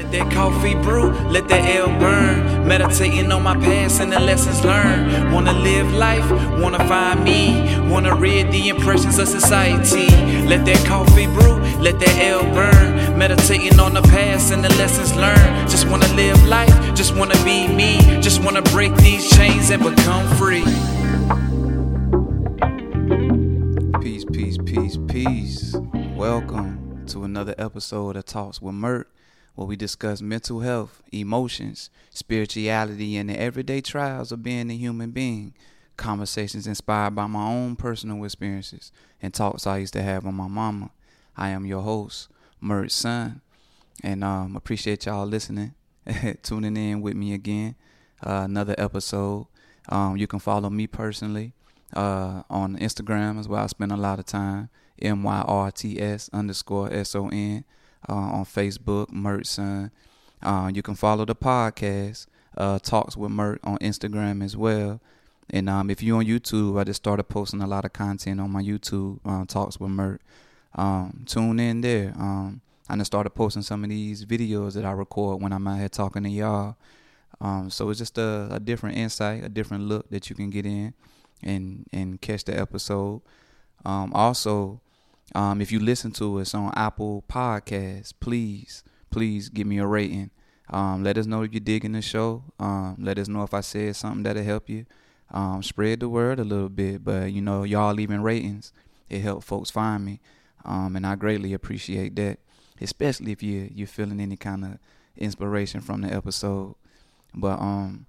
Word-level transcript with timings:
Let 0.00 0.12
that 0.12 0.32
coffee 0.32 0.74
brew, 0.76 1.10
let 1.28 1.46
that 1.48 1.76
L 1.76 1.88
burn. 2.00 2.66
Meditating 2.66 3.30
on 3.30 3.42
my 3.42 3.54
past 3.54 4.00
and 4.00 4.10
the 4.10 4.18
lessons 4.18 4.64
learned. 4.64 5.30
Wanna 5.30 5.52
live 5.52 5.92
life, 5.92 6.24
wanna 6.58 6.78
find 6.88 7.22
me. 7.22 7.78
Wanna 7.86 8.16
read 8.16 8.50
the 8.50 8.70
impressions 8.70 9.18
of 9.18 9.28
society. 9.28 10.08
Let 10.46 10.64
that 10.64 10.82
coffee 10.86 11.26
brew, 11.26 11.56
let 11.82 12.00
that 12.00 12.16
L 12.18 12.44
burn. 12.54 13.18
Meditating 13.18 13.78
on 13.78 13.92
the 13.92 14.00
past 14.00 14.50
and 14.54 14.64
the 14.64 14.70
lessons 14.76 15.14
learned. 15.16 15.68
Just 15.68 15.86
wanna 15.86 16.08
live 16.14 16.42
life, 16.48 16.94
just 16.94 17.14
wanna 17.14 17.36
be 17.44 17.68
me. 17.68 17.98
Just 18.22 18.42
wanna 18.42 18.62
break 18.72 18.96
these 18.96 19.28
chains 19.28 19.68
and 19.68 19.82
become 19.82 20.26
free. 20.38 20.64
Peace, 24.00 24.24
peace, 24.24 24.56
peace, 24.64 24.96
peace. 25.08 25.76
Welcome 26.16 27.04
to 27.08 27.22
another 27.22 27.54
episode 27.58 28.16
of 28.16 28.24
Talks 28.24 28.62
with 28.62 28.74
Myrt, 28.74 29.06
where 29.60 29.66
we 29.66 29.76
discuss 29.76 30.22
mental 30.22 30.60
health, 30.60 31.02
emotions, 31.12 31.90
spirituality, 32.08 33.18
and 33.18 33.28
the 33.28 33.38
everyday 33.38 33.82
trials 33.82 34.32
of 34.32 34.42
being 34.42 34.70
a 34.70 34.74
human 34.74 35.10
being. 35.10 35.52
Conversations 35.98 36.66
inspired 36.66 37.14
by 37.14 37.26
my 37.26 37.46
own 37.46 37.76
personal 37.76 38.24
experiences 38.24 38.90
and 39.20 39.34
talks 39.34 39.66
I 39.66 39.76
used 39.76 39.92
to 39.92 40.02
have 40.02 40.24
with 40.24 40.32
my 40.32 40.48
mama. 40.48 40.92
I 41.36 41.50
am 41.50 41.66
your 41.66 41.82
host, 41.82 42.30
Myrt's 42.58 42.94
son, 42.94 43.42
and 44.02 44.24
um, 44.24 44.56
appreciate 44.56 45.04
y'all 45.04 45.26
listening, 45.26 45.74
tuning 46.42 46.78
in 46.78 47.02
with 47.02 47.14
me 47.14 47.34
again. 47.34 47.74
Uh, 48.24 48.44
another 48.46 48.74
episode. 48.78 49.46
Um, 49.90 50.16
you 50.16 50.26
can 50.26 50.38
follow 50.38 50.70
me 50.70 50.86
personally 50.86 51.52
uh, 51.92 52.44
on 52.48 52.78
Instagram 52.78 53.38
as 53.38 53.46
well. 53.46 53.64
I 53.64 53.66
spend 53.66 53.92
a 53.92 53.98
lot 53.98 54.18
of 54.18 54.24
time. 54.24 54.70
M 55.02 55.22
Y 55.22 55.44
R 55.46 55.70
T 55.70 56.00
S 56.00 56.30
underscore 56.32 56.90
S 56.90 57.14
O 57.14 57.28
N 57.28 57.62
uh, 58.08 58.12
on 58.12 58.44
Facebook, 58.44 59.10
Myrt 59.10 59.46
Son. 59.46 59.90
Uh, 60.42 60.70
you 60.72 60.82
can 60.82 60.94
follow 60.94 61.24
the 61.24 61.34
podcast, 61.34 62.26
uh, 62.56 62.78
Talks 62.78 63.16
with 63.16 63.30
Myrt 63.30 63.60
on 63.64 63.78
Instagram 63.78 64.42
as 64.42 64.56
well. 64.56 65.00
And 65.50 65.68
um, 65.68 65.90
if 65.90 66.02
you're 66.02 66.18
on 66.18 66.26
YouTube, 66.26 66.78
I 66.78 66.84
just 66.84 67.02
started 67.02 67.24
posting 67.24 67.60
a 67.60 67.66
lot 67.66 67.84
of 67.84 67.92
content 67.92 68.40
on 68.40 68.50
my 68.50 68.62
YouTube, 68.62 69.18
uh, 69.24 69.44
Talks 69.44 69.80
with 69.80 69.90
Myrt. 69.90 70.20
Um, 70.74 71.24
tune 71.26 71.58
in 71.58 71.80
there. 71.80 72.12
Um, 72.16 72.60
I 72.88 72.96
just 72.96 73.06
started 73.06 73.30
posting 73.30 73.62
some 73.62 73.84
of 73.84 73.90
these 73.90 74.24
videos 74.24 74.74
that 74.74 74.84
I 74.84 74.92
record 74.92 75.42
when 75.42 75.52
I'm 75.52 75.66
out 75.66 75.78
here 75.78 75.88
talking 75.88 76.22
to 76.22 76.28
y'all. 76.28 76.76
Um, 77.40 77.70
so 77.70 77.88
it's 77.90 77.98
just 77.98 78.18
a, 78.18 78.48
a 78.50 78.60
different 78.60 78.96
insight, 78.96 79.44
a 79.44 79.48
different 79.48 79.84
look 79.84 80.10
that 80.10 80.28
you 80.28 80.36
can 80.36 80.50
get 80.50 80.66
in 80.66 80.94
and 81.42 81.86
and 81.92 82.20
catch 82.20 82.44
the 82.44 82.58
episode. 82.58 83.22
Um, 83.84 84.12
also, 84.12 84.80
um, 85.34 85.60
if 85.60 85.70
you 85.70 85.78
listen 85.78 86.10
to 86.12 86.40
us 86.40 86.54
on 86.54 86.72
Apple 86.74 87.24
Podcasts, 87.28 88.12
please, 88.18 88.82
please 89.10 89.48
give 89.48 89.66
me 89.66 89.78
a 89.78 89.86
rating. 89.86 90.30
Um, 90.68 91.02
let 91.02 91.18
us 91.18 91.26
know 91.26 91.42
if 91.42 91.52
you're 91.52 91.60
digging 91.60 91.92
the 91.92 92.02
show. 92.02 92.44
Um, 92.58 92.96
let 92.98 93.18
us 93.18 93.28
know 93.28 93.42
if 93.42 93.54
I 93.54 93.60
said 93.60 93.96
something 93.96 94.22
that'll 94.22 94.42
help 94.42 94.68
you. 94.68 94.86
Um, 95.32 95.62
spread 95.62 96.00
the 96.00 96.08
word 96.08 96.40
a 96.40 96.44
little 96.44 96.68
bit, 96.68 97.04
but 97.04 97.32
you 97.32 97.40
know, 97.40 97.62
y'all 97.62 97.94
leaving 97.94 98.22
ratings, 98.22 98.72
it 99.08 99.20
helps 99.20 99.46
folks 99.46 99.70
find 99.70 100.04
me, 100.04 100.20
um, 100.64 100.96
and 100.96 101.06
I 101.06 101.14
greatly 101.14 101.52
appreciate 101.54 102.16
that. 102.16 102.38
Especially 102.80 103.30
if 103.30 103.42
you 103.42 103.70
you're 103.72 103.86
feeling 103.86 104.20
any 104.20 104.36
kind 104.36 104.64
of 104.64 104.78
inspiration 105.16 105.80
from 105.80 106.00
the 106.00 106.12
episode. 106.12 106.74
But 107.34 107.60
um, 107.60 108.06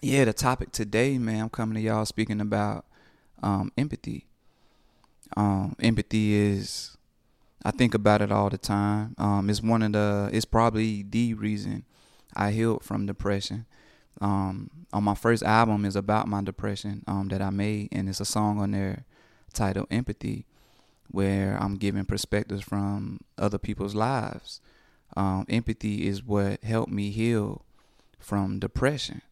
yeah, 0.00 0.24
the 0.26 0.32
topic 0.32 0.70
today, 0.70 1.18
man, 1.18 1.42
I'm 1.42 1.48
coming 1.48 1.74
to 1.74 1.80
y'all 1.80 2.04
speaking 2.04 2.40
about 2.40 2.84
um 3.42 3.72
empathy. 3.76 4.26
Um, 5.36 5.76
empathy 5.80 6.34
is, 6.34 6.96
I 7.64 7.70
think 7.70 7.94
about 7.94 8.22
it 8.22 8.32
all 8.32 8.50
the 8.50 8.58
time. 8.58 9.14
Um, 9.18 9.48
it's 9.48 9.62
one 9.62 9.82
of 9.82 9.92
the, 9.92 10.30
it's 10.32 10.44
probably 10.44 11.02
the 11.02 11.34
reason 11.34 11.84
I 12.34 12.50
healed 12.50 12.84
from 12.84 13.06
depression. 13.06 13.66
Um, 14.20 14.70
on 14.92 15.04
my 15.04 15.14
first 15.14 15.42
album 15.42 15.84
is 15.84 15.96
about 15.96 16.28
my 16.28 16.42
depression 16.42 17.02
um, 17.06 17.28
that 17.28 17.42
I 17.42 17.50
made, 17.50 17.88
and 17.92 18.08
it's 18.08 18.20
a 18.20 18.24
song 18.24 18.60
on 18.60 18.72
there 18.72 19.04
titled 19.52 19.88
"Empathy," 19.90 20.44
where 21.10 21.56
I'm 21.60 21.76
giving 21.76 22.04
perspectives 22.04 22.62
from 22.62 23.20
other 23.38 23.58
people's 23.58 23.94
lives. 23.94 24.60
Um, 25.16 25.44
empathy 25.48 26.06
is 26.06 26.22
what 26.22 26.62
helped 26.62 26.92
me 26.92 27.10
heal 27.10 27.64
from 28.18 28.58
depression. 28.58 29.22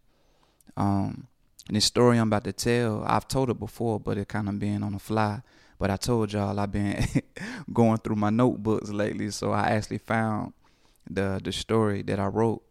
Um, 0.77 1.29
and 1.69 1.77
this 1.77 1.85
story 1.85 2.19
I'm 2.19 2.29
about 2.29 2.45
to 2.45 2.53
tell, 2.53 3.05
I've 3.07 3.29
told 3.29 3.51
it 3.51 3.59
before, 3.59 4.01
but 4.01 4.19
it 4.19 4.29
kind 4.29 4.49
of 4.49 4.59
been 4.59 4.83
on 4.83 4.93
the 4.93 4.99
fly. 4.99 5.43
But 5.81 5.91
I 5.91 5.97
told 5.97 6.33
y'all 6.35 6.61
I've 6.61 6.71
been 6.71 7.03
going 7.73 7.97
through 7.99 8.17
my 8.17 8.29
notebooks 8.29 8.91
lately, 8.91 9.31
so 9.31 9.51
I 9.53 9.71
actually 9.71 9.99
found 9.99 10.53
the 11.09 11.41
the 11.43 11.53
story 11.53 12.03
that 12.03 12.21
I 12.21 12.27
wrote 12.27 12.63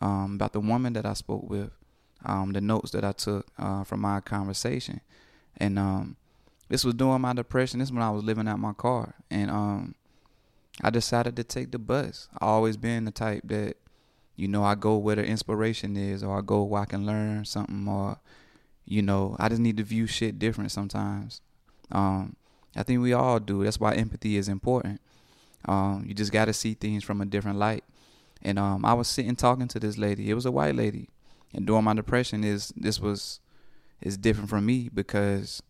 um, 0.00 0.36
about 0.36 0.54
the 0.54 0.60
woman 0.60 0.94
that 0.94 1.04
I 1.04 1.12
spoke 1.12 1.48
with, 1.48 1.70
um, 2.24 2.54
the 2.54 2.62
notes 2.62 2.92
that 2.92 3.04
I 3.04 3.12
took 3.12 3.46
uh, 3.58 3.84
from 3.84 4.00
my 4.00 4.20
conversation, 4.20 5.02
and 5.58 5.78
um, 5.78 6.16
this 6.70 6.82
was 6.82 6.94
during 6.94 7.20
my 7.20 7.34
depression. 7.34 7.78
This 7.78 7.88
is 7.88 7.92
when 7.92 8.02
I 8.02 8.10
was 8.10 8.24
living 8.24 8.48
out 8.48 8.58
my 8.58 8.72
car, 8.72 9.14
and 9.30 9.50
um, 9.50 9.94
I 10.82 10.88
decided 10.88 11.36
to 11.36 11.44
take 11.44 11.72
the 11.72 11.78
bus. 11.78 12.28
I 12.40 12.46
always 12.46 12.78
been 12.78 13.04
the 13.04 13.10
type 13.10 13.42
that, 13.44 13.76
you 14.34 14.48
know, 14.48 14.64
I 14.64 14.76
go 14.76 14.96
where 14.96 15.16
the 15.16 15.24
inspiration 15.26 15.94
is, 15.94 16.24
or 16.24 16.38
I 16.38 16.40
go 16.40 16.62
where 16.62 16.80
I 16.80 16.86
can 16.86 17.04
learn 17.04 17.44
something, 17.44 17.86
or, 17.86 18.18
you 18.86 19.02
know, 19.02 19.36
I 19.38 19.50
just 19.50 19.60
need 19.60 19.76
to 19.76 19.82
view 19.82 20.06
shit 20.06 20.38
different 20.38 20.72
sometimes. 20.72 21.42
Um, 21.92 22.34
I 22.76 22.82
think 22.82 23.00
we 23.00 23.12
all 23.12 23.40
do. 23.40 23.64
That's 23.64 23.80
why 23.80 23.94
empathy 23.94 24.36
is 24.36 24.48
important. 24.48 25.00
Um, 25.64 26.04
you 26.06 26.14
just 26.14 26.32
got 26.32 26.44
to 26.44 26.52
see 26.52 26.74
things 26.74 27.02
from 27.02 27.20
a 27.20 27.24
different 27.24 27.58
light. 27.58 27.84
And 28.42 28.58
um, 28.58 28.84
I 28.84 28.92
was 28.92 29.08
sitting 29.08 29.34
talking 29.34 29.68
to 29.68 29.80
this 29.80 29.98
lady. 29.98 30.30
It 30.30 30.34
was 30.34 30.46
a 30.46 30.52
white 30.52 30.76
lady, 30.76 31.08
and 31.54 31.66
during 31.66 31.84
my 31.84 31.94
depression, 31.94 32.44
is 32.44 32.72
this 32.76 33.00
was 33.00 33.40
is 34.00 34.18
different 34.18 34.50
from 34.50 34.66
me 34.66 34.90
because 34.92 35.62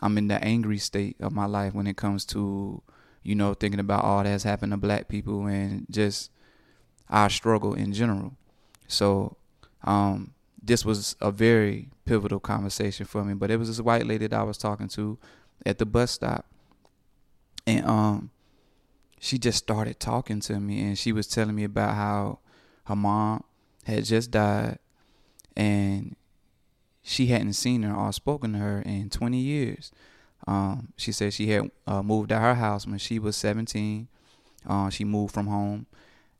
I'm 0.00 0.18
in 0.18 0.28
the 0.28 0.42
angry 0.42 0.78
state 0.78 1.16
of 1.20 1.32
my 1.32 1.46
life 1.46 1.74
when 1.74 1.86
it 1.86 1.96
comes 1.96 2.24
to 2.26 2.82
you 3.22 3.34
know 3.36 3.54
thinking 3.54 3.80
about 3.80 4.04
all 4.04 4.24
that's 4.24 4.42
happened 4.42 4.72
to 4.72 4.76
black 4.76 5.08
people 5.08 5.46
and 5.46 5.86
just 5.90 6.30
our 7.08 7.30
struggle 7.30 7.72
in 7.72 7.92
general. 7.92 8.32
So 8.88 9.36
um, 9.84 10.34
this 10.62 10.84
was 10.84 11.16
a 11.20 11.30
very 11.30 11.88
pivotal 12.04 12.40
conversation 12.40 13.06
for 13.06 13.24
me. 13.24 13.34
But 13.34 13.50
it 13.50 13.58
was 13.58 13.68
this 13.68 13.80
white 13.80 14.06
lady 14.06 14.26
that 14.26 14.38
I 14.38 14.42
was 14.42 14.58
talking 14.58 14.88
to 14.88 15.18
at 15.64 15.78
the 15.78 15.86
bus 15.86 16.12
stop, 16.12 16.46
and 17.66 17.84
um, 17.86 18.30
she 19.20 19.38
just 19.38 19.58
started 19.58 20.00
talking 20.00 20.40
to 20.40 20.58
me, 20.58 20.80
and 20.82 20.98
she 20.98 21.12
was 21.12 21.26
telling 21.26 21.54
me 21.54 21.64
about 21.64 21.94
how 21.94 22.38
her 22.86 22.96
mom 22.96 23.44
had 23.84 24.04
just 24.04 24.30
died, 24.30 24.78
and 25.56 26.16
she 27.02 27.26
hadn't 27.26 27.54
seen 27.54 27.82
her 27.82 27.94
or 27.94 28.12
spoken 28.12 28.52
to 28.52 28.58
her 28.58 28.82
in 28.82 29.10
20 29.10 29.38
years. 29.38 29.92
Um, 30.46 30.92
she 30.96 31.12
said 31.12 31.32
she 31.32 31.48
had 31.50 31.70
uh, 31.86 32.02
moved 32.02 32.32
out 32.32 32.42
her 32.42 32.54
house 32.54 32.86
when 32.86 32.98
she 32.98 33.18
was 33.18 33.36
17. 33.36 34.08
Uh, 34.68 34.90
she 34.90 35.04
moved 35.04 35.34
from 35.34 35.46
home, 35.46 35.86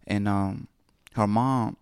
and 0.06 0.28
um, 0.28 0.68
her 1.14 1.26
mom, 1.26 1.76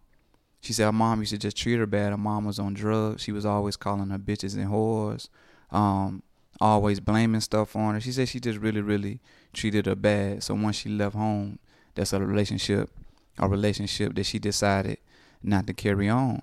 she 0.60 0.72
said 0.72 0.84
her 0.84 0.92
mom 0.92 1.20
used 1.20 1.32
to 1.32 1.38
just 1.38 1.56
treat 1.56 1.76
her 1.76 1.86
bad. 1.86 2.10
Her 2.10 2.18
mom 2.18 2.44
was 2.44 2.58
on 2.58 2.74
drugs. 2.74 3.22
She 3.22 3.32
was 3.32 3.46
always 3.46 3.76
calling 3.76 4.10
her 4.10 4.18
bitches 4.18 4.54
and 4.54 4.68
whores. 4.68 5.28
Um, 5.70 6.22
always 6.60 7.00
blaming 7.00 7.40
stuff 7.40 7.74
on 7.74 7.94
her. 7.94 8.00
She 8.00 8.12
said 8.12 8.28
she 8.28 8.40
just 8.40 8.58
really, 8.58 8.80
really 8.80 9.20
treated 9.52 9.86
her 9.86 9.94
bad. 9.94 10.42
So 10.42 10.54
once 10.54 10.76
she 10.76 10.88
left 10.88 11.16
home, 11.16 11.58
that's 11.94 12.12
a 12.12 12.20
relationship, 12.20 12.90
a 13.38 13.48
relationship 13.48 14.14
that 14.14 14.24
she 14.24 14.38
decided 14.38 14.98
not 15.42 15.66
to 15.66 15.74
carry 15.74 16.08
on. 16.08 16.42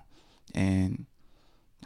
And 0.54 1.06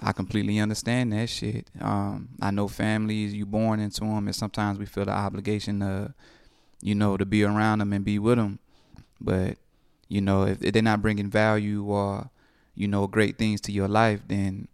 I 0.00 0.12
completely 0.12 0.58
understand 0.58 1.12
that 1.12 1.28
shit. 1.28 1.68
Um, 1.80 2.30
I 2.40 2.50
know 2.50 2.68
families, 2.68 3.34
you 3.34 3.44
born 3.44 3.80
into 3.80 4.00
them, 4.00 4.26
and 4.26 4.34
sometimes 4.34 4.78
we 4.78 4.86
feel 4.86 5.04
the 5.04 5.12
obligation 5.12 5.80
to, 5.80 6.14
you 6.80 6.94
know, 6.94 7.16
to 7.16 7.26
be 7.26 7.44
around 7.44 7.80
them 7.80 7.92
and 7.92 8.04
be 8.04 8.18
with 8.18 8.38
them. 8.38 8.58
But, 9.20 9.58
you 10.08 10.20
know, 10.20 10.44
if 10.44 10.60
they're 10.60 10.82
not 10.82 11.02
bringing 11.02 11.28
value 11.28 11.84
or, 11.84 12.30
you 12.74 12.88
know, 12.88 13.06
great 13.06 13.36
things 13.36 13.60
to 13.62 13.72
your 13.72 13.88
life, 13.88 14.22
then 14.26 14.68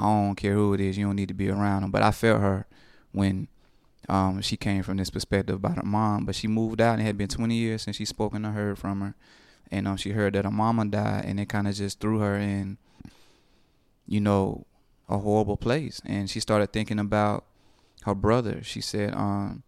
I 0.00 0.04
don't 0.04 0.34
care 0.34 0.54
who 0.54 0.72
it 0.72 0.80
is. 0.80 0.96
You 0.96 1.06
don't 1.06 1.16
need 1.16 1.28
to 1.28 1.34
be 1.34 1.50
around 1.50 1.82
them. 1.82 1.90
But 1.90 2.02
I 2.02 2.10
felt 2.10 2.40
her 2.40 2.66
when 3.12 3.48
um, 4.08 4.40
she 4.40 4.56
came 4.56 4.82
from 4.82 4.96
this 4.96 5.10
perspective 5.10 5.56
about 5.56 5.76
her 5.76 5.84
mom. 5.84 6.24
But 6.24 6.34
she 6.34 6.48
moved 6.48 6.80
out 6.80 6.94
and 6.94 7.02
it 7.02 7.04
had 7.04 7.18
been 7.18 7.28
20 7.28 7.54
years 7.54 7.82
since 7.82 7.96
she 7.96 8.06
spoken 8.06 8.42
to 8.42 8.50
her 8.50 8.74
from 8.74 9.00
her. 9.02 9.14
And 9.70 9.86
um, 9.86 9.96
she 9.96 10.10
heard 10.10 10.32
that 10.32 10.46
her 10.46 10.50
mama 10.50 10.86
died 10.86 11.26
and 11.26 11.38
it 11.38 11.48
kind 11.48 11.68
of 11.68 11.74
just 11.74 12.00
threw 12.00 12.18
her 12.18 12.36
in, 12.36 12.78
you 14.06 14.20
know, 14.20 14.66
a 15.08 15.18
horrible 15.18 15.58
place. 15.58 16.00
And 16.06 16.30
she 16.30 16.40
started 16.40 16.72
thinking 16.72 16.98
about 16.98 17.44
her 18.04 18.14
brother. 18.14 18.62
She 18.62 18.80
said, 18.80 19.14
um, 19.14 19.62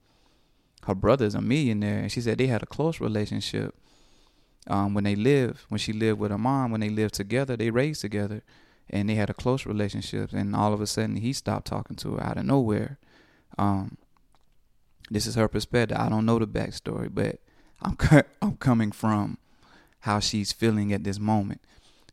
her 0.87 0.95
brother's 0.95 1.35
a 1.35 1.43
millionaire. 1.43 1.99
And 1.99 2.11
she 2.11 2.23
said 2.23 2.39
they 2.39 2.47
had 2.47 2.63
a 2.63 2.67
close 2.67 3.01
relationship. 3.01 3.75
Um, 4.67 4.95
when 4.95 5.05
they 5.05 5.15
lived, 5.15 5.61
when 5.69 5.79
she 5.79 5.93
lived 5.93 6.21
with 6.21 6.31
her 6.31 6.39
mom, 6.39 6.71
when 6.71 6.81
they 6.81 6.89
lived 6.89 7.15
together, 7.15 7.57
they 7.57 7.71
raised 7.71 8.01
together 8.01 8.43
and 8.93 9.09
they 9.09 9.15
had 9.15 9.31
a 9.31 9.35
close 9.35 9.67
relationship 9.67 10.33
and 10.33 10.55
all 10.55 10.73
of 10.73 10.81
a 10.81 10.87
sudden 10.87 11.17
he 11.17 11.33
stopped 11.33 11.67
talking 11.67 11.97
to 11.97 12.15
her 12.15 12.23
out 12.23 12.37
of 12.37 12.45
nowhere 12.45 12.99
um, 13.59 13.97
this 15.11 15.27
is 15.27 15.35
her 15.35 15.49
perspective 15.49 15.97
i 15.99 16.09
don't 16.09 16.27
know 16.27 16.39
the 16.39 16.47
backstory 16.47 17.09
but 17.13 17.39
i'm 17.83 17.97
i'm 18.43 18.57
coming 18.57 18.93
from 18.93 19.39
how 20.03 20.19
she's 20.19 20.53
feeling 20.53 20.93
at 20.93 21.05
this 21.05 21.19
moment. 21.19 21.61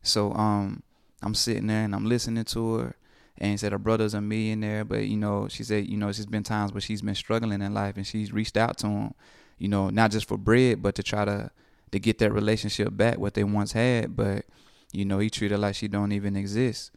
So 0.02 0.32
um 0.34 0.84
I'm 1.22 1.36
sitting 1.36 1.68
there 1.68 1.84
and 1.84 1.94
I'm 1.94 2.06
listening 2.06 2.46
to 2.46 2.76
her 2.76 2.96
and 3.38 3.60
said 3.60 3.72
her 3.72 3.78
brother's 3.78 4.14
a 4.14 4.22
millionaire, 4.22 4.86
but 4.86 5.06
you 5.06 5.18
know, 5.18 5.48
she 5.48 5.64
said, 5.64 5.88
you 5.88 5.98
know, 5.98 6.06
there's 6.06 6.26
been 6.26 6.44
times 6.44 6.72
where 6.72 6.82
she's 6.82 7.02
been 7.02 7.16
struggling 7.16 7.62
in 7.62 7.74
life 7.74 7.98
and 7.98 8.06
she's 8.06 8.32
reached 8.32 8.58
out 8.58 8.78
to 8.80 8.88
him, 8.88 9.14
you 9.58 9.68
know, 9.68 9.90
not 9.90 10.12
just 10.12 10.28
for 10.28 10.38
bread, 10.38 10.82
but 10.82 10.96
to 10.96 11.04
try 11.04 11.26
to 11.26 11.52
to 11.92 12.00
get 12.00 12.20
that 12.20 12.32
relationship 12.32 12.96
back 12.96 13.18
what 13.18 13.34
they 13.34 13.44
once 13.44 13.72
had, 13.72 14.16
but 14.16 14.46
you 14.92 15.06
know, 15.06 15.20
he 15.20 15.30
treated 15.30 15.56
her 15.56 15.60
like 15.60 15.76
she 15.76 15.88
don't 15.88 16.12
even 16.12 16.36
exist. 16.36 16.92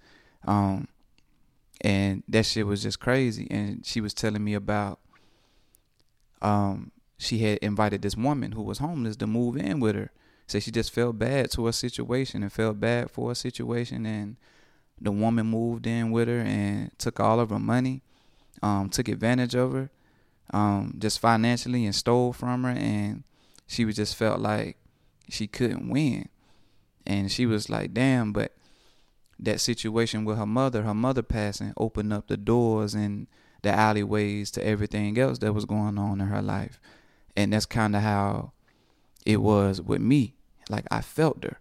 Um 0.46 0.88
and 1.80 2.22
that 2.28 2.46
shit 2.46 2.66
was 2.66 2.82
just 2.82 3.00
crazy 3.00 3.48
and 3.50 3.84
she 3.84 4.00
was 4.00 4.14
telling 4.14 4.44
me 4.44 4.54
about 4.54 5.00
um 6.40 6.92
she 7.18 7.38
had 7.38 7.58
invited 7.58 8.02
this 8.02 8.16
woman 8.16 8.52
who 8.52 8.62
was 8.62 8.78
homeless 8.78 9.16
to 9.16 9.26
move 9.26 9.56
in 9.56 9.78
with 9.78 9.94
her. 9.94 10.10
So 10.48 10.58
she 10.58 10.70
just 10.70 10.92
felt 10.92 11.18
bad 11.18 11.50
to 11.52 11.66
her 11.66 11.72
situation 11.72 12.42
and 12.42 12.52
felt 12.52 12.80
bad 12.80 13.10
for 13.10 13.28
her 13.28 13.34
situation 13.34 14.04
and 14.04 14.36
the 15.00 15.12
woman 15.12 15.46
moved 15.46 15.86
in 15.86 16.10
with 16.10 16.28
her 16.28 16.40
and 16.40 16.90
took 16.98 17.20
all 17.20 17.40
of 17.40 17.50
her 17.50 17.58
money, 17.58 18.02
um, 18.62 18.88
took 18.88 19.08
advantage 19.08 19.54
of 19.54 19.72
her, 19.72 19.90
um, 20.52 20.96
just 20.98 21.20
financially 21.20 21.84
and 21.84 21.94
stole 21.94 22.32
from 22.32 22.64
her 22.64 22.70
and 22.70 23.22
she 23.66 23.84
was 23.84 23.96
just 23.96 24.16
felt 24.16 24.40
like 24.40 24.76
she 25.28 25.46
couldn't 25.46 25.88
win. 25.88 26.28
And 27.06 27.30
she 27.30 27.46
was 27.46 27.68
like, 27.68 27.92
damn, 27.92 28.32
but 28.32 28.52
that 29.38 29.60
situation 29.60 30.24
with 30.24 30.38
her 30.38 30.46
mother, 30.46 30.82
her 30.82 30.94
mother 30.94 31.22
passing, 31.22 31.74
opened 31.76 32.12
up 32.12 32.28
the 32.28 32.36
doors 32.36 32.94
and 32.94 33.26
the 33.62 33.70
alleyways 33.70 34.50
to 34.52 34.64
everything 34.64 35.18
else 35.18 35.38
that 35.38 35.52
was 35.52 35.64
going 35.64 35.98
on 35.98 36.20
in 36.20 36.28
her 36.28 36.42
life. 36.42 36.80
And 37.36 37.52
that's 37.52 37.66
kind 37.66 37.96
of 37.96 38.02
how 38.02 38.52
it 39.24 39.40
was 39.40 39.80
with 39.80 40.00
me. 40.00 40.34
Like 40.68 40.84
I 40.90 41.00
felt 41.00 41.42
her 41.44 41.58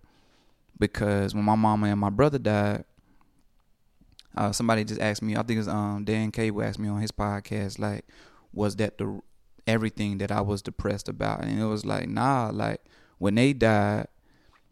because 0.79 1.33
when 1.33 1.43
my 1.43 1.55
mama 1.55 1.87
and 1.87 1.99
my 1.99 2.09
brother 2.09 2.39
died, 2.39 2.85
uh, 4.35 4.51
somebody 4.51 4.83
just 4.83 5.01
asked 5.01 5.21
me. 5.21 5.35
I 5.35 5.43
think 5.43 5.51
it 5.51 5.57
was 5.57 5.67
um, 5.67 6.03
Dan 6.05 6.31
Cable 6.31 6.63
asked 6.63 6.79
me 6.79 6.87
on 6.87 7.01
his 7.01 7.11
podcast, 7.11 7.79
like, 7.79 8.05
was 8.53 8.77
that 8.77 8.97
the 8.97 9.21
everything 9.67 10.17
that 10.19 10.31
I 10.31 10.41
was 10.41 10.61
depressed 10.61 11.09
about? 11.09 11.41
And 11.41 11.59
it 11.59 11.65
was 11.65 11.85
like, 11.85 12.07
nah. 12.07 12.49
Like 12.53 12.81
when 13.17 13.35
they 13.35 13.53
died, 13.53 14.07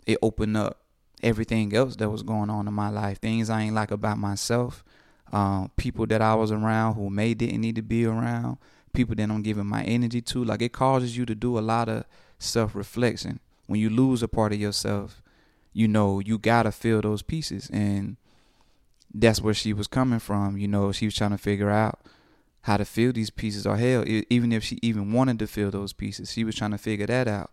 it 0.10 0.18
opened 0.22 0.58
up 0.58 0.82
everything 1.22 1.76
else 1.76 1.96
that 1.98 2.10
was 2.10 2.24
going 2.24 2.50
on 2.50 2.68
in 2.68 2.74
my 2.74 2.90
life. 2.90 3.20
Things 3.20 3.50
I 3.50 3.62
ain't 3.62 3.76
like 3.76 3.92
about 3.92 4.18
myself. 4.18 4.84
Um, 5.32 5.70
people 5.78 6.08
that 6.08 6.22
I 6.22 6.34
was 6.34 6.52
around 6.52 6.96
who 6.96 7.10
may 7.10 7.36
didn't 7.36 7.62
need 7.62 7.76
to 7.76 7.84
be 7.84 8.06
around 8.06 8.58
people 8.94 9.14
that 9.16 9.30
I'm 9.30 9.44
giving 9.44 9.68
my 9.68 9.84
energy 9.84 10.22
to. 10.22 10.44
Like 10.44 10.64
it 10.64 10.74
causes 10.74 11.16
you 11.16 11.26
to 11.28 11.36
do 11.36 11.60
a 11.60 11.62
lot 11.62 11.90
of 11.90 12.06
self 12.40 12.74
reflection. 12.74 13.40
When 13.68 13.80
you 13.80 13.92
lose 13.92 14.24
a 14.24 14.28
part 14.28 14.52
of 14.52 14.60
yourself, 14.60 15.22
you 15.74 15.88
know, 15.88 16.20
you 16.20 16.40
gotta 16.40 16.72
feel 16.72 17.02
those 17.02 17.22
pieces. 17.22 17.70
And 17.72 18.18
that's 19.14 19.42
where 19.42 19.54
she 19.54 19.74
was 19.74 19.86
coming 19.88 20.20
from. 20.20 20.58
You 20.58 20.68
know, 20.68 20.92
she 20.92 21.06
was 21.06 21.16
trying 21.16 21.32
to 21.32 21.38
figure 21.38 21.70
out 21.70 22.00
how 22.62 22.78
to 22.78 22.86
feel 22.86 23.12
these 23.14 23.30
pieces 23.30 23.68
or 23.68 23.78
hell, 23.78 24.04
even 24.08 24.52
if 24.52 24.64
she 24.64 24.80
even 24.82 25.14
wanted 25.14 25.38
to 25.40 25.48
feel 25.48 25.70
those 25.72 25.94
pieces, 25.94 26.32
she 26.32 26.44
was 26.44 26.56
trying 26.56 26.72
to 26.72 26.78
figure 26.78 27.06
that 27.06 27.28
out. 27.28 27.52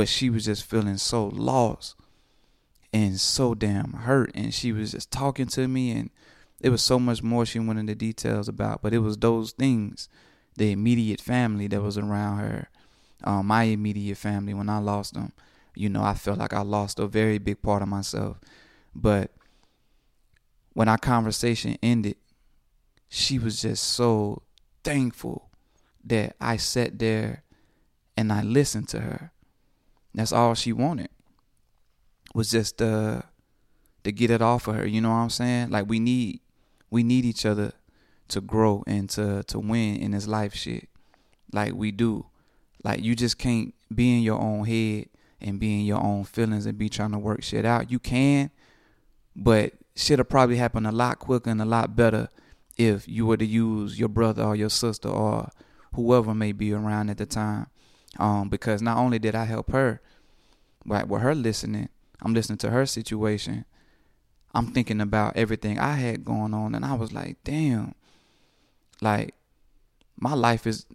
But 0.00 0.08
she 0.08 0.30
was 0.30 0.46
just 0.46 0.64
feeling 0.64 0.96
so 0.96 1.26
lost 1.26 1.94
and 2.90 3.20
so 3.20 3.54
damn 3.54 3.92
hurt. 3.92 4.30
And 4.34 4.54
she 4.54 4.72
was 4.72 4.92
just 4.92 5.10
talking 5.10 5.44
to 5.48 5.68
me 5.68 5.90
and 5.90 6.08
it 6.58 6.70
was 6.70 6.80
so 6.80 6.98
much 6.98 7.22
more 7.22 7.44
she 7.44 7.58
went 7.58 7.80
into 7.80 7.94
details 7.94 8.48
about. 8.48 8.80
But 8.80 8.94
it 8.94 9.00
was 9.00 9.18
those 9.18 9.52
things 9.52 10.08
the 10.56 10.72
immediate 10.72 11.20
family 11.20 11.66
that 11.66 11.82
was 11.82 11.98
around 11.98 12.38
her, 12.38 12.70
um, 13.24 13.48
my 13.48 13.64
immediate 13.64 14.16
family, 14.16 14.54
when 14.54 14.70
I 14.70 14.78
lost 14.78 15.12
them, 15.12 15.34
you 15.74 15.90
know, 15.90 16.02
I 16.02 16.14
felt 16.14 16.38
like 16.38 16.54
I 16.54 16.62
lost 16.62 16.98
a 16.98 17.06
very 17.06 17.36
big 17.36 17.60
part 17.60 17.82
of 17.82 17.88
myself. 17.88 18.40
But 18.94 19.30
when 20.72 20.88
our 20.88 20.96
conversation 20.96 21.76
ended, 21.82 22.16
she 23.10 23.38
was 23.38 23.60
just 23.60 23.82
so 23.84 24.44
thankful 24.82 25.50
that 26.04 26.36
I 26.40 26.56
sat 26.56 26.98
there 26.98 27.42
and 28.16 28.32
I 28.32 28.40
listened 28.40 28.88
to 28.88 29.00
her. 29.00 29.32
That's 30.14 30.32
all 30.32 30.54
she 30.54 30.72
wanted 30.72 31.08
was 32.34 32.50
just 32.50 32.80
uh 32.80 33.22
to 34.04 34.12
get 34.12 34.30
it 34.30 34.42
off 34.42 34.68
of 34.68 34.76
her. 34.76 34.86
You 34.86 35.00
know 35.00 35.10
what 35.10 35.16
I'm 35.16 35.30
saying? 35.30 35.70
Like 35.70 35.88
we 35.88 36.00
need 36.00 36.40
we 36.90 37.02
need 37.02 37.24
each 37.24 37.46
other 37.46 37.72
to 38.28 38.40
grow 38.40 38.82
and 38.86 39.08
to 39.10 39.42
to 39.44 39.58
win 39.58 39.96
in 39.96 40.12
this 40.12 40.26
life 40.26 40.54
shit 40.54 40.88
like 41.52 41.74
we 41.74 41.90
do. 41.90 42.26
Like 42.82 43.02
you 43.02 43.14
just 43.14 43.38
can't 43.38 43.74
be 43.94 44.16
in 44.16 44.22
your 44.22 44.40
own 44.40 44.64
head 44.64 45.06
and 45.40 45.58
be 45.58 45.80
in 45.80 45.86
your 45.86 46.02
own 46.02 46.24
feelings 46.24 46.66
and 46.66 46.78
be 46.78 46.88
trying 46.88 47.12
to 47.12 47.18
work 47.18 47.42
shit 47.42 47.64
out. 47.64 47.90
You 47.90 47.98
can, 47.98 48.50
but 49.34 49.74
shit'll 49.94 50.24
probably 50.24 50.56
happen 50.56 50.86
a 50.86 50.92
lot 50.92 51.18
quicker 51.18 51.50
and 51.50 51.60
a 51.60 51.66
lot 51.66 51.96
better 51.96 52.28
if 52.76 53.06
you 53.08 53.26
were 53.26 53.36
to 53.36 53.44
use 53.44 53.98
your 53.98 54.08
brother 54.08 54.42
or 54.42 54.56
your 54.56 54.70
sister 54.70 55.08
or 55.08 55.50
whoever 55.94 56.34
may 56.34 56.52
be 56.52 56.72
around 56.72 57.10
at 57.10 57.18
the 57.18 57.26
time. 57.26 57.66
Um, 58.18 58.48
because 58.48 58.82
not 58.82 58.98
only 58.98 59.18
did 59.18 59.34
I 59.34 59.44
help 59.44 59.70
her, 59.70 60.00
but 60.84 61.08
with 61.08 61.22
her 61.22 61.34
listening, 61.34 61.88
I'm 62.20 62.34
listening 62.34 62.58
to 62.58 62.70
her 62.70 62.86
situation. 62.86 63.64
I'm 64.52 64.72
thinking 64.72 65.00
about 65.00 65.36
everything 65.36 65.78
I 65.78 65.92
had 65.92 66.24
going 66.24 66.52
on, 66.54 66.74
and 66.74 66.84
I 66.84 66.94
was 66.94 67.12
like, 67.12 67.36
damn, 67.44 67.94
like 69.00 69.34
my 70.18 70.34
life 70.34 70.66
is 70.66 70.86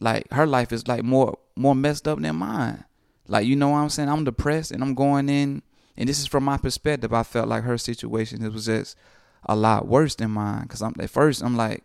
like 0.00 0.30
her 0.32 0.46
life 0.46 0.72
is 0.72 0.88
like 0.88 1.04
more 1.04 1.38
more 1.54 1.74
messed 1.74 2.08
up 2.08 2.20
than 2.20 2.36
mine. 2.36 2.84
Like 3.28 3.46
you 3.46 3.54
know 3.54 3.70
what 3.70 3.78
I'm 3.78 3.90
saying? 3.90 4.08
I'm 4.08 4.24
depressed 4.24 4.72
and 4.72 4.82
I'm 4.82 4.94
going 4.94 5.28
in 5.28 5.62
and 5.96 6.08
this 6.08 6.18
is 6.18 6.26
from 6.26 6.44
my 6.44 6.56
perspective. 6.56 7.12
I 7.12 7.22
felt 7.22 7.48
like 7.48 7.64
her 7.64 7.78
situation 7.78 8.44
it 8.44 8.52
was 8.52 8.66
just 8.66 8.96
a 9.44 9.54
lot 9.54 9.86
worse 9.86 10.14
than 10.14 10.30
mine 10.30 10.66
cuz 10.66 10.82
I'm 10.82 10.94
at 10.98 11.10
first 11.10 11.42
I'm 11.42 11.56
like 11.56 11.84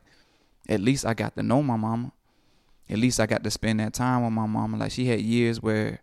at 0.69 0.81
least 0.81 1.05
I 1.05 1.13
got 1.13 1.35
to 1.35 1.43
know 1.43 1.61
my 1.61 1.75
mama. 1.77 2.11
At 2.89 2.99
least 2.99 3.19
I 3.19 3.25
got 3.25 3.43
to 3.43 3.51
spend 3.51 3.79
that 3.79 3.93
time 3.93 4.23
with 4.23 4.33
my 4.33 4.45
mama. 4.45 4.77
Like 4.77 4.91
she 4.91 5.05
had 5.07 5.21
years 5.21 5.61
where 5.61 6.01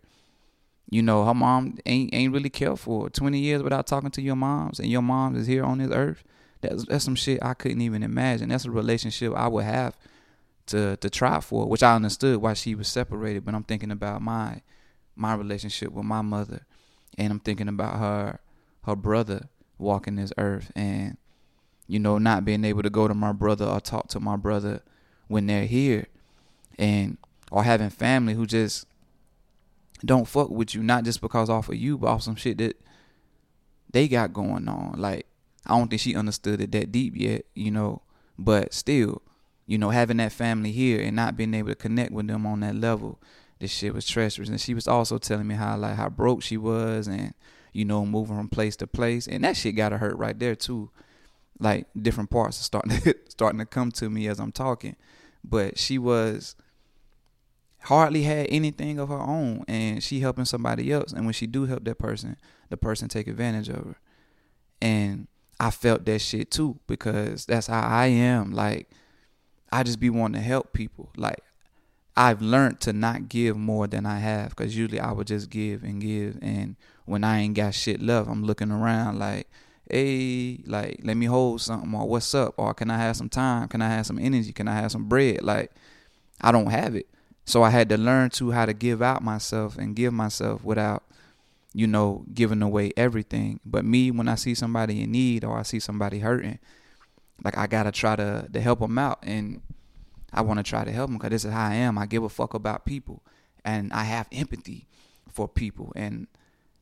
you 0.91 1.03
know, 1.03 1.25
her 1.25 1.35
mom 1.35 1.79
ain't 1.87 2.15
ain't 2.15 2.33
really 2.33 2.51
care 2.51 2.77
for 2.77 3.11
20 3.11 3.39
years 3.39 3.63
without 3.63 3.87
talking 3.87 4.11
to 4.13 4.23
your 4.23 4.37
moms 4.37 4.79
and 4.79 4.89
your 4.89 5.03
mom 5.03 5.35
is 5.35 5.47
here 5.47 5.65
on 5.65 5.79
this 5.79 5.91
earth. 5.91 6.23
That's 6.61 6.85
that's 6.87 7.05
some 7.05 7.15
shit 7.15 7.43
I 7.43 7.55
couldn't 7.55 7.81
even 7.81 8.03
imagine. 8.03 8.51
That's 8.51 8.65
a 8.65 8.71
relationship 8.71 9.33
I 9.35 9.49
would 9.49 9.65
have 9.65 9.97
to 10.67 10.97
to 10.99 11.11
try 11.11 11.41
for, 11.41 11.67
which 11.67 11.83
I 11.83 11.95
understood 11.95 12.39
why 12.39 12.55
she 12.55 12.75
was 12.75 12.89
separated. 12.89 13.45
But 13.45 13.55
I'm 13.55 13.65
thinking 13.65 13.91
about 13.91 14.23
my 14.23 14.63
my 15.17 15.35
relationship 15.35 15.93
with 15.93 16.05
my 16.05 16.23
mother, 16.23 16.67
and 17.19 17.33
I'm 17.33 17.41
thinking 17.41 17.69
about 17.69 17.99
her 17.99 18.41
her 18.85 18.97
brother 18.97 19.49
walking 19.79 20.17
this 20.17 20.33
earth, 20.39 20.71
and 20.77 21.17
you 21.87 21.99
know 21.99 22.19
not 22.19 22.45
being 22.45 22.65
able 22.65 22.83
to 22.83 22.91
go 22.91 23.09
to 23.09 23.15
my 23.15 23.33
brother 23.33 23.65
or 23.65 23.81
talk 23.81 24.09
to 24.09 24.21
my 24.21 24.37
brother 24.37 24.83
when 25.29 25.47
they're 25.47 25.67
here, 25.67 26.07
and 26.79 27.19
or 27.51 27.63
having 27.65 27.91
family 27.91 28.35
who 28.35 28.47
just 28.47 28.87
don't 30.05 30.29
fuck 30.29 30.51
with 30.51 30.75
you, 30.75 30.83
not 30.83 31.05
just 31.05 31.21
because 31.21 31.49
off 31.49 31.69
of 31.69 31.77
you, 31.77 31.97
but 31.97 32.09
off 32.09 32.23
some 32.23 32.37
shit 32.37 32.59
that 32.59 32.81
they 33.93 34.09
got 34.09 34.33
going 34.33 34.69
on. 34.69 34.95
Like 34.99 35.27
I 35.67 35.79
don't 35.79 35.89
think 35.89 36.01
she 36.01 36.15
understood 36.15 36.61
it 36.61 36.73
that 36.73 36.93
deep 36.93 37.15
yet, 37.17 37.47
you 37.55 37.71
know. 37.71 38.03
But 38.39 38.75
still, 38.75 39.23
you 39.67 39.79
know, 39.79 39.91
having 39.91 40.17
that 40.19 40.33
family 40.33 40.73
here 40.73 41.01
and 41.01 41.17
not 41.17 41.37
being 41.37 41.55
able 41.55 41.69
to 41.69 41.75
connect 41.75 42.13
with 42.13 42.27
them 42.27 42.47
on 42.47 42.61
that 42.61 42.75
level, 42.75 43.21
this 43.61 43.71
shit 43.71 43.95
was 43.95 44.07
treacherous. 44.07 44.49
And 44.49 44.61
she 44.61 44.75
was 44.75 44.89
also 44.89 45.19
telling 45.19 45.47
me 45.47 45.55
how 45.55 45.77
like 45.77 45.97
how 45.97 46.09
broke 46.09 46.43
she 46.43 46.57
was 46.57 47.07
and, 47.07 47.33
you 47.73 47.85
know, 47.85 48.05
moving 48.05 48.37
from 48.37 48.49
place 48.49 48.77
to 48.77 48.87
place. 48.87 49.27
And 49.27 49.45
that 49.45 49.57
shit 49.57 49.77
got 49.77 49.93
her 49.93 49.99
hurt 49.99 50.17
right 50.17 50.39
there 50.39 50.57
too. 50.57 50.91
Like 51.61 51.87
different 51.97 52.31
parts 52.31 52.61
are 52.61 52.65
starting 52.65 52.99
to 53.01 53.17
starting 53.29 53.61
to 53.61 53.67
come 53.67 53.93
to 53.93 54.11
me 54.11 54.27
as 54.27 54.41
I'm 54.41 54.53
talking. 54.53 54.97
But 55.45 55.79
she 55.79 55.99
was 55.99 56.57
hardly 57.85 58.23
had 58.23 58.47
anything 58.51 58.99
of 58.99 59.09
her 59.09 59.21
own 59.21 59.65
and 59.69 60.03
she 60.03 60.21
helping 60.21 60.45
somebody 60.45 60.93
else. 60.93 61.13
And 61.13 61.25
when 61.25 61.35
she 61.35 61.47
do 61.47 61.67
help 61.67 61.85
that 61.85 61.99
person, 61.99 62.37
the 62.71 62.77
person 62.77 63.09
take 63.09 63.27
advantage 63.27 63.69
of 63.69 63.85
her. 63.85 63.97
And 64.81 65.29
I 65.61 65.71
felt 65.71 66.05
that 66.07 66.19
shit 66.21 66.51
too 66.51 66.79
because 66.87 67.47
that's 67.47 67.67
how 67.67 67.83
I 67.83 68.07
am. 68.07 68.53
Like 68.53 68.89
I 69.71 69.83
just 69.83 70.01
be 70.01 70.11
wanting 70.11 70.41
to 70.41 70.47
help 70.47 70.73
people. 70.73 71.11
Like 71.17 71.41
I've 72.17 72.41
learned 72.41 72.81
to 72.83 72.93
not 72.93 73.29
give 73.29 73.57
more 73.57 73.87
than 73.87 74.07
I 74.07 74.19
have 74.19 74.51
because 74.51 74.77
usually 74.77 75.01
I 75.01 75.13
would 75.13 75.27
just 75.27 75.51
give 75.51 75.83
and 75.83 76.01
give, 76.01 76.39
and 76.41 76.77
when 77.07 77.25
I 77.25 77.41
ain't 77.41 77.55
got 77.55 77.75
shit 77.75 78.01
left, 78.01 78.29
I'm 78.29 78.45
looking 78.45 78.71
around 78.71 79.19
like, 79.19 79.49
hey, 79.91 80.61
like 80.67 81.01
let 81.03 81.17
me 81.17 81.27
hold 81.27 81.61
something 81.61 81.93
or 81.93 82.09
what's 82.09 82.35
up 82.35 82.55
or 82.57 82.73
can 82.73 82.91
I 82.91 82.99
have 82.99 83.17
some 83.17 83.29
time? 83.29 83.69
Can 83.69 83.83
I 83.83 83.89
have 83.89 84.07
some 84.07 84.19
energy? 84.19 84.53
Can 84.53 84.69
I 84.69 84.75
have 84.77 84.93
some 84.93 85.05
bread? 85.05 85.43
Like 85.43 85.73
I 86.41 86.53
don't 86.53 86.71
have 86.71 86.95
it, 86.95 87.09
so 87.45 87.63
I 87.63 87.71
had 87.71 87.89
to 87.91 87.97
learn 87.97 88.31
to 88.31 88.53
how 88.53 88.67
to 88.67 88.73
give 88.73 89.03
out 89.03 89.23
myself 89.23 89.77
and 89.77 89.95
give 89.97 90.13
myself 90.13 90.65
without 90.65 91.03
you 91.75 91.89
know, 91.89 92.25
giving 92.33 92.63
away 92.63 92.93
everything. 92.97 93.59
But 93.67 93.85
me, 93.85 94.13
when 94.13 94.29
I 94.29 94.37
see 94.37 94.55
somebody 94.55 95.03
in 95.03 95.11
need 95.11 95.45
or 95.45 95.59
I 95.59 95.63
see 95.63 95.81
somebody 95.81 96.21
hurting, 96.21 96.61
like 97.43 97.59
I 97.59 97.67
gotta 97.67 97.91
try 97.91 98.15
to 98.17 98.49
to 98.51 98.61
help 98.61 98.79
them 98.79 98.97
out, 98.97 99.19
and 99.23 99.61
I 100.33 100.41
want 100.43 100.61
to 100.61 100.63
try 100.63 100.85
to 100.85 100.93
help 100.93 101.11
them 101.11 101.19
because 101.19 101.31
this 101.31 101.45
is 101.45 101.53
how 101.53 101.69
I 101.69 101.75
am. 101.75 101.99
I 101.99 102.07
give 102.07 102.23
a 102.23 102.29
fuck 102.29 102.55
about 102.55 102.87
people, 102.87 103.23
and 103.65 103.93
I 103.93 104.05
have 104.05 104.29
empathy 104.31 104.87
for 105.29 105.49
people, 105.49 105.93
and 105.97 106.29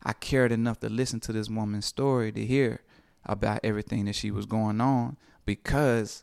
I 0.05 0.13
cared 0.13 0.53
enough 0.53 0.79
to 0.81 0.91
listen 0.91 1.21
to 1.21 1.33
this 1.33 1.49
woman's 1.49 1.87
story 1.87 2.31
to 2.33 2.45
hear 2.45 2.83
about 3.25 3.61
everything 3.65 4.05
that 4.05 4.15
she 4.15 4.31
was 4.31 4.45
going 4.45 4.81
on 4.81 5.17
because 5.47 6.23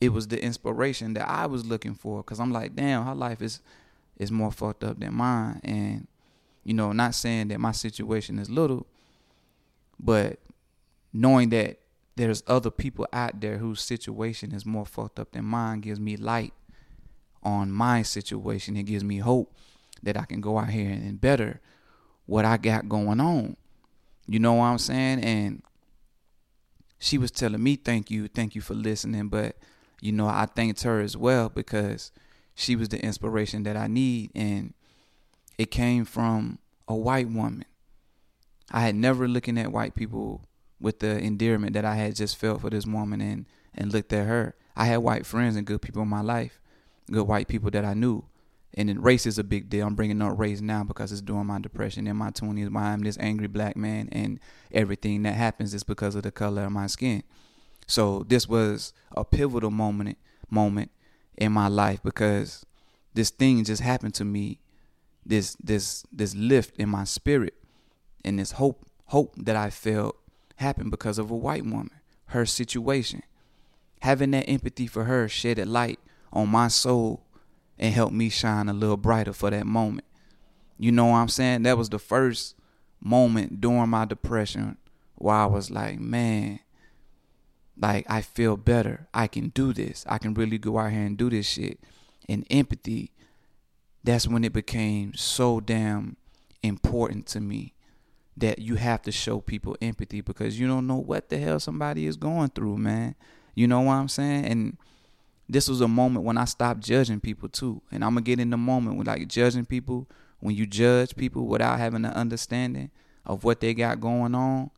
it 0.00 0.10
was 0.10 0.28
the 0.28 0.42
inspiration 0.42 1.14
that 1.14 1.28
I 1.28 1.46
was 1.46 1.64
looking 1.64 1.94
for. 1.94 2.22
Cause 2.22 2.40
I'm 2.40 2.52
like, 2.52 2.74
damn, 2.76 3.04
her 3.04 3.14
life 3.14 3.40
is 3.42 3.60
is 4.18 4.32
more 4.32 4.50
fucked 4.50 4.82
up 4.82 4.98
than 4.98 5.14
mine. 5.14 5.60
And, 5.62 6.06
you 6.64 6.74
know, 6.74 6.92
not 6.92 7.14
saying 7.14 7.48
that 7.48 7.60
my 7.60 7.72
situation 7.72 8.38
is 8.38 8.48
little, 8.48 8.86
but 10.00 10.38
knowing 11.12 11.50
that 11.50 11.78
there's 12.16 12.42
other 12.46 12.70
people 12.70 13.06
out 13.12 13.40
there 13.40 13.58
whose 13.58 13.82
situation 13.82 14.52
is 14.54 14.64
more 14.64 14.86
fucked 14.86 15.18
up 15.18 15.32
than 15.32 15.44
mine 15.44 15.80
gives 15.80 16.00
me 16.00 16.16
light 16.16 16.54
on 17.42 17.70
my 17.70 18.02
situation. 18.02 18.76
It 18.76 18.84
gives 18.84 19.04
me 19.04 19.18
hope 19.18 19.54
that 20.02 20.16
I 20.16 20.24
can 20.24 20.40
go 20.40 20.58
out 20.58 20.70
here 20.70 20.90
and 20.90 21.20
better 21.20 21.60
what 22.24 22.44
I 22.44 22.56
got 22.56 22.88
going 22.88 23.20
on. 23.20 23.56
You 24.26 24.40
know 24.40 24.54
what 24.54 24.64
I'm 24.64 24.78
saying? 24.78 25.20
And 25.20 25.62
she 26.98 27.18
was 27.18 27.30
telling 27.30 27.62
me 27.62 27.76
thank 27.76 28.10
you, 28.10 28.28
thank 28.28 28.54
you 28.54 28.60
for 28.60 28.74
listening, 28.74 29.28
but 29.28 29.56
you 30.00 30.12
know, 30.12 30.26
I 30.26 30.46
thanked 30.46 30.82
her 30.82 31.00
as 31.00 31.16
well 31.16 31.48
because 31.48 32.12
she 32.54 32.76
was 32.76 32.88
the 32.88 33.02
inspiration 33.02 33.62
that 33.64 33.76
I 33.76 33.86
need 33.86 34.30
and 34.34 34.74
it 35.58 35.70
came 35.70 36.04
from 36.04 36.58
a 36.88 36.94
white 36.94 37.28
woman. 37.28 37.64
I 38.70 38.80
had 38.80 38.94
never 38.94 39.28
looking 39.28 39.58
at 39.58 39.72
white 39.72 39.94
people 39.94 40.42
with 40.80 40.98
the 40.98 41.18
endearment 41.18 41.72
that 41.74 41.84
I 41.84 41.94
had 41.94 42.16
just 42.16 42.36
felt 42.36 42.60
for 42.60 42.70
this 42.70 42.86
woman 42.86 43.20
and 43.20 43.46
and 43.74 43.92
looked 43.92 44.12
at 44.12 44.26
her. 44.26 44.54
I 44.74 44.86
had 44.86 44.98
white 44.98 45.26
friends 45.26 45.56
and 45.56 45.66
good 45.66 45.82
people 45.82 46.02
in 46.02 46.08
my 46.08 46.22
life, 46.22 46.60
good 47.10 47.26
white 47.26 47.48
people 47.48 47.70
that 47.70 47.84
I 47.84 47.94
knew. 47.94 48.24
And 48.74 48.88
then 48.88 49.00
race 49.00 49.26
is 49.26 49.38
a 49.38 49.44
big 49.44 49.70
deal. 49.70 49.86
I'm 49.86 49.94
bringing 49.94 50.20
up 50.20 50.38
race 50.38 50.60
now 50.60 50.84
because 50.84 51.12
it's 51.12 51.22
during 51.22 51.46
my 51.46 51.58
depression 51.60 52.06
in 52.06 52.16
my 52.16 52.30
20s 52.30 52.70
why 52.70 52.82
I'm 52.82 53.00
this 53.00 53.16
angry 53.18 53.46
black 53.46 53.76
man 53.76 54.08
and 54.12 54.38
everything 54.70 55.22
that 55.22 55.34
happens 55.34 55.72
is 55.72 55.82
because 55.82 56.14
of 56.14 56.24
the 56.24 56.30
color 56.30 56.64
of 56.64 56.72
my 56.72 56.86
skin. 56.86 57.22
So 57.86 58.24
this 58.26 58.48
was 58.48 58.92
a 59.16 59.24
pivotal 59.24 59.70
moment 59.70 60.18
moment 60.50 60.90
in 61.36 61.52
my 61.52 61.68
life 61.68 62.02
because 62.02 62.64
this 63.14 63.30
thing 63.30 63.64
just 63.64 63.82
happened 63.82 64.14
to 64.14 64.24
me 64.24 64.60
this 65.24 65.56
this 65.62 66.04
this 66.12 66.34
lift 66.34 66.76
in 66.76 66.88
my 66.88 67.04
spirit 67.04 67.54
and 68.24 68.38
this 68.38 68.52
hope 68.52 68.86
hope 69.06 69.34
that 69.36 69.56
I 69.56 69.70
felt 69.70 70.16
happened 70.56 70.90
because 70.90 71.18
of 71.18 71.30
a 71.30 71.36
white 71.36 71.64
woman 71.64 71.90
her 72.26 72.46
situation. 72.46 73.22
Having 74.02 74.32
that 74.32 74.48
empathy 74.48 74.86
for 74.86 75.04
her 75.04 75.28
shed 75.28 75.58
a 75.58 75.64
light 75.64 75.98
on 76.32 76.48
my 76.48 76.68
soul 76.68 77.24
and 77.78 77.94
helped 77.94 78.14
me 78.14 78.28
shine 78.28 78.68
a 78.68 78.72
little 78.72 78.96
brighter 78.96 79.32
for 79.32 79.50
that 79.50 79.66
moment. 79.66 80.06
You 80.78 80.92
know 80.92 81.06
what 81.06 81.18
I'm 81.18 81.28
saying? 81.28 81.62
That 81.62 81.78
was 81.78 81.88
the 81.88 81.98
first 81.98 82.56
moment 83.00 83.60
during 83.60 83.88
my 83.88 84.04
depression 84.04 84.76
where 85.14 85.34
I 85.34 85.46
was 85.46 85.70
like 85.70 85.98
man 85.98 86.60
like 87.78 88.06
I 88.08 88.22
feel 88.22 88.56
better. 88.56 89.08
I 89.12 89.26
can 89.26 89.48
do 89.48 89.72
this. 89.72 90.04
I 90.08 90.18
can 90.18 90.34
really 90.34 90.58
go 90.58 90.78
out 90.78 90.92
here 90.92 91.02
and 91.02 91.16
do 91.16 91.30
this 91.30 91.46
shit. 91.46 91.80
And 92.28 92.46
empathy, 92.50 93.12
that's 94.02 94.26
when 94.26 94.44
it 94.44 94.52
became 94.52 95.14
so 95.14 95.60
damn 95.60 96.16
important 96.62 97.26
to 97.26 97.40
me 97.40 97.74
that 98.36 98.58
you 98.58 98.74
have 98.74 99.02
to 99.02 99.12
show 99.12 99.40
people 99.40 99.76
empathy 99.80 100.20
because 100.20 100.58
you 100.58 100.66
don't 100.66 100.86
know 100.86 100.96
what 100.96 101.28
the 101.28 101.38
hell 101.38 101.58
somebody 101.58 102.06
is 102.06 102.16
going 102.16 102.48
through, 102.50 102.76
man. 102.76 103.14
You 103.54 103.66
know 103.66 103.80
what 103.80 103.94
I'm 103.94 104.08
saying? 104.08 104.44
And 104.44 104.76
this 105.48 105.68
was 105.68 105.80
a 105.80 105.88
moment 105.88 106.24
when 106.24 106.36
I 106.36 106.44
stopped 106.44 106.80
judging 106.80 107.20
people 107.20 107.48
too. 107.48 107.80
And 107.90 108.04
I'm 108.04 108.10
gonna 108.10 108.22
get 108.22 108.40
in 108.40 108.50
the 108.50 108.56
moment 108.56 108.96
with 108.96 109.06
like 109.06 109.28
judging 109.28 109.64
people. 109.64 110.08
When 110.40 110.54
you 110.54 110.66
judge 110.66 111.16
people 111.16 111.46
without 111.46 111.78
having 111.78 112.04
an 112.04 112.12
understanding 112.12 112.90
of 113.24 113.42
what 113.42 113.60
they 113.60 113.72
got 113.72 114.00
going 114.00 114.34
on, 114.34 114.70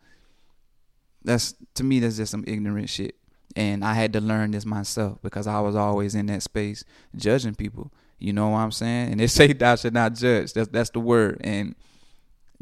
that's 1.24 1.54
to 1.74 1.84
me 1.84 2.00
that's 2.00 2.16
just 2.16 2.30
some 2.30 2.44
ignorant 2.46 2.88
shit. 2.88 3.14
And 3.56 3.84
I 3.84 3.94
had 3.94 4.12
to 4.12 4.20
learn 4.20 4.52
this 4.52 4.64
myself 4.64 5.18
because 5.22 5.46
I 5.46 5.60
was 5.60 5.74
always 5.74 6.14
in 6.14 6.26
that 6.26 6.42
space 6.42 6.84
judging 7.16 7.54
people. 7.54 7.92
You 8.18 8.32
know 8.32 8.50
what 8.50 8.58
I'm 8.58 8.72
saying? 8.72 9.10
And 9.10 9.20
they 9.20 9.26
say 9.28 9.52
thou 9.52 9.76
should 9.76 9.94
not 9.94 10.14
judge. 10.14 10.52
That's 10.52 10.68
that's 10.68 10.90
the 10.90 11.00
word. 11.00 11.40
And 11.42 11.74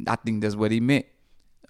I 0.07 0.17
think 0.17 0.43
that's 0.43 0.57
what 0.57 0.71
he 0.71 0.81
meant. 0.81 1.07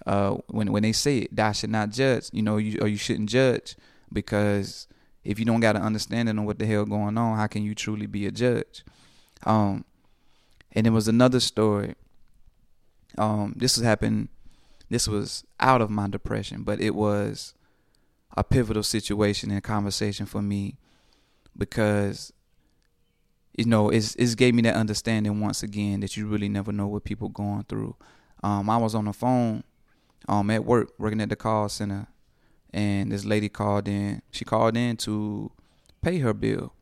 Uh, 0.05 0.37
when 0.49 0.71
when 0.73 0.83
they 0.83 0.93
say 0.93 1.19
it, 1.19 1.35
thou 1.35 1.53
should 1.53 1.71
not 1.71 1.91
judge, 1.91 2.31
you 2.33 2.43
know, 2.43 2.59
you 2.59 2.79
or 2.81 2.89
you 2.89 2.97
shouldn't 2.97 3.29
judge 3.29 3.77
because 4.13 4.87
if 5.25 5.39
you 5.39 5.45
don't 5.45 5.61
got 5.61 5.75
an 5.75 5.83
understanding 5.83 6.39
of 6.39 6.45
what 6.45 6.59
the 6.59 6.67
hell 6.67 6.85
going 6.85 7.19
on, 7.19 7.37
how 7.37 7.47
can 7.49 7.63
you 7.65 7.75
truly 7.75 8.07
be 8.07 8.27
a 8.27 8.31
judge? 8.31 8.85
Um, 9.45 9.85
and 10.73 10.87
there 10.87 10.93
was 10.93 11.09
another 11.09 11.41
story. 11.41 11.95
Um, 13.19 13.55
this 13.57 13.77
happened 13.81 14.29
this 14.89 15.09
was 15.09 15.45
out 15.61 15.81
of 15.81 15.91
my 15.91 16.09
depression, 16.09 16.63
but 16.63 16.81
it 16.81 16.95
was 16.95 17.55
a 18.37 18.45
pivotal 18.45 18.83
situation 18.83 19.51
and 19.51 19.63
conversation 19.63 20.27
for 20.27 20.43
me 20.43 20.77
because 21.57 22.33
you 23.57 23.65
know 23.65 23.89
it's 23.89 24.15
it's 24.17 24.35
gave 24.35 24.55
me 24.55 24.63
that 24.63 24.75
understanding 24.75 25.41
once 25.41 25.63
again 25.63 26.01
that 26.01 26.17
you 26.17 26.27
really 26.27 26.49
never 26.49 26.73
know 26.73 26.87
what 26.87 27.05
people 27.05 27.29
going 27.29 27.65
through. 27.65 27.97
Um, 28.43 28.69
I 28.69 28.77
was 28.77 28.95
on 28.95 29.07
the 29.07 29.13
phone 29.13 29.65
um 30.29 30.51
at 30.51 30.65
work 30.65 30.93
working 30.99 31.21
at 31.21 31.29
the 31.29 31.37
call 31.37 31.69
center 31.69 32.09
and 32.77 33.11
this 33.11 33.25
lady 33.25 33.49
called 33.49 33.89
in. 33.89 34.21
She 34.31 34.45
called 34.45 34.77
in 34.77 34.97
to 34.99 35.51
pay 36.03 36.19
her 36.19 36.35
bill. 36.35 36.75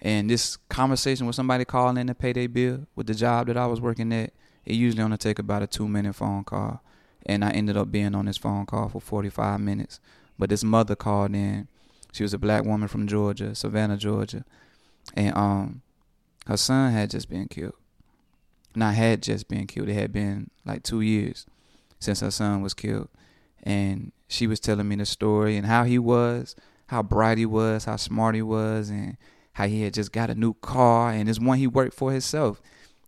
And 0.00 0.30
this 0.30 0.56
conversation 0.68 1.26
with 1.26 1.34
somebody 1.34 1.64
calling 1.64 1.96
in 1.96 2.06
to 2.06 2.14
pay 2.14 2.32
their 2.32 2.48
bill 2.48 2.86
with 2.94 3.08
the 3.08 3.14
job 3.14 3.48
that 3.48 3.56
I 3.56 3.66
was 3.66 3.80
working 3.80 4.12
at, 4.12 4.32
it 4.68 4.74
usually 4.74 5.02
only 5.02 5.16
take 5.16 5.38
about 5.38 5.62
a 5.62 5.66
two 5.66 5.88
minute 5.88 6.14
phone 6.14 6.44
call. 6.44 6.82
And 7.24 7.42
I 7.42 7.50
ended 7.50 7.76
up 7.78 7.90
being 7.90 8.14
on 8.14 8.26
this 8.26 8.36
phone 8.36 8.66
call 8.66 8.90
for 8.90 9.00
45 9.00 9.60
minutes. 9.60 9.98
But 10.38 10.50
this 10.50 10.62
mother 10.62 10.94
called 10.94 11.34
in. 11.34 11.68
She 12.12 12.22
was 12.22 12.34
a 12.34 12.38
black 12.38 12.64
woman 12.64 12.86
from 12.86 13.06
Georgia, 13.06 13.54
Savannah, 13.54 13.96
Georgia. 13.96 14.44
And 15.14 15.34
um 15.34 15.82
her 16.46 16.58
son 16.58 16.92
had 16.92 17.10
just 17.10 17.30
been 17.30 17.48
killed. 17.48 17.76
Not 18.76 18.94
had 18.94 19.22
just 19.22 19.48
been 19.48 19.66
killed. 19.66 19.88
It 19.88 19.94
had 19.94 20.12
been 20.12 20.50
like 20.66 20.82
two 20.82 21.00
years 21.00 21.46
since 21.98 22.20
her 22.20 22.30
son 22.30 22.60
was 22.60 22.74
killed. 22.74 23.08
And 23.62 24.12
she 24.28 24.46
was 24.46 24.60
telling 24.60 24.86
me 24.86 24.96
the 24.96 25.06
story 25.06 25.56
and 25.56 25.66
how 25.66 25.84
he 25.84 25.98
was, 25.98 26.54
how 26.88 27.02
bright 27.02 27.38
he 27.38 27.46
was, 27.46 27.86
how 27.86 27.96
smart 27.96 28.34
he 28.34 28.42
was, 28.42 28.90
and 28.90 29.16
how 29.54 29.66
he 29.66 29.80
had 29.82 29.94
just 29.94 30.12
got 30.12 30.28
a 30.28 30.34
new 30.34 30.52
car 30.54 31.10
and 31.10 31.26
it's 31.26 31.40
one 31.40 31.56
he 31.56 31.66
worked 31.66 31.94
for 31.94 32.12
himself. 32.12 32.60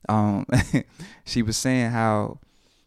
Um, 0.09 0.47
she 1.25 1.43
was 1.43 1.57
saying 1.57 1.91
how, 1.91 2.39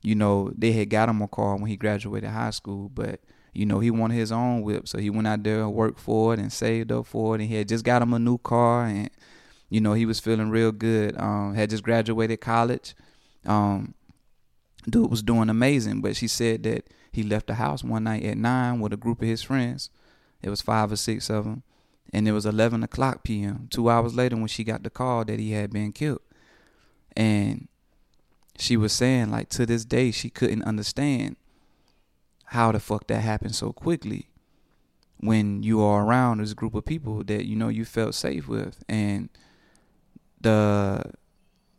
you 0.01 0.15
know, 0.15 0.51
they 0.57 0.71
had 0.71 0.89
got 0.89 1.09
him 1.09 1.21
a 1.21 1.27
car 1.27 1.55
when 1.55 1.67
he 1.67 1.77
graduated 1.77 2.29
high 2.29 2.49
school, 2.49 2.89
but 2.89 3.19
you 3.53 3.65
know, 3.65 3.79
he 3.79 3.91
wanted 3.91 4.15
his 4.15 4.31
own 4.31 4.63
whip, 4.63 4.87
so 4.87 4.97
he 4.97 5.09
went 5.09 5.27
out 5.27 5.43
there 5.43 5.61
and 5.61 5.73
worked 5.73 5.99
for 5.99 6.33
it 6.33 6.39
and 6.39 6.51
saved 6.51 6.91
up 6.91 7.05
for 7.05 7.35
it, 7.35 7.41
and 7.41 7.49
he 7.49 7.55
had 7.55 7.67
just 7.67 7.85
got 7.85 8.01
him 8.01 8.13
a 8.13 8.19
new 8.19 8.39
car, 8.39 8.85
and 8.85 9.09
you 9.69 9.79
know, 9.79 9.93
he 9.93 10.05
was 10.05 10.19
feeling 10.19 10.49
real 10.49 10.71
good. 10.71 11.19
Um, 11.19 11.53
had 11.55 11.69
just 11.69 11.83
graduated 11.83 12.41
college. 12.41 12.95
Um, 13.45 13.93
dude 14.89 15.09
was 15.09 15.23
doing 15.23 15.49
amazing, 15.49 16.01
but 16.01 16.15
she 16.15 16.27
said 16.27 16.63
that 16.63 16.87
he 17.11 17.23
left 17.23 17.47
the 17.47 17.55
house 17.55 17.83
one 17.83 18.03
night 18.05 18.23
at 18.23 18.37
nine 18.37 18.79
with 18.79 18.93
a 18.93 18.97
group 18.97 19.21
of 19.21 19.27
his 19.27 19.43
friends. 19.43 19.89
It 20.41 20.49
was 20.49 20.61
five 20.61 20.91
or 20.91 20.95
six 20.95 21.29
of 21.29 21.45
them, 21.45 21.63
and 22.11 22.27
it 22.27 22.31
was 22.33 22.45
eleven 22.45 22.83
o'clock 22.83 23.23
p.m. 23.23 23.67
Two 23.69 23.89
hours 23.89 24.15
later, 24.15 24.35
when 24.35 24.47
she 24.47 24.63
got 24.63 24.83
the 24.83 24.89
call 24.89 25.25
that 25.25 25.39
he 25.39 25.51
had 25.51 25.71
been 25.71 25.91
killed. 25.91 26.21
And 27.15 27.67
she 28.57 28.77
was 28.77 28.93
saying, 28.93 29.31
like, 29.31 29.49
to 29.49 29.65
this 29.65 29.85
day, 29.85 30.11
she 30.11 30.29
couldn't 30.29 30.63
understand 30.63 31.35
how 32.45 32.71
the 32.71 32.79
fuck 32.79 33.07
that 33.07 33.21
happened 33.21 33.55
so 33.55 33.73
quickly 33.73 34.29
when 35.17 35.63
you 35.63 35.81
are 35.81 36.05
around 36.05 36.39
this 36.39 36.53
group 36.53 36.75
of 36.75 36.85
people 36.85 37.23
that 37.23 37.45
you 37.45 37.55
know 37.55 37.69
you 37.69 37.85
felt 37.85 38.13
safe 38.13 38.47
with. 38.47 38.83
And 38.87 39.29
the 40.41 41.01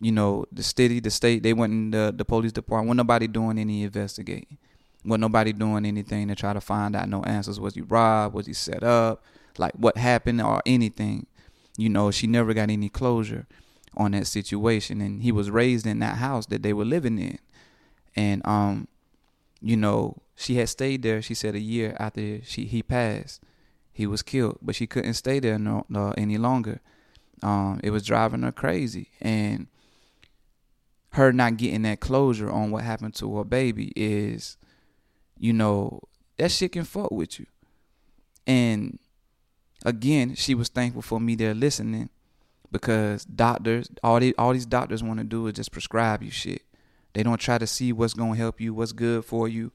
you 0.01 0.11
know 0.11 0.47
the 0.51 0.63
city 0.63 0.99
the 1.01 1.11
state 1.11 1.43
they 1.43 1.53
went 1.53 1.73
in 1.73 1.91
the, 1.91 2.13
the 2.17 2.25
police 2.25 2.53
department. 2.53 2.89
Wasn't 2.89 2.99
nobody 2.99 3.29
doing 3.29 3.59
any 3.59 3.85
investigating. 3.85 4.59
Wasn't 5.05 5.21
nobody 5.21 5.53
doing 5.53 5.85
anything 5.85 6.29
to 6.29 6.35
try 6.35 6.55
to 6.55 6.61
find 6.61 6.97
out 6.97 7.09
no 7.09 7.23
answers. 7.23 7.61
Was 7.61 7.75
he 7.75 7.83
robbed? 7.83 8.35
Was 8.35 8.47
he 8.47 8.55
set 8.55 8.83
up? 8.83 9.23
Like 9.59 9.75
what 9.75 9.97
happened 9.97 10.41
or 10.41 10.63
anything? 10.67 11.27
You 11.77 11.91
know 11.91 12.11
she 12.11 12.27
never 12.27 12.55
got 12.55 12.71
any 12.71 12.89
closure 12.89 13.47
on 13.97 14.13
that 14.13 14.27
situation 14.27 15.01
and 15.01 15.23
he 15.23 15.33
was 15.33 15.51
raised 15.51 15.87
in 15.87 15.99
that 16.01 16.17
house 16.17 16.47
that 16.47 16.63
they 16.63 16.73
were 16.73 16.85
living 16.85 17.19
in. 17.19 17.39
And 18.17 18.43
um 18.47 18.89
you 19.61 19.77
know 19.77 20.19
she 20.37 20.57
had 20.57 20.69
stayed 20.69 21.03
there 21.03 21.23
she 21.23 21.35
said 21.35 21.55
a 21.55 21.61
year 21.61 21.97
after 21.99 22.43
she 22.43 22.65
he 22.65 22.83
passed 22.83 23.41
he 23.93 24.07
was 24.07 24.23
killed 24.23 24.59
but 24.61 24.75
she 24.75 24.87
couldn't 24.87 25.15
stay 25.15 25.39
there 25.41 25.59
no, 25.59 25.85
no 25.89 26.13
any 26.17 26.39
longer. 26.39 26.81
Um 27.43 27.81
it 27.83 27.91
was 27.91 28.05
driving 28.05 28.43
her 28.43 28.53
crazy 28.53 29.11
and 29.21 29.69
her 31.11 31.33
not 31.33 31.57
getting 31.57 31.83
that 31.83 32.01
closure 32.01 32.51
on 32.51 32.71
what 32.71 32.83
happened 32.83 33.15
to 33.15 33.37
her 33.37 33.45
baby 33.45 33.93
is 33.95 34.57
you 35.39 35.53
know 35.53 36.01
that 36.37 36.51
shit 36.51 36.73
can 36.73 36.85
fuck 36.85 37.11
with 37.11 37.39
you. 37.39 37.47
And 38.47 38.99
again 39.85 40.35
she 40.35 40.55
was 40.55 40.69
thankful 40.69 41.03
for 41.03 41.21
me 41.21 41.35
there 41.35 41.55
listening 41.55 42.11
because 42.75 43.25
doctors, 43.25 43.89
all 44.03 44.19
these 44.19 44.35
all 44.37 44.53
these 44.53 44.67
doctors 44.67 45.01
want 45.01 45.21
to 45.21 45.25
do 45.25 45.47
is 45.47 45.53
just 45.53 45.71
prescribe 45.71 46.25
you 46.25 46.31
shit. 46.33 46.63
They 47.13 47.23
don't 47.23 47.39
try 47.39 47.57
to 47.57 47.69
see 47.69 47.93
what's 47.93 48.15
gonna 48.15 48.35
help 48.35 48.61
you, 48.61 48.75
what's 48.75 48.91
good 48.91 49.25
for 49.25 49.47
you. 49.47 49.71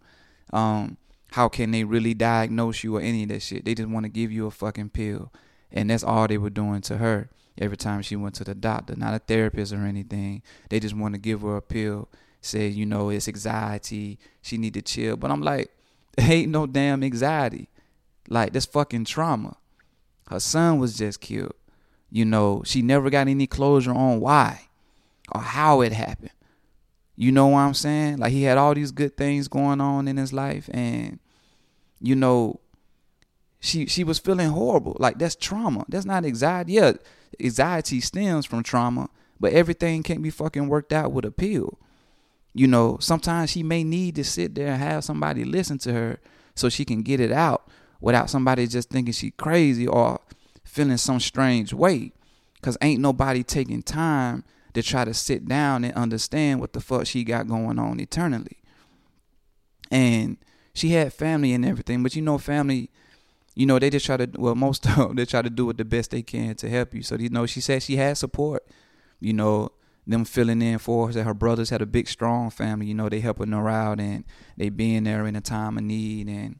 Um, 0.51 0.98
how 1.32 1.48
can 1.48 1.72
they 1.72 1.86
really 1.86 2.13
diagnose 2.13 2.84
you 2.84 2.98
or 2.98 3.01
any 3.01 3.24
of 3.24 3.29
that 3.29 3.41
shit? 3.41 3.63
They 3.63 3.74
just 3.74 3.88
want 3.88 4.03
to 4.03 4.10
give 4.10 4.34
you 4.34 4.48
a 4.48 4.51
fucking 4.51 4.89
pill. 4.89 5.32
And 5.72 5.89
that's 5.89 6.03
all 6.03 6.27
they 6.27 6.38
were 6.38 6.50
doing 6.50 6.82
to 6.82 6.98
her 6.98 7.29
every 7.58 7.77
time 7.77 8.01
she 8.01 8.18
went 8.18 8.36
to 8.36 8.44
the 8.44 8.53
doctor, 8.53 8.98
not 8.98 9.13
a 9.13 9.20
therapist 9.20 9.72
or 9.72 9.86
anything. 9.86 10.41
They 10.70 10.82
just 10.82 10.96
want 10.96 11.13
to 11.13 11.22
give 11.22 11.41
her 11.41 11.56
a 11.56 11.62
pill, 11.62 12.10
say, 12.41 12.68
you 12.68 12.86
know, 12.86 13.10
it's 13.10 13.29
anxiety, 13.29 14.20
she 14.41 14.58
need 14.58 14.74
to 14.74 14.82
chill. 14.82 15.15
But 15.15 15.32
I'm 15.32 15.41
like, 15.41 15.72
ain't 16.18 16.51
no 16.51 16.68
damn 16.68 17.01
anxiety. 17.01 17.70
Like, 18.27 18.51
that's 18.51 18.65
fucking 18.65 19.06
trauma. 19.06 19.56
Her 20.29 20.41
son 20.41 20.79
was 20.79 20.98
just 20.98 21.22
killed. 21.22 21.53
You 22.12 22.25
know, 22.25 22.63
she 22.66 22.82
never 22.82 23.10
got 23.10 23.28
any 23.28 23.48
closure 23.48 23.94
on 23.94 24.20
why 24.20 24.68
or 25.34 25.42
how 25.42 25.82
it 25.82 25.92
happened. 25.92 26.32
You 27.16 27.32
know 27.32 27.48
what 27.48 27.60
I'm 27.60 27.74
saying? 27.74 28.18
Like 28.18 28.32
he 28.32 28.44
had 28.44 28.58
all 28.58 28.74
these 28.74 28.92
good 28.92 29.18
things 29.18 29.48
going 29.48 29.82
on 29.82 30.08
in 30.08 30.18
his 30.18 30.32
life 30.32 30.70
and 30.74 31.20
you 32.01 32.16
know 32.16 32.62
she 33.60 33.86
she 33.88 34.04
was 34.04 34.20
feeling 34.20 34.50
horrible. 34.50 34.96
Like 35.00 35.20
that's 35.20 35.36
trauma. 35.36 35.86
That's 35.89 36.06
not 36.06 36.25
anxiety. 36.25 36.74
Yeah, 36.74 36.94
anxiety 37.39 38.00
stems 38.00 38.46
from 38.46 38.63
trauma, 38.63 39.10
but 39.39 39.54
everything 39.54 40.01
can't 40.04 40.24
be 40.24 40.30
fucking 40.30 40.70
worked 40.70 40.94
out 40.94 41.12
with 41.12 41.25
a 41.25 41.32
pill. 41.32 41.78
You 42.54 42.68
know, 42.68 42.98
sometimes 43.00 43.51
she 43.51 43.63
may 43.63 43.84
need 43.84 44.16
to 44.16 44.24
sit 44.24 44.56
there 44.56 44.70
and 44.70 44.82
have 44.82 45.04
somebody 45.04 45.44
listen 45.44 45.78
to 45.80 45.94
her 45.94 46.20
so 46.56 46.70
she 46.70 46.86
can 46.86 47.04
get 47.04 47.20
it 47.20 47.32
out 47.32 47.68
without 48.01 48.30
somebody 48.30 48.66
just 48.66 48.89
thinking 48.89 49.13
she 49.13 49.32
crazy 49.32 49.88
or 49.88 50.20
feeling 50.79 50.95
some 50.95 51.19
strange 51.19 51.74
way. 51.74 52.13
Cause 52.62 52.77
ain't 52.81 53.01
nobody 53.01 53.43
taking 53.43 53.83
time 53.83 54.45
to 54.74 54.81
try 54.81 55.03
to 55.03 55.13
sit 55.13 55.45
down 55.45 55.83
and 55.83 55.93
understand 55.93 56.62
what 56.62 56.71
the 56.71 56.79
fuck 56.79 57.05
she 57.05 57.25
got 57.25 57.50
going 57.50 57.77
on 57.77 58.00
eternally. 58.00 58.57
And 59.91 60.38
she 60.74 60.89
had 60.91 61.12
family 61.12 61.53
and 61.53 61.65
everything, 61.65 62.01
but 62.01 62.15
you 62.15 62.21
know, 62.21 62.38
family, 62.38 62.89
you 63.55 63.65
know, 63.65 63.77
they 63.77 63.89
just 63.89 64.05
try 64.05 64.15
to 64.15 64.29
well, 64.38 64.55
most 64.55 64.86
of 64.86 64.95
them 64.95 65.15
they 65.17 65.25
try 65.25 65.41
to 65.41 65.50
do 65.50 65.69
it 65.69 65.77
the 65.77 65.83
best 65.83 66.12
they 66.12 66.21
can 66.21 66.55
to 66.55 66.69
help 66.69 66.93
you. 66.93 67.03
So 67.03 67.15
you 67.15 67.29
know, 67.29 67.45
she 67.45 67.59
said 67.59 67.83
she 67.83 67.98
had 67.98 68.17
support. 68.17 68.65
You 69.19 69.33
know, 69.33 69.74
them 70.07 70.24
filling 70.24 70.62
in 70.62 70.79
for 70.79 71.07
her. 71.07 71.13
That 71.13 71.24
her 71.24 71.33
brothers 71.33 71.71
had 71.71 71.81
a 71.81 71.86
big, 71.86 72.07
strong 72.07 72.51
family. 72.51 72.86
You 72.86 72.93
know, 72.93 73.09
they 73.09 73.19
helping 73.19 73.51
her 73.51 73.67
out 73.67 74.00
and 74.00 74.24
they 74.55 74.69
being 74.69 75.03
there 75.03 75.27
in 75.27 75.36
a 75.36 75.41
time 75.41 75.77
of 75.77 75.83
need, 75.83 76.29
and 76.29 76.59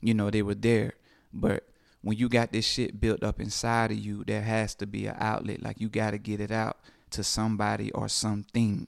you 0.00 0.14
know 0.14 0.30
they 0.30 0.40
were 0.40 0.54
there. 0.54 0.94
But 1.32 1.69
when 2.02 2.16
you 2.16 2.28
got 2.28 2.52
this 2.52 2.64
shit 2.64 3.00
built 3.00 3.22
up 3.22 3.40
inside 3.40 3.90
of 3.90 3.98
you, 3.98 4.24
there 4.24 4.42
has 4.42 4.74
to 4.76 4.86
be 4.86 5.06
an 5.06 5.16
outlet. 5.18 5.62
Like 5.62 5.80
you 5.80 5.88
got 5.88 6.12
to 6.12 6.18
get 6.18 6.40
it 6.40 6.50
out 6.50 6.78
to 7.10 7.22
somebody 7.22 7.90
or 7.92 8.08
something. 8.08 8.86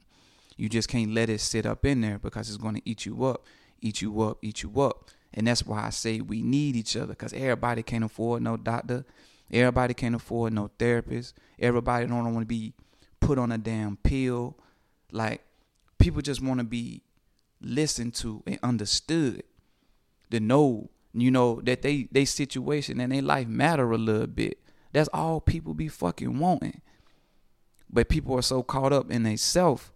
You 0.56 0.68
just 0.68 0.88
can't 0.88 1.12
let 1.12 1.28
it 1.28 1.40
sit 1.40 1.66
up 1.66 1.84
in 1.84 2.00
there 2.00 2.18
because 2.18 2.48
it's 2.48 2.58
going 2.58 2.76
to 2.76 2.82
eat 2.84 3.04
you 3.04 3.24
up, 3.24 3.44
eat 3.80 4.00
you 4.00 4.22
up, 4.22 4.38
eat 4.42 4.62
you 4.62 4.80
up. 4.80 5.10
And 5.34 5.46
that's 5.46 5.66
why 5.66 5.84
I 5.84 5.90
say 5.90 6.20
we 6.20 6.42
need 6.42 6.76
each 6.76 6.96
other 6.96 7.08
because 7.08 7.32
everybody 7.32 7.82
can't 7.82 8.04
afford 8.04 8.42
no 8.42 8.56
doctor. 8.56 9.04
Everybody 9.50 9.94
can't 9.94 10.14
afford 10.14 10.52
no 10.52 10.70
therapist. 10.78 11.34
Everybody 11.58 12.06
don't 12.06 12.24
want 12.24 12.40
to 12.40 12.46
be 12.46 12.72
put 13.20 13.38
on 13.38 13.52
a 13.52 13.58
damn 13.58 13.96
pill. 13.96 14.56
Like 15.10 15.42
people 15.98 16.22
just 16.22 16.42
want 16.42 16.58
to 16.58 16.64
be 16.64 17.02
listened 17.60 18.14
to 18.16 18.42
and 18.46 18.58
understood. 18.62 19.42
To 20.30 20.40
know, 20.40 20.88
you 21.14 21.30
know, 21.30 21.60
that 21.64 21.82
they 21.82 22.08
they 22.10 22.24
situation 22.24 23.00
and 23.00 23.12
their 23.12 23.22
life 23.22 23.48
matter 23.48 23.90
a 23.92 23.98
little 23.98 24.26
bit. 24.26 24.58
That's 24.92 25.08
all 25.12 25.40
people 25.40 25.74
be 25.74 25.88
fucking 25.88 26.38
wanting. 26.38 26.80
But 27.90 28.08
people 28.08 28.36
are 28.36 28.42
so 28.42 28.62
caught 28.62 28.92
up 28.92 29.10
in 29.10 29.36
self 29.36 29.92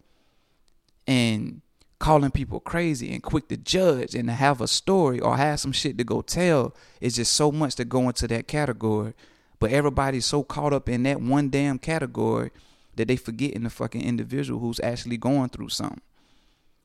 and 1.07 1.61
calling 1.99 2.31
people 2.31 2.59
crazy 2.59 3.11
and 3.11 3.23
quick 3.23 3.47
to 3.47 3.57
judge 3.57 4.13
and 4.13 4.27
to 4.27 4.33
have 4.33 4.61
a 4.61 4.67
story 4.67 5.19
or 5.19 5.37
have 5.37 5.59
some 5.59 5.71
shit 5.71 5.97
to 5.97 6.03
go 6.03 6.21
tell. 6.21 6.75
It's 7.01 7.15
just 7.15 7.33
so 7.33 7.51
much 7.51 7.75
to 7.75 7.85
go 7.85 8.07
into 8.07 8.27
that 8.27 8.47
category. 8.47 9.13
But 9.59 9.71
everybody's 9.71 10.25
so 10.25 10.43
caught 10.43 10.73
up 10.73 10.87
in 10.87 11.03
that 11.03 11.19
one 11.19 11.49
damn 11.49 11.79
category 11.79 12.51
that 12.95 13.07
they 13.07 13.15
forgetting 13.15 13.63
the 13.63 13.69
fucking 13.71 14.01
individual 14.01 14.59
who's 14.59 14.79
actually 14.81 15.17
going 15.17 15.49
through 15.49 15.69
something. 15.69 16.01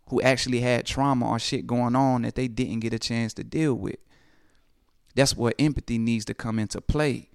Who 0.09 0.23
actually 0.23 0.61
had 0.61 0.87
trauma 0.87 1.29
or 1.29 1.39
shit 1.39 1.67
going 1.67 1.95
on 1.95 2.23
that 2.23 2.35
they 2.35 2.49
didn't 2.49 2.81
get 2.81 2.95
a 2.95 2.99
chance 2.99 3.35
to 3.35 3.45
deal 3.45 3.75
with. 3.75 3.97
That's 5.15 5.37
where 5.37 5.53
empathy 5.59 5.99
needs 5.99 6.25
to 6.27 6.35
come 6.35 6.59
into 6.59 6.81
play. 6.81 7.29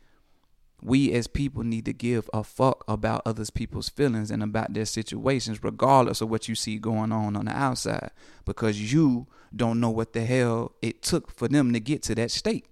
We 0.82 1.12
as 1.14 1.28
people 1.28 1.64
need 1.64 1.86
to 1.86 1.94
give 1.94 2.30
a 2.34 2.44
fuck 2.44 2.84
about 2.88 3.24
others 3.26 3.50
people's 3.50 3.90
feelings 3.90 4.30
and 4.30 4.44
about 4.44 4.74
their 4.74 4.86
situations 4.86 5.64
regardless 5.64 6.22
of 6.22 6.30
what 6.30 6.48
you 6.48 6.54
see 6.54 6.78
going 6.78 7.12
on 7.12 7.36
on 7.36 7.46
the 7.46 7.52
outside 7.52 8.12
because 8.46 8.94
you 8.94 9.26
don't 9.56 9.80
know 9.80 9.90
what 9.90 10.14
the 10.14 10.24
hell 10.24 10.74
it 10.82 11.02
took 11.02 11.32
for 11.32 11.48
them 11.48 11.74
to 11.74 11.80
get 11.80 12.04
to 12.04 12.16
that 12.16 12.32
state. 12.32 12.66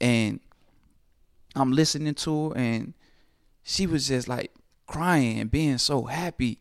And 0.00 0.40
i'm 1.56 1.72
listening 1.72 2.14
to 2.14 2.50
her 2.50 2.56
and 2.56 2.94
she 3.62 3.86
was 3.86 4.08
just 4.08 4.28
like 4.28 4.52
crying 4.86 5.38
and 5.38 5.50
being 5.50 5.78
so 5.78 6.04
happy 6.04 6.58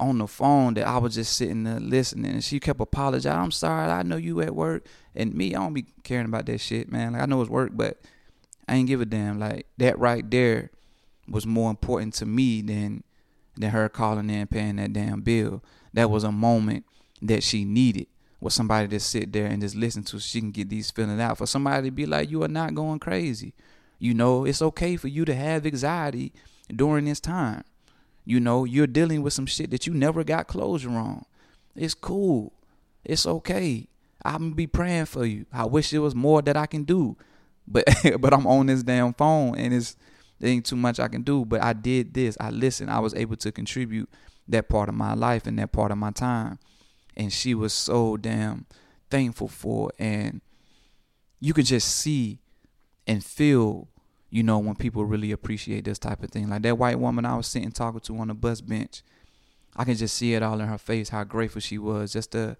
on 0.00 0.18
the 0.18 0.26
phone 0.26 0.74
that 0.74 0.86
I 0.86 0.98
was 0.98 1.14
just 1.14 1.36
sitting 1.36 1.64
there 1.64 1.80
listening 1.80 2.32
and 2.32 2.44
she 2.44 2.58
kept 2.60 2.80
apologizing. 2.80 3.38
I'm 3.38 3.50
sorry, 3.50 3.90
I 3.90 4.02
know 4.02 4.16
you 4.16 4.40
at 4.40 4.54
work. 4.54 4.86
And 5.14 5.34
me, 5.34 5.54
I 5.54 5.58
don't 5.58 5.74
be 5.74 5.86
caring 6.02 6.26
about 6.26 6.46
that 6.46 6.58
shit, 6.58 6.90
man. 6.90 7.12
Like 7.12 7.22
I 7.22 7.26
know 7.26 7.40
it's 7.40 7.50
work, 7.50 7.72
but 7.74 8.00
I 8.68 8.76
ain't 8.76 8.88
give 8.88 9.00
a 9.00 9.04
damn. 9.04 9.38
Like 9.38 9.66
that 9.78 9.98
right 9.98 10.28
there 10.28 10.70
was 11.28 11.46
more 11.46 11.70
important 11.70 12.14
to 12.14 12.26
me 12.26 12.62
than 12.62 13.04
than 13.56 13.70
her 13.70 13.88
calling 13.88 14.30
in 14.30 14.46
paying 14.46 14.76
that 14.76 14.92
damn 14.92 15.20
bill. 15.20 15.62
That 15.92 16.10
was 16.10 16.24
a 16.24 16.32
moment 16.32 16.84
that 17.20 17.42
she 17.42 17.64
needed 17.64 18.06
with 18.40 18.52
somebody 18.52 18.88
to 18.88 18.98
sit 18.98 19.32
there 19.32 19.46
and 19.46 19.62
just 19.62 19.76
listen 19.76 20.02
to 20.02 20.10
so 20.12 20.18
she 20.18 20.40
can 20.40 20.50
get 20.50 20.68
these 20.68 20.90
feelings 20.90 21.20
out. 21.20 21.38
For 21.38 21.46
somebody 21.46 21.88
to 21.88 21.90
be 21.92 22.06
like, 22.06 22.30
you 22.30 22.42
are 22.42 22.48
not 22.48 22.74
going 22.74 22.98
crazy. 22.98 23.54
You 23.98 24.14
know, 24.14 24.44
it's 24.44 24.62
okay 24.62 24.96
for 24.96 25.08
you 25.08 25.24
to 25.26 25.34
have 25.34 25.64
anxiety 25.64 26.32
during 26.74 27.04
this 27.04 27.20
time. 27.20 27.62
You 28.24 28.40
know, 28.40 28.64
you're 28.64 28.86
dealing 28.86 29.22
with 29.22 29.32
some 29.32 29.46
shit 29.46 29.70
that 29.70 29.86
you 29.86 29.94
never 29.94 30.22
got 30.24 30.46
closure 30.46 30.90
on. 30.90 31.24
It's 31.74 31.94
cool. 31.94 32.52
It's 33.04 33.26
okay. 33.26 33.88
I'm 34.24 34.38
gonna 34.38 34.54
be 34.54 34.66
praying 34.66 35.06
for 35.06 35.24
you. 35.24 35.46
I 35.52 35.64
wish 35.64 35.90
there 35.90 36.02
was 36.02 36.14
more 36.14 36.42
that 36.42 36.56
I 36.56 36.66
can 36.66 36.84
do. 36.84 37.16
But 37.66 37.84
but 38.20 38.32
I'm 38.32 38.46
on 38.46 38.66
this 38.66 38.82
damn 38.82 39.14
phone 39.14 39.56
and 39.56 39.74
it's 39.74 39.96
there 40.38 40.50
ain't 40.50 40.66
too 40.66 40.76
much 40.76 41.00
I 41.00 41.08
can 41.08 41.22
do. 41.22 41.44
But 41.44 41.62
I 41.62 41.72
did 41.72 42.14
this. 42.14 42.36
I 42.40 42.50
listened. 42.50 42.90
I 42.90 42.98
was 42.98 43.14
able 43.14 43.36
to 43.36 43.52
contribute 43.52 44.08
that 44.48 44.68
part 44.68 44.88
of 44.88 44.94
my 44.94 45.14
life 45.14 45.46
and 45.46 45.58
that 45.58 45.72
part 45.72 45.92
of 45.92 45.98
my 45.98 46.10
time. 46.10 46.58
And 47.16 47.32
she 47.32 47.54
was 47.54 47.72
so 47.72 48.16
damn 48.16 48.66
thankful 49.10 49.48
for 49.48 49.90
it. 49.90 50.02
And 50.02 50.40
you 51.40 51.54
could 51.54 51.66
just 51.66 51.94
see 51.94 52.40
and 53.06 53.24
feel, 53.24 53.88
you 54.32 54.42
know, 54.42 54.58
when 54.58 54.74
people 54.74 55.04
really 55.04 55.30
appreciate 55.30 55.84
this 55.84 55.98
type 55.98 56.22
of 56.22 56.30
thing. 56.30 56.48
Like 56.48 56.62
that 56.62 56.78
white 56.78 56.98
woman 56.98 57.26
I 57.26 57.36
was 57.36 57.46
sitting 57.46 57.70
talking 57.70 58.00
to 58.00 58.16
on 58.16 58.28
the 58.28 58.34
bus 58.34 58.62
bench. 58.62 59.02
I 59.76 59.84
can 59.84 59.94
just 59.94 60.16
see 60.16 60.32
it 60.32 60.42
all 60.42 60.58
in 60.58 60.68
her 60.68 60.78
face 60.78 61.10
how 61.10 61.22
grateful 61.24 61.60
she 61.60 61.76
was 61.76 62.14
just 62.14 62.32
to 62.32 62.56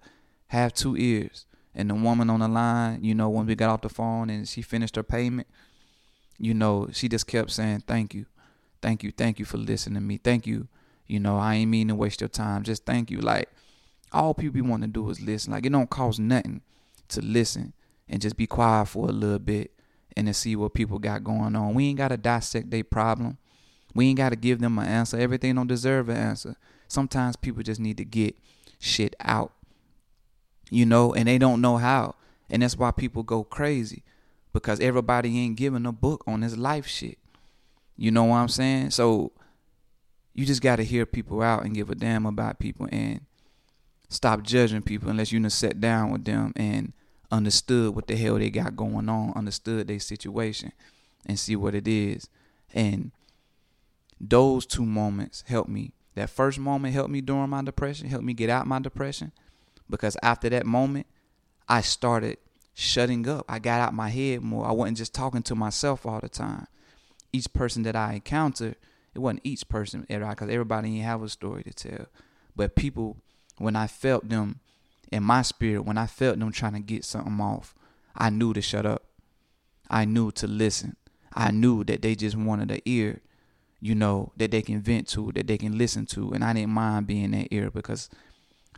have 0.49 0.75
two 0.75 0.95
ears 0.95 1.47
and 1.73 1.89
the 1.89 1.95
woman 1.95 2.29
on 2.29 2.41
the 2.41 2.47
line, 2.47 3.03
you 3.03 3.15
know, 3.15 3.27
when 3.27 3.47
we 3.47 3.55
got 3.55 3.71
off 3.71 3.81
the 3.81 3.89
phone 3.89 4.29
and 4.29 4.47
she 4.47 4.61
finished 4.61 4.95
her 4.97 5.03
payment, 5.03 5.47
you 6.37 6.53
know, 6.53 6.89
she 6.91 7.09
just 7.09 7.25
kept 7.25 7.49
saying, 7.49 7.85
Thank 7.87 8.13
you. 8.13 8.27
Thank 8.83 9.01
you. 9.01 9.11
Thank 9.11 9.39
you 9.39 9.45
for 9.45 9.57
listening 9.57 9.95
to 9.95 10.01
me. 10.01 10.17
Thank 10.17 10.45
you. 10.45 10.67
You 11.07 11.19
know, 11.19 11.39
I 11.39 11.55
ain't 11.55 11.71
mean 11.71 11.87
to 11.87 11.95
waste 11.95 12.21
your 12.21 12.27
time. 12.27 12.61
Just 12.61 12.85
thank 12.85 13.09
you. 13.09 13.19
Like, 13.19 13.49
all 14.11 14.35
people 14.35 14.61
want 14.63 14.83
to 14.83 14.87
do 14.87 15.09
is 15.09 15.19
listen. 15.19 15.53
Like, 15.53 15.65
it 15.65 15.71
don't 15.71 15.89
cost 15.89 16.19
nothing 16.19 16.61
to 17.07 17.21
listen 17.21 17.73
and 18.07 18.21
just 18.21 18.37
be 18.37 18.45
quiet 18.45 18.89
for 18.89 19.09
a 19.09 19.11
little 19.11 19.39
bit 19.39 19.71
and 20.15 20.27
to 20.27 20.33
see 20.33 20.55
what 20.55 20.73
people 20.73 20.99
got 20.99 21.23
going 21.23 21.55
on. 21.55 21.73
We 21.73 21.87
ain't 21.87 21.97
got 21.97 22.09
to 22.09 22.17
dissect 22.17 22.69
their 22.69 22.83
problem. 22.83 23.37
We 23.95 24.07
ain't 24.07 24.17
got 24.17 24.29
to 24.29 24.35
give 24.35 24.59
them 24.59 24.79
an 24.79 24.87
answer. 24.87 25.19
Everything 25.19 25.55
don't 25.55 25.67
deserve 25.67 26.09
an 26.09 26.17
answer. 26.17 26.55
Sometimes 26.87 27.35
people 27.35 27.63
just 27.63 27.79
need 27.79 27.97
to 27.97 28.05
get 28.05 28.35
shit 28.79 29.15
out 29.19 29.51
you 30.73 30.87
know, 30.87 31.13
and 31.13 31.27
they 31.27 31.37
don't 31.37 31.61
know 31.61 31.77
how. 31.77 32.15
And 32.49 32.63
that's 32.63 32.75
why 32.75 32.89
people 32.89 33.21
go 33.21 33.43
crazy 33.43 34.03
because 34.53 34.79
everybody 34.79 35.39
ain't 35.39 35.55
giving 35.55 35.85
a 35.85 35.91
book 35.91 36.23
on 36.25 36.41
this 36.41 36.57
life 36.57 36.87
shit. 36.87 37.19
You 37.95 38.09
know 38.09 38.23
what 38.25 38.37
I'm 38.37 38.47
saying? 38.47 38.89
So 38.89 39.31
you 40.33 40.47
just 40.47 40.63
got 40.63 40.77
to 40.77 40.83
hear 40.83 41.05
people 41.05 41.43
out 41.43 41.63
and 41.63 41.75
give 41.75 41.91
a 41.91 41.95
damn 41.95 42.25
about 42.25 42.59
people 42.59 42.87
and 42.91 43.21
stop 44.09 44.41
judging 44.41 44.81
people 44.81 45.09
unless 45.09 45.31
you 45.31 45.39
done 45.39 45.49
sat 45.51 45.79
down 45.79 46.11
with 46.11 46.25
them 46.25 46.53
and 46.55 46.93
understood 47.33 47.95
what 47.95 48.07
the 48.07 48.15
hell 48.15 48.37
they 48.37 48.49
got 48.49 48.75
going 48.75 49.09
on, 49.09 49.33
understood 49.35 49.87
their 49.87 49.99
situation 49.99 50.71
and 51.25 51.39
see 51.39 51.55
what 51.55 51.75
it 51.75 51.87
is. 51.87 52.29
And 52.73 53.11
those 54.21 54.65
two 54.65 54.85
moments 54.85 55.43
helped 55.47 55.69
me. 55.69 55.93
That 56.15 56.29
first 56.29 56.59
moment 56.59 56.93
helped 56.93 57.09
me 57.09 57.21
during 57.21 57.49
my 57.49 57.63
depression, 57.63 58.07
helped 58.07 58.25
me 58.25 58.33
get 58.33 58.49
out 58.49 58.67
my 58.67 58.79
depression 58.79 59.31
because 59.89 60.15
after 60.21 60.47
that 60.49 60.65
moment, 60.65 61.07
I 61.67 61.81
started 61.81 62.37
shutting 62.73 63.27
up. 63.27 63.45
I 63.49 63.59
got 63.59 63.81
out 63.81 63.93
my 63.93 64.09
head 64.09 64.41
more. 64.41 64.67
I 64.67 64.71
wasn't 64.71 64.97
just 64.97 65.13
talking 65.13 65.43
to 65.43 65.55
myself 65.55 66.05
all 66.05 66.19
the 66.19 66.29
time. 66.29 66.67
Each 67.31 67.51
person 67.51 67.83
that 67.83 67.95
I 67.95 68.13
encountered, 68.13 68.75
it 69.15 69.19
wasn't 69.19 69.41
each 69.43 69.67
person, 69.67 70.05
because 70.07 70.49
everybody 70.49 70.89
didn't 70.89 71.03
have 71.03 71.23
a 71.23 71.29
story 71.29 71.63
to 71.63 71.73
tell. 71.73 72.05
But 72.55 72.75
people 72.75 73.17
when 73.57 73.75
I 73.75 73.87
felt 73.87 74.29
them 74.29 74.59
in 75.13 75.23
my 75.23 75.43
spirit, 75.43 75.85
when 75.85 75.97
I 75.97 76.07
felt 76.07 76.39
them 76.39 76.51
trying 76.51 76.73
to 76.73 76.79
get 76.79 77.05
something 77.05 77.39
off, 77.39 77.75
I 78.15 78.29
knew 78.31 78.53
to 78.53 78.61
shut 78.61 78.85
up. 78.85 79.03
I 79.89 80.05
knew 80.05 80.31
to 80.31 80.47
listen. 80.47 80.95
I 81.33 81.51
knew 81.51 81.83
that 81.83 82.01
they 82.01 82.15
just 82.15 82.35
wanted 82.35 82.71
an 82.71 82.81
ear, 82.85 83.21
you 83.79 83.93
know, 83.93 84.31
that 84.37 84.51
they 84.51 84.61
can 84.63 84.81
vent 84.81 85.07
to, 85.09 85.31
that 85.33 85.47
they 85.47 85.57
can 85.57 85.77
listen 85.77 86.07
to. 86.07 86.31
And 86.31 86.43
I 86.43 86.53
didn't 86.53 86.71
mind 86.71 87.07
being 87.07 87.31
that 87.31 87.53
ear 87.53 87.69
because 87.69 88.09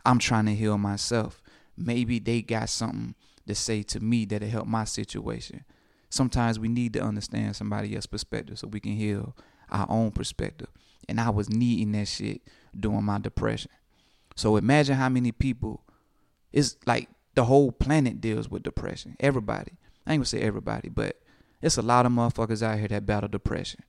I'm 0.04 0.18
trying 0.18 0.46
to 0.46 0.54
heal 0.54 0.76
myself. 0.76 1.42
Maybe 1.76 2.18
they 2.18 2.42
got 2.42 2.68
something 2.68 3.14
to 3.46 3.54
say 3.54 3.82
to 3.84 4.00
me 4.00 4.26
that'll 4.26 4.48
help 4.48 4.66
my 4.66 4.84
situation. 4.84 5.64
Sometimes 6.10 6.58
we 6.58 6.68
need 6.68 6.92
to 6.94 7.02
understand 7.02 7.56
somebody 7.56 7.94
else's 7.94 8.06
perspective 8.06 8.58
so 8.58 8.68
we 8.68 8.80
can 8.80 8.92
heal 8.92 9.34
our 9.70 9.86
own 9.88 10.10
perspective. 10.10 10.68
And 11.08 11.18
I 11.18 11.30
was 11.30 11.48
needing 11.48 11.92
that 11.92 12.08
shit 12.08 12.42
during 12.78 13.04
my 13.04 13.18
depression. 13.18 13.70
So 14.34 14.56
imagine 14.56 14.96
how 14.96 15.08
many 15.08 15.32
people 15.32 15.82
it's 16.56 16.76
like 16.86 17.10
the 17.34 17.44
whole 17.44 17.70
planet 17.70 18.18
deals 18.20 18.48
with 18.48 18.62
depression. 18.62 19.14
Everybody. 19.20 19.72
I 20.06 20.12
ain't 20.12 20.20
gonna 20.20 20.24
say 20.24 20.40
everybody, 20.40 20.88
but 20.88 21.20
it's 21.60 21.76
a 21.76 21.82
lot 21.82 22.06
of 22.06 22.12
motherfuckers 22.12 22.62
out 22.62 22.78
here 22.78 22.88
that 22.88 23.04
battle 23.04 23.28
depression. 23.28 23.84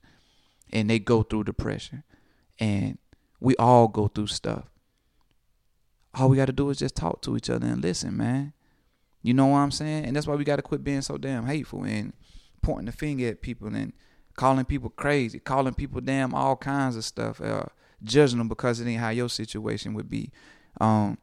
And 0.70 0.90
they 0.90 0.98
go 0.98 1.22
through 1.22 1.44
depression. 1.44 2.02
And 2.60 2.98
we 3.40 3.56
all 3.56 3.88
go 3.88 4.08
through 4.08 4.26
stuff. 4.26 4.64
All 6.12 6.28
we 6.28 6.36
gotta 6.36 6.52
do 6.52 6.68
is 6.68 6.78
just 6.78 6.94
talk 6.94 7.22
to 7.22 7.38
each 7.38 7.48
other 7.48 7.66
and 7.66 7.82
listen, 7.82 8.14
man. 8.14 8.52
You 9.22 9.32
know 9.32 9.46
what 9.46 9.58
I'm 9.58 9.70
saying? 9.70 10.04
And 10.04 10.14
that's 10.14 10.26
why 10.26 10.34
we 10.34 10.44
gotta 10.44 10.60
quit 10.60 10.84
being 10.84 11.00
so 11.00 11.16
damn 11.16 11.46
hateful 11.46 11.84
and 11.84 12.12
pointing 12.60 12.86
the 12.86 12.92
finger 12.92 13.28
at 13.28 13.40
people 13.40 13.68
and 13.68 13.94
calling 14.36 14.66
people 14.66 14.90
crazy, 14.90 15.38
calling 15.38 15.72
people 15.72 16.02
damn 16.02 16.34
all 16.34 16.56
kinds 16.56 16.96
of 16.96 17.04
stuff, 17.04 17.40
uh, 17.40 17.64
judging 18.04 18.36
them 18.36 18.48
because 18.48 18.78
it 18.78 18.86
ain't 18.86 19.00
how 19.00 19.08
your 19.08 19.30
situation 19.30 19.94
would 19.94 20.10
be. 20.10 20.30
Um, 20.82 21.16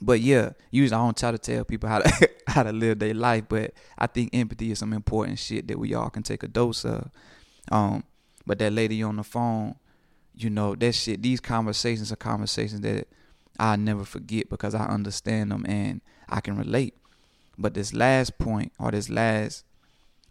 but 0.00 0.20
yeah, 0.20 0.50
usually 0.70 0.96
I 0.96 1.04
don't 1.04 1.16
try 1.16 1.30
to 1.30 1.38
tell 1.38 1.64
people 1.64 1.88
how 1.88 2.00
to 2.00 2.30
how 2.46 2.62
to 2.62 2.72
live 2.72 2.98
their 2.98 3.14
life, 3.14 3.44
but 3.48 3.72
I 3.98 4.06
think 4.06 4.30
empathy 4.32 4.70
is 4.70 4.78
some 4.78 4.92
important 4.92 5.38
shit 5.38 5.68
that 5.68 5.78
we 5.78 5.94
all 5.94 6.10
can 6.10 6.22
take 6.22 6.42
a 6.42 6.48
dose 6.48 6.84
of. 6.84 7.10
Um, 7.70 8.04
but 8.46 8.58
that 8.58 8.72
lady 8.72 9.02
on 9.02 9.16
the 9.16 9.22
phone, 9.22 9.76
you 10.34 10.50
know, 10.50 10.74
that 10.74 10.92
shit. 10.92 11.22
These 11.22 11.40
conversations 11.40 12.10
are 12.10 12.16
conversations 12.16 12.80
that 12.80 13.08
I 13.58 13.76
never 13.76 14.04
forget 14.04 14.48
because 14.48 14.74
I 14.74 14.86
understand 14.86 15.52
them 15.52 15.64
and 15.68 16.00
I 16.28 16.40
can 16.40 16.56
relate. 16.56 16.94
But 17.58 17.74
this 17.74 17.92
last 17.92 18.38
point 18.38 18.72
or 18.78 18.90
this 18.90 19.10
last 19.10 19.64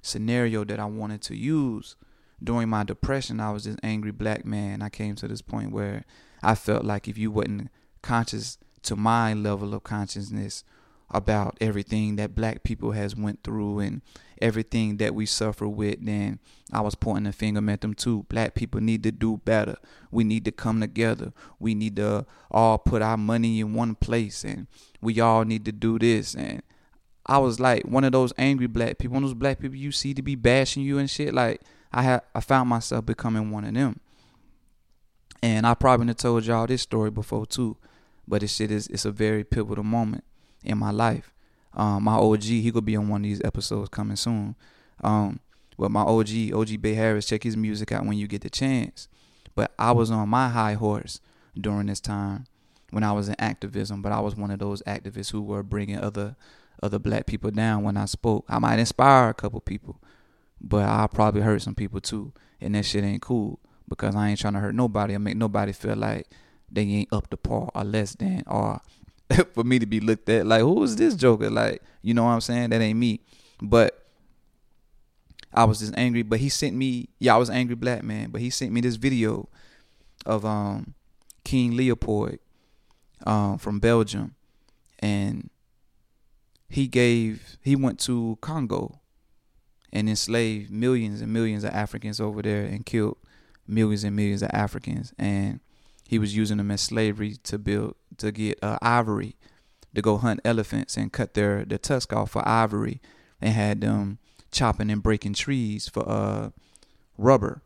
scenario 0.02 0.64
that 0.66 0.80
I 0.80 0.86
wanted 0.86 1.22
to 1.24 1.36
use 1.36 1.96
during 2.44 2.70
my 2.70 2.84
depression, 2.84 3.40
I 3.40 3.52
was 3.52 3.66
this 3.66 3.78
angry 3.84 4.12
black 4.12 4.46
man. 4.46 4.82
I 4.82 4.90
came 4.90 5.16
to 5.16 5.28
this 5.28 5.42
point 5.42 5.72
where 5.72 6.06
I 6.42 6.56
felt 6.56 6.86
like 6.86 7.08
if 7.08 7.18
you 7.18 7.30
wasn't 7.32 7.70
conscious 8.02 8.58
to 8.84 8.96
my 8.96 9.34
level 9.34 9.74
of 9.74 9.84
consciousness 9.84 10.64
about 11.12 11.58
everything 11.60 12.18
that 12.18 12.36
black 12.36 12.64
people 12.64 12.92
has 12.92 13.16
went 13.16 13.44
through 13.44 13.80
and 13.80 14.02
everything 14.42 14.98
that 14.98 15.14
we 15.16 15.26
suffer 15.26 15.68
with 15.68 16.06
then 16.06 16.40
i 16.72 16.80
was 16.80 16.96
pointing 16.96 17.24
the 17.26 17.34
finger 17.34 17.72
at 17.72 17.82
them 17.82 17.94
too. 17.94 18.26
Black 18.30 18.54
people 18.54 18.80
need 18.80 19.04
to 19.04 19.12
do 19.12 19.38
better. 19.44 19.76
We 20.12 20.24
need 20.24 20.46
to 20.46 20.52
come 20.52 20.80
together. 20.80 21.34
We 21.60 21.74
need 21.74 21.96
to 21.96 22.26
all 22.52 22.78
put 22.78 23.02
our 23.02 23.18
money 23.18 23.60
in 23.60 23.74
one 23.74 23.96
place 23.96 24.44
and 24.44 24.68
we 25.02 25.20
all 25.20 25.44
need 25.46 25.66
to 25.66 25.72
do 25.72 25.98
this. 26.00 26.36
And 26.36 26.62
i 27.26 27.38
was 27.38 27.60
like 27.60 27.84
one 27.86 28.04
of 28.04 28.12
those 28.12 28.34
angry 28.38 28.66
black 28.68 28.98
people 28.98 29.14
one 29.14 29.24
of 29.24 29.30
those 29.30 29.38
black 29.38 29.60
people 29.60 29.76
you 29.76 29.92
see 29.92 30.14
to 30.14 30.22
be 30.22 30.36
bashing 30.36 30.84
you 30.84 31.00
and 31.00 31.10
shit. 31.10 31.34
Like 31.34 31.62
i 31.92 32.04
had 32.04 32.22
i 32.36 32.40
found 32.40 32.70
myself 32.70 33.06
becoming 33.06 33.50
one 33.52 33.66
of 33.66 33.74
them. 33.74 34.00
And 35.42 35.66
i 35.66 35.74
probably 35.74 36.14
told 36.14 36.46
y'all 36.46 36.68
this 36.68 36.84
story 36.84 37.10
before 37.10 37.48
too 37.48 37.78
but 38.30 38.42
this 38.42 38.56
shit 38.56 38.72
is 38.72 38.88
it's 38.88 39.06
a 39.06 39.12
very 39.12 39.44
pivotal 39.44 39.84
moment 39.84 40.24
in 40.64 40.78
my 40.78 40.92
life. 40.92 41.34
Um, 41.74 42.04
my 42.04 42.14
OG, 42.14 42.44
he 42.44 42.72
could 42.72 42.86
be 42.86 42.96
on 42.96 43.10
one 43.10 43.22
of 43.22 43.24
these 43.24 43.42
episodes 43.44 43.90
coming 43.90 44.16
soon. 44.16 44.56
Um, 45.04 45.40
but 45.78 45.92
my 45.92 46.02
OG, 46.02 46.54
OG 46.54 46.82
Bay 46.82 46.94
Harris, 46.94 47.26
check 47.26 47.44
his 47.44 47.58
music 47.58 47.92
out 47.92 48.06
when 48.06 48.18
you 48.18 48.28
get 48.28 48.42
the 48.42 48.50
chance. 48.50 49.08
But 49.56 49.74
I 49.80 49.92
was 49.92 50.12
on 50.12 50.30
my 50.30 50.50
high 50.50 50.74
horse 50.74 51.22
during 51.60 51.88
this 51.88 52.00
time 52.00 52.46
when 52.92 53.04
I 53.04 53.12
was 53.12 53.30
in 53.30 53.36
activism. 53.40 54.02
But 54.02 54.12
I 54.12 54.20
was 54.20 54.36
one 54.36 54.52
of 54.52 54.60
those 54.60 54.82
activists 54.84 55.32
who 55.32 55.42
were 55.42 55.64
bringing 55.64 55.98
other 55.98 56.36
other 56.82 57.00
black 57.00 57.26
people 57.26 57.52
down 57.52 57.84
when 57.84 57.98
I 57.98 58.06
spoke. 58.06 58.46
I 58.48 58.60
might 58.60 58.80
inspire 58.80 59.30
a 59.30 59.34
couple 59.34 59.60
people, 59.60 60.00
but 60.62 60.86
I 60.86 61.08
probably 61.08 61.42
hurt 61.42 61.62
some 61.62 61.76
people 61.76 62.00
too. 62.00 62.32
And 62.62 62.76
that 62.76 62.86
shit 62.86 63.04
ain't 63.04 63.22
cool 63.22 63.60
because 63.88 64.16
I 64.16 64.30
ain't 64.30 64.40
trying 64.40 64.54
to 64.54 64.60
hurt 64.60 64.76
nobody 64.76 65.16
or 65.16 65.20
make 65.20 65.36
nobody 65.36 65.74
feel 65.74 65.96
like 65.96 66.28
they 66.72 66.84
ain't 66.84 67.14
up 67.14 67.30
to 67.30 67.38
par 67.38 67.70
or 67.74 67.84
less 67.84 68.16
than 68.16 68.44
or 68.48 68.82
for 69.54 69.64
me 69.64 69.80
to 69.80 69.86
be 69.86 70.00
looked 70.00 70.30
at. 70.30 70.46
Like 70.46 70.62
who 70.62 70.84
is 70.84 70.96
this 70.96 71.16
joker? 71.16 71.50
Like 71.50 71.82
you 72.02 72.14
know 72.14 72.24
what 72.24 72.32
i'm 72.32 72.42
saying? 72.42 72.70
That 72.72 72.82
ain't 72.82 73.00
me. 73.00 73.22
But 73.62 74.06
i 75.54 75.64
was 75.64 75.80
just 75.80 75.94
angry. 75.98 76.22
But 76.24 76.40
he 76.40 76.50
sent 76.50 76.76
me 76.76 77.10
yeah 77.20 77.36
i 77.36 77.38
was 77.38 77.50
angry 77.50 77.76
black 77.76 78.04
man 78.04 78.30
but 78.30 78.42
he 78.42 78.50
sent 78.50 78.72
me 78.72 78.82
this 78.82 78.96
video 78.96 79.50
of 80.26 80.46
um 80.46 80.94
king 81.44 81.76
leopold 81.76 82.38
um 83.26 83.58
from 83.58 83.80
belgium. 83.80 84.36
And 85.00 85.50
he 86.70 86.88
gave 86.88 87.58
he 87.62 87.76
went 87.76 88.00
to 88.02 88.38
congo 88.42 89.00
and 89.92 90.08
enslaved 90.08 90.70
millions 90.70 91.22
and 91.22 91.34
millions 91.34 91.64
of 91.64 91.74
africans 91.74 92.20
over 92.20 92.44
there 92.44 92.64
and 92.64 92.86
killed 92.86 93.18
millions 93.68 94.04
and 94.04 94.16
millions 94.16 94.42
of 94.42 94.50
africans. 94.54 95.14
And 95.18 95.60
he 96.10 96.18
was 96.18 96.36
using 96.36 96.58
them 96.58 96.72
as 96.72 96.82
slavery 96.82 97.36
to 97.44 97.60
build 97.60 97.94
to 98.18 98.32
get 98.32 98.58
uh, 98.64 98.80
ivory 98.82 99.36
to 99.94 100.02
go 100.02 100.18
hunt 100.18 100.40
elephants 100.44 100.98
and 100.98 101.14
cut 101.14 101.36
their 101.36 101.64
their 101.64 101.78
tusk 101.78 102.12
off 102.12 102.32
for 102.32 102.48
ivory 102.48 103.00
and 103.40 103.54
had 103.54 103.82
them 103.82 104.18
chopping 104.52 104.90
and 104.90 105.04
breaking 105.04 105.36
trees 105.36 105.88
for 105.88 106.10
uh 106.10 106.50
rubber. 107.16 107.62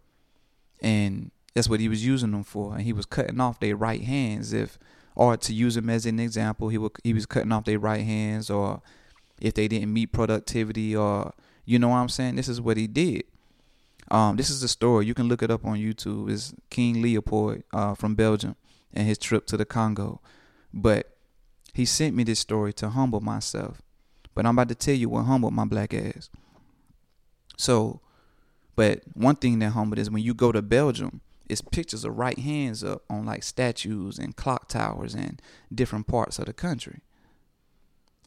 And 0.82 1.32
that's 1.56 1.70
what 1.70 1.80
he 1.80 1.88
was 1.88 2.06
using 2.06 2.32
them 2.32 2.44
for. 2.44 2.74
And 2.74 2.82
he 2.82 2.92
was 2.92 3.06
cutting 3.06 3.40
off 3.40 3.62
their 3.62 3.78
right 3.78 4.02
hands 4.02 4.52
if 4.52 4.78
or 5.16 5.38
to 5.38 5.54
use 5.54 5.76
them 5.76 5.90
as 5.90 6.06
an 6.06 6.20
example 6.20 6.68
he 6.68 6.78
would 6.78 6.92
he 7.02 7.14
was 7.14 7.26
cutting 7.26 7.54
off 7.54 7.64
their 7.64 7.80
right 7.80 8.04
hands 8.04 8.50
or 8.50 8.82
if 9.40 9.54
they 9.54 9.70
didn't 9.70 9.94
meet 9.94 10.12
productivity 10.12 10.94
or 10.94 11.32
you 11.64 11.80
know 11.80 11.88
what 11.88 11.96
I'm 11.96 12.10
saying? 12.10 12.36
This 12.36 12.50
is 12.50 12.60
what 12.60 12.76
he 12.76 12.88
did 12.88 13.24
um, 14.12 14.36
this 14.36 14.50
is 14.50 14.62
the 14.62 14.68
story. 14.68 15.06
You 15.06 15.14
can 15.14 15.28
look 15.28 15.42
it 15.42 15.52
up 15.52 15.66
on 15.66 15.78
YouTube. 15.78 16.30
It's 16.30 16.54
King 16.70 17.02
Leopold 17.02 17.64
uh, 17.74 17.96
from 17.96 18.16
Belgium 18.16 18.56
and 18.94 19.08
his 19.08 19.18
trip 19.18 19.46
to 19.48 19.58
the 19.58 19.66
Congo. 19.66 20.22
But 20.74 21.16
he 21.74 21.86
sent 21.86 22.16
me 22.16 22.24
this 22.24 22.40
story 22.40 22.74
to 22.74 22.90
humble 22.90 23.22
myself. 23.22 23.82
But 24.36 24.46
I'm 24.46 24.58
about 24.58 24.70
to 24.70 24.76
tell 24.76 24.96
you 24.96 25.10
what 25.10 25.24
humbled 25.24 25.54
my 25.54 25.66
black 25.66 25.94
ass. 25.94 26.30
So, 27.58 28.02
but 28.76 29.02
one 29.14 29.36
thing 29.36 29.60
that 29.60 29.72
humbled 29.72 30.00
is 30.00 30.10
when 30.10 30.24
you 30.24 30.34
go 30.34 30.52
to 30.52 30.62
Belgium, 30.62 31.22
it's 31.48 31.62
pictures 31.62 32.04
of 32.04 32.18
right 32.18 32.38
hands 32.38 32.84
up 32.84 33.04
on 33.10 33.26
like 33.26 33.44
statues 33.44 34.18
and 34.18 34.36
clock 34.36 34.70
towers 34.70 35.14
and 35.14 35.42
different 35.74 36.08
parts 36.08 36.40
of 36.40 36.46
the 36.46 36.54
country. 36.54 37.02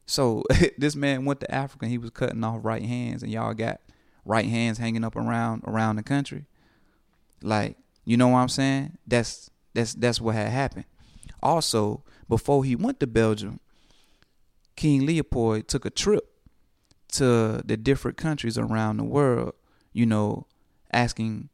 So 0.07 0.45
this 0.79 0.95
man 0.95 1.25
went 1.25 1.41
to 1.41 1.53
Africa 1.53 1.85
and 1.87 1.93
he 1.93 1.99
was 1.99 2.11
cutting 2.11 2.45
off 2.45 2.61
right 2.63 2.85
hands, 2.85 3.23
and 3.23 3.33
y'all 3.33 3.55
got 3.55 3.81
right 4.27 4.47
hands 4.47 4.79
hanging 4.79 5.05
up 5.05 5.17
around 5.17 5.63
around 5.67 5.97
the 5.97 6.03
country. 6.03 6.45
Like, 7.43 7.77
you 8.05 8.17
know 8.17 8.29
what 8.29 8.39
I'm 8.39 8.49
saying? 8.49 8.99
That's 9.07 9.51
that's 9.73 9.95
that's 9.95 10.21
what 10.21 10.35
had 10.35 10.49
happened. 10.49 10.87
Also, 11.43 12.03
before 12.29 12.65
he 12.65 12.75
went 12.75 13.01
to 13.01 13.07
Belgium, 13.07 13.61
King 14.75 15.07
Leopold 15.07 15.69
took 15.69 15.85
a 15.85 15.91
trip 15.91 16.29
to 17.13 17.63
the 17.65 17.77
different 17.77 18.17
countries 18.17 18.59
around 18.59 18.97
the 18.97 19.05
world, 19.05 19.55
you 19.93 20.07
know, 20.07 20.47
asking 20.93 21.49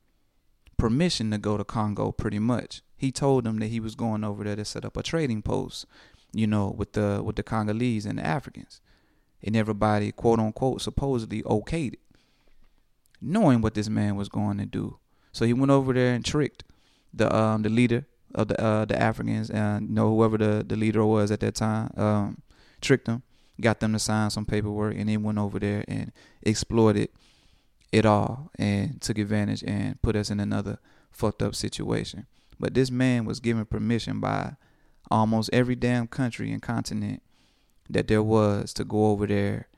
permission 0.77 1.31
to 1.31 1.39
go 1.39 1.57
to 1.57 1.65
Congo 1.65 2.11
pretty 2.11 2.39
much. 2.39 2.83
He 2.97 3.13
told 3.13 3.45
them 3.45 3.59
that 3.59 3.69
he 3.69 3.81
was 3.81 3.95
going 3.95 4.25
over 4.25 4.45
there 4.45 4.57
to 4.57 4.65
set 4.65 4.85
up 4.85 4.97
a 4.97 5.03
trading 5.03 5.43
post, 5.43 5.87
you 6.33 6.47
know, 6.47 6.69
with 6.77 6.93
the 6.93 7.23
with 7.25 7.37
the 7.37 7.43
Congolese 7.43 8.07
and 8.07 8.19
the 8.19 8.27
Africans. 8.27 8.81
And 9.45 9.57
everybody, 9.57 10.13
quote 10.13 10.39
unquote, 10.39 10.81
supposedly 10.81 11.43
okayed 11.43 11.95
it 11.95 12.01
knowing 13.23 13.61
what 13.61 13.75
this 13.75 13.89
man 13.89 14.17
was 14.17 14.29
going 14.29 14.59
to 14.59 14.67
do. 14.67 14.99
So 15.33 15.45
he 15.45 15.53
went 15.53 15.71
over 15.71 15.93
there 15.93 16.15
and 16.15 16.25
tricked 16.25 16.65
the 17.15 17.35
um 17.35 17.63
the 17.63 17.69
leader 17.69 18.07
of 18.35 18.49
the 18.49 18.61
uh 18.61 18.85
the 18.85 19.01
Africans 19.01 19.51
and 19.51 19.89
you 19.89 19.95
know 19.95 20.15
whoever 20.15 20.39
the 20.39 20.65
the 20.67 20.77
leader 20.77 21.05
was 21.05 21.31
at 21.31 21.41
that 21.41 21.55
time 21.55 21.91
um 21.97 22.43
tricked 22.81 23.07
them, 23.07 23.23
got 23.61 23.81
them 23.81 23.93
to 23.93 23.99
sign 23.99 24.31
some 24.31 24.45
paperwork, 24.45 24.97
and 24.97 25.09
then 25.09 25.23
went 25.23 25.39
over 25.39 25.59
there 25.59 25.85
and 25.89 26.13
exploited 26.43 27.09
it 27.93 28.07
all 28.07 28.51
and 28.59 29.01
took 29.01 29.19
advantage 29.19 29.63
and 29.67 30.01
put 30.03 30.17
us 30.17 30.31
in 30.31 30.41
another 30.41 30.79
fucked 31.11 31.43
up 31.43 31.55
situation. 31.55 32.27
But 32.59 32.75
this 32.75 32.91
man 32.91 33.25
was 33.25 33.41
given 33.41 33.65
permission 33.67 34.21
by 34.21 34.57
almost 35.11 35.51
every 35.53 35.75
damn 35.75 36.07
country 36.07 36.51
and 36.53 36.63
continent 36.63 37.23
that 37.91 38.09
there 38.09 38.23
was 38.23 38.73
to 38.75 38.85
go 38.85 39.07
over 39.07 39.27
there 39.27 39.69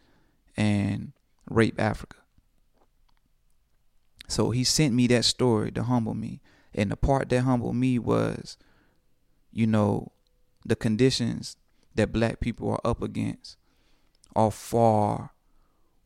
and 0.56 1.12
rape 1.50 1.80
Africa. 1.80 2.16
So 4.28 4.50
he 4.50 4.64
sent 4.64 4.94
me 4.94 5.06
that 5.08 5.24
story 5.24 5.70
to 5.72 5.82
humble 5.84 6.14
me. 6.14 6.40
And 6.74 6.90
the 6.90 6.96
part 6.96 7.28
that 7.28 7.42
humbled 7.42 7.76
me 7.76 7.98
was, 7.98 8.56
you 9.52 9.66
know, 9.66 10.12
the 10.64 10.76
conditions 10.76 11.56
that 11.94 12.12
black 12.12 12.40
people 12.40 12.70
are 12.70 12.80
up 12.84 13.02
against 13.02 13.56
are 14.34 14.50
far 14.50 15.30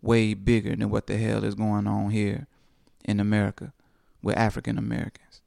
way 0.03 0.35
bigger 0.35 0.77
than 0.77 0.91
what 0.91 1.07
the 1.07 1.17
hell 1.17 1.45
is 1.45 1.55
going 1.55 1.87
on 1.87 2.11
here 2.11 2.47
in 3.05 3.21
America 3.21 3.73
with 4.23 4.37
African 4.37 4.79
Americans. 4.79 5.41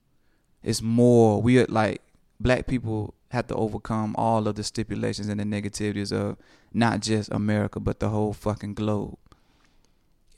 It's 0.64 0.82
more 0.82 1.42
we 1.42 1.60
are 1.60 1.66
like 1.68 2.02
black 2.40 2.68
people 2.68 3.14
have 3.30 3.48
to 3.48 3.56
overcome 3.56 4.16
all 4.18 4.48
of 4.48 4.56
the 4.56 4.64
stipulations 4.64 5.30
and 5.30 5.40
the 5.40 5.44
negativities 5.44 6.12
of 6.12 6.38
not 6.74 7.02
just 7.02 7.32
America 7.32 7.80
but 7.80 8.00
the 8.00 8.10
whole 8.10 8.34
fucking 8.34 8.74
globe. 8.74 9.18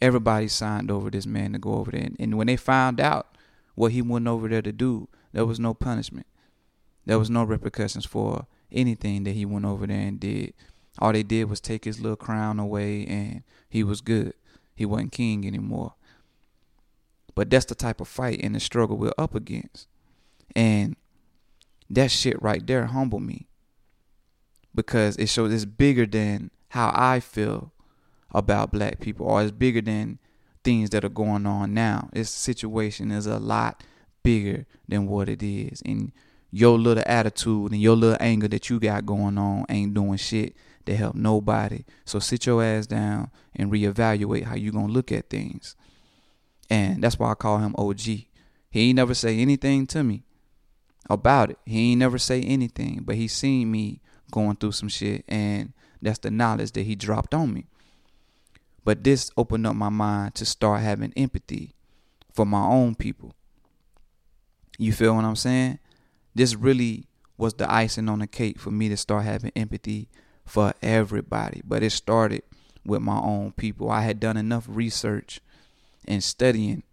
Everybody 0.04 0.50
signed 0.50 0.92
over 0.92 1.10
this 1.10 1.26
man 1.26 1.54
to 1.54 1.60
go 1.60 1.76
over 1.76 1.92
there, 1.92 2.02
and, 2.02 2.18
and 2.20 2.38
when 2.38 2.48
they 2.48 2.58
found 2.58 3.00
out 3.00 3.38
what 3.76 3.94
he 3.94 4.02
went 4.02 4.28
over 4.28 4.50
there 4.50 4.62
to 4.62 4.74
do, 4.74 5.08
there 5.32 5.46
was 5.46 5.62
no 5.62 5.74
punishment. 5.74 6.28
There 7.06 7.18
was 7.18 7.30
no 7.30 7.46
repercussions 7.46 8.06
for 8.06 8.46
anything 8.70 9.24
that 9.24 9.32
he 9.32 9.46
went 9.46 9.63
over 9.63 9.88
there 9.88 9.98
and 9.98 10.20
did. 10.20 10.56
All 11.00 11.13
they 11.13 11.24
did 11.24 11.50
was 11.50 11.62
take 11.62 11.86
his 11.86 12.02
little 12.02 12.18
crown 12.18 12.60
away 12.60 13.06
and 13.06 13.44
he 13.70 13.82
was 13.82 14.02
good. 14.02 14.34
He 14.76 14.86
wasn't 14.86 15.13
king 15.13 15.48
anymore. 15.48 15.94
But 17.34 17.50
that's 17.50 17.66
the 17.66 17.76
type 17.76 18.02
of 18.02 18.10
fight 18.10 18.42
and 18.44 18.56
the 18.56 18.60
struggle 18.60 18.98
we're 18.98 19.13
up 19.18 19.36
against. 19.36 19.88
And 20.54 20.98
that 21.89 22.12
shit 22.12 22.42
right 22.42 22.68
there 22.68 22.88
humbled 22.88 23.24
me. 23.24 23.48
Because 24.76 25.16
it 25.16 25.30
shows 25.30 25.54
it's 25.54 25.63
bigger 25.63 26.06
than 26.06 26.52
how 26.70 26.92
I 26.94 27.22
feel 27.22 27.72
about 28.34 28.72
black 28.72 29.00
people 29.00 29.28
or 29.28 29.41
it's 29.41 29.52
bigger 29.52 29.82
than 29.82 30.19
things 30.63 30.89
that 30.91 31.06
are 31.06 31.10
going 31.10 31.46
on 31.46 31.74
now. 31.74 32.10
This 32.13 32.30
situation 32.30 33.12
is 33.12 33.26
a 33.26 33.39
lot 33.39 33.84
bigger 34.24 34.65
than 34.88 35.08
what 35.08 35.30
it 35.30 35.43
is. 35.43 35.82
And 35.86 36.12
your 36.52 36.78
little 36.78 37.04
attitude 37.06 37.72
and 37.72 37.82
your 37.82 37.96
little 37.96 38.17
anger 38.19 38.48
that 38.48 38.69
you 38.69 38.80
got 38.80 39.06
going 39.06 39.38
on 39.38 39.65
ain't 39.69 39.93
doing 39.93 40.17
shit 40.17 40.56
to 40.86 40.96
help 40.96 41.15
nobody. 41.15 41.84
So 42.06 42.19
sit 42.19 42.46
your 42.46 42.63
ass 42.63 42.88
down 42.88 43.32
and 43.56 43.72
reevaluate 43.72 44.43
how 44.43 44.56
you 44.56 44.72
gonna 44.72 44.91
look 44.91 45.12
at 45.12 45.30
things. 45.30 45.76
And 46.69 47.04
that's 47.04 47.19
why 47.19 47.32
I 47.32 47.36
call 47.36 47.60
him 47.60 47.76
OG. 47.78 48.02
He 48.02 48.28
ain't 48.74 48.96
never 48.96 49.13
say 49.13 49.38
anything 49.39 49.86
to 49.88 50.04
me 50.04 50.24
about 51.10 51.52
it. 51.52 51.58
He 51.65 51.91
ain't 51.91 52.00
never 52.00 52.17
say 52.17 52.41
anything, 52.41 53.02
but 53.04 53.15
he 53.15 53.28
seen 53.28 53.72
me 53.72 54.02
going 54.32 54.56
through 54.56 54.72
some 54.72 54.89
shit 54.89 55.24
and 55.28 55.74
that's 56.02 56.19
the 56.19 56.32
knowledge 56.32 56.72
that 56.74 56.84
he 56.84 56.96
dropped 56.96 57.34
on 57.34 57.54
me. 57.54 57.67
But 58.84 59.04
this 59.04 59.32
opened 59.38 59.65
up 59.65 59.76
my 59.76 59.89
mind 59.89 60.36
to 60.36 60.46
start 60.46 60.82
having 60.82 61.13
empathy 61.15 61.74
for 62.34 62.46
my 62.46 62.63
own 62.63 62.96
people. 62.96 63.34
You 64.78 64.91
feel 64.91 65.15
what 65.15 65.26
I'm 65.26 65.36
saying? 65.36 65.80
This 66.36 66.56
really 66.56 67.06
was 67.38 67.54
the 67.54 67.72
icing 67.72 68.10
on 68.10 68.19
the 68.19 68.28
cake 68.28 68.60
for 68.60 68.72
me 68.72 68.89
to 68.89 68.98
start 68.98 69.24
having 69.24 69.52
empathy 69.56 70.10
for 70.46 70.74
everybody. 70.82 71.62
But 71.63 71.84
it 71.84 71.91
started 71.91 72.43
with 72.86 73.02
my 73.02 73.17
own 73.17 73.54
people. 73.54 73.89
I 73.89 74.02
had 74.02 74.19
done 74.19 74.38
enough 74.38 74.65
research 74.67 75.39
and 76.06 76.24
studying 76.24 76.84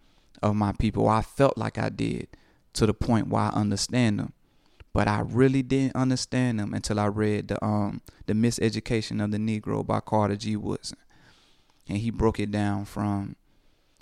of 0.42 0.55
my 0.55 0.72
people. 0.72 1.09
I 1.09 1.22
felt 1.22 1.59
like 1.59 1.79
I 1.79 1.88
did 1.88 2.29
to 2.74 2.87
the 2.87 2.94
point 2.94 3.29
where 3.29 3.42
I 3.42 3.48
understand 3.48 4.18
them. 4.18 4.33
But 4.92 5.09
I 5.09 5.20
really 5.20 5.62
didn't 5.62 5.94
understand 5.94 6.59
them 6.59 6.74
until 6.74 6.98
I 6.98 7.07
read 7.07 7.48
the 7.48 7.64
um 7.64 8.03
the 8.26 8.33
Miseducation 8.33 9.22
of 9.22 9.31
the 9.31 9.38
Negro 9.38 9.87
by 9.87 10.00
Carter 10.00 10.37
G. 10.37 10.57
Woodson. 10.57 10.98
And 11.90 11.98
he 11.98 12.11
broke 12.11 12.38
it 12.38 12.53
down 12.53 12.85
from, 12.85 13.35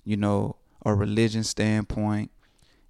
you 0.05 0.19
know, 0.19 0.57
a 0.85 0.95
religion 0.95 1.43
standpoint, 1.43 2.31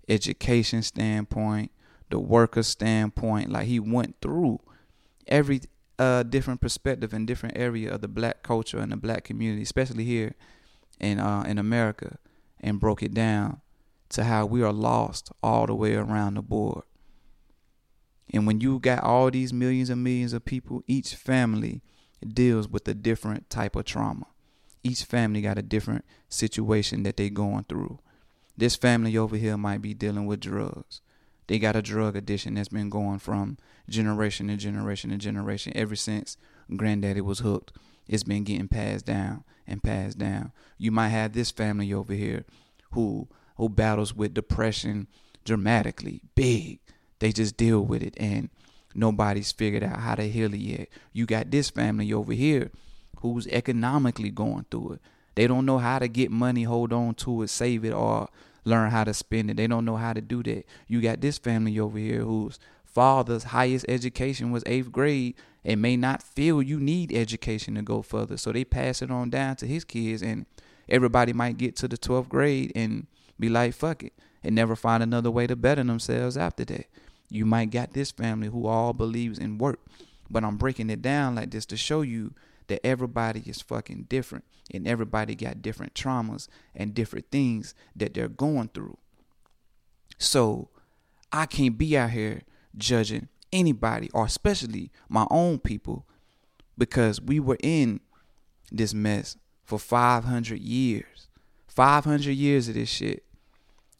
education 0.08 0.82
standpoint, 0.82 1.70
the 2.10 2.18
worker 2.18 2.64
standpoint. 2.64 3.52
Like 3.52 3.68
he 3.68 3.78
went 3.78 4.16
through 4.20 4.58
every 5.28 5.60
uh, 6.00 6.24
different 6.24 6.60
perspective 6.60 7.12
and 7.12 7.28
different 7.28 7.56
area 7.56 7.94
of 7.94 8.00
the 8.00 8.08
black 8.08 8.42
culture 8.42 8.78
and 8.78 8.90
the 8.90 8.96
black 8.96 9.22
community, 9.22 9.62
especially 9.62 10.02
here 10.02 10.34
in 10.98 11.20
uh, 11.20 11.44
in 11.46 11.58
America, 11.58 12.18
and 12.60 12.80
broke 12.80 13.00
it 13.00 13.14
down 13.14 13.60
to 14.08 14.24
how 14.24 14.46
we 14.46 14.64
are 14.64 14.72
lost 14.72 15.30
all 15.44 15.66
the 15.66 15.76
way 15.76 15.94
around 15.94 16.34
the 16.34 16.42
board. 16.42 16.82
And 18.34 18.48
when 18.48 18.60
you 18.60 18.80
got 18.80 19.04
all 19.04 19.30
these 19.30 19.52
millions 19.52 19.90
and 19.90 20.02
millions 20.02 20.32
of 20.32 20.44
people, 20.44 20.82
each 20.88 21.14
family 21.14 21.82
deals 22.26 22.66
with 22.68 22.88
a 22.88 22.94
different 22.94 23.48
type 23.48 23.76
of 23.76 23.84
trauma. 23.84 24.26
Each 24.82 25.04
family 25.04 25.40
got 25.40 25.58
a 25.58 25.62
different 25.62 26.04
situation 26.28 27.02
that 27.02 27.16
they 27.16 27.30
going 27.30 27.64
through. 27.64 27.98
This 28.56 28.76
family 28.76 29.16
over 29.16 29.36
here 29.36 29.56
might 29.56 29.82
be 29.82 29.94
dealing 29.94 30.26
with 30.26 30.40
drugs. 30.40 31.00
They 31.46 31.58
got 31.58 31.76
a 31.76 31.82
drug 31.82 32.14
addiction 32.14 32.54
that's 32.54 32.68
been 32.68 32.90
going 32.90 33.18
from 33.20 33.56
generation 33.88 34.48
to 34.48 34.56
generation 34.56 35.10
to 35.10 35.16
generation 35.16 35.72
ever 35.74 35.96
since 35.96 36.36
granddaddy 36.76 37.22
was 37.22 37.38
hooked. 37.38 37.72
It's 38.06 38.22
been 38.22 38.44
getting 38.44 38.68
passed 38.68 39.06
down 39.06 39.44
and 39.66 39.82
passed 39.82 40.18
down. 40.18 40.52
You 40.76 40.90
might 40.90 41.08
have 41.08 41.32
this 41.32 41.50
family 41.50 41.92
over 41.92 42.12
here 42.12 42.44
who 42.92 43.28
who 43.56 43.68
battles 43.68 44.14
with 44.14 44.34
depression 44.34 45.08
dramatically 45.44 46.22
big. 46.34 46.80
They 47.18 47.32
just 47.32 47.56
deal 47.56 47.80
with 47.80 48.02
it 48.02 48.14
and 48.18 48.50
nobody's 48.94 49.52
figured 49.52 49.82
out 49.82 50.00
how 50.00 50.14
to 50.14 50.28
heal 50.28 50.54
it 50.54 50.60
yet. 50.60 50.88
You 51.12 51.26
got 51.26 51.50
this 51.50 51.70
family 51.70 52.12
over 52.12 52.32
here 52.32 52.70
who's 53.20 53.46
economically 53.48 54.30
going 54.30 54.66
through 54.70 54.92
it. 54.94 55.00
They 55.34 55.46
don't 55.46 55.66
know 55.66 55.78
how 55.78 55.98
to 55.98 56.08
get 56.08 56.30
money, 56.30 56.64
hold 56.64 56.92
on 56.92 57.14
to 57.16 57.42
it, 57.42 57.48
save 57.48 57.84
it, 57.84 57.92
or 57.92 58.28
learn 58.64 58.90
how 58.90 59.04
to 59.04 59.14
spend 59.14 59.50
it. 59.50 59.56
They 59.56 59.66
don't 59.66 59.84
know 59.84 59.96
how 59.96 60.12
to 60.12 60.20
do 60.20 60.42
that. 60.42 60.64
You 60.86 61.00
got 61.00 61.20
this 61.20 61.38
family 61.38 61.78
over 61.78 61.98
here 61.98 62.22
whose 62.22 62.58
father's 62.84 63.44
highest 63.44 63.86
education 63.88 64.50
was 64.50 64.64
eighth 64.66 64.90
grade 64.90 65.36
and 65.64 65.80
may 65.80 65.96
not 65.96 66.22
feel 66.22 66.62
you 66.62 66.80
need 66.80 67.12
education 67.12 67.74
to 67.74 67.82
go 67.82 68.02
further. 68.02 68.36
So 68.36 68.52
they 68.52 68.64
pass 68.64 69.02
it 69.02 69.10
on 69.10 69.30
down 69.30 69.56
to 69.56 69.66
his 69.66 69.84
kids 69.84 70.22
and 70.22 70.46
everybody 70.88 71.32
might 71.32 71.58
get 71.58 71.76
to 71.76 71.88
the 71.88 71.98
12th 71.98 72.28
grade 72.28 72.72
and 72.74 73.06
be 73.38 73.48
like, 73.48 73.74
fuck 73.74 74.02
it, 74.02 74.12
and 74.42 74.54
never 74.54 74.74
find 74.74 75.02
another 75.02 75.30
way 75.30 75.46
to 75.46 75.54
better 75.54 75.84
themselves 75.84 76.36
after 76.36 76.64
that. 76.64 76.86
You 77.30 77.44
might 77.44 77.70
got 77.70 77.92
this 77.92 78.10
family 78.10 78.48
who 78.48 78.66
all 78.66 78.92
believes 78.92 79.38
in 79.38 79.58
work. 79.58 79.78
But 80.30 80.44
I'm 80.44 80.56
breaking 80.56 80.90
it 80.90 81.02
down 81.02 81.36
like 81.36 81.50
this 81.50 81.66
to 81.66 81.76
show 81.76 82.02
you 82.02 82.32
that 82.68 82.84
everybody 82.86 83.42
is 83.46 83.60
fucking 83.60 84.06
different 84.08 84.44
and 84.72 84.86
everybody 84.86 85.34
got 85.34 85.62
different 85.62 85.94
traumas 85.94 86.48
and 86.74 86.94
different 86.94 87.30
things 87.30 87.74
that 87.96 88.14
they're 88.14 88.28
going 88.28 88.68
through. 88.68 88.96
So 90.18 90.68
I 91.32 91.46
can't 91.46 91.76
be 91.76 91.96
out 91.96 92.10
here 92.10 92.42
judging 92.76 93.28
anybody 93.52 94.10
or 94.12 94.26
especially 94.26 94.90
my 95.08 95.26
own 95.30 95.58
people 95.58 96.06
because 96.76 97.20
we 97.20 97.40
were 97.40 97.58
in 97.62 98.00
this 98.70 98.94
mess 98.94 99.36
for 99.64 99.78
500 99.78 100.58
years. 100.60 101.28
500 101.68 102.30
years 102.32 102.68
of 102.68 102.74
this 102.74 102.88
shit. 102.88 103.24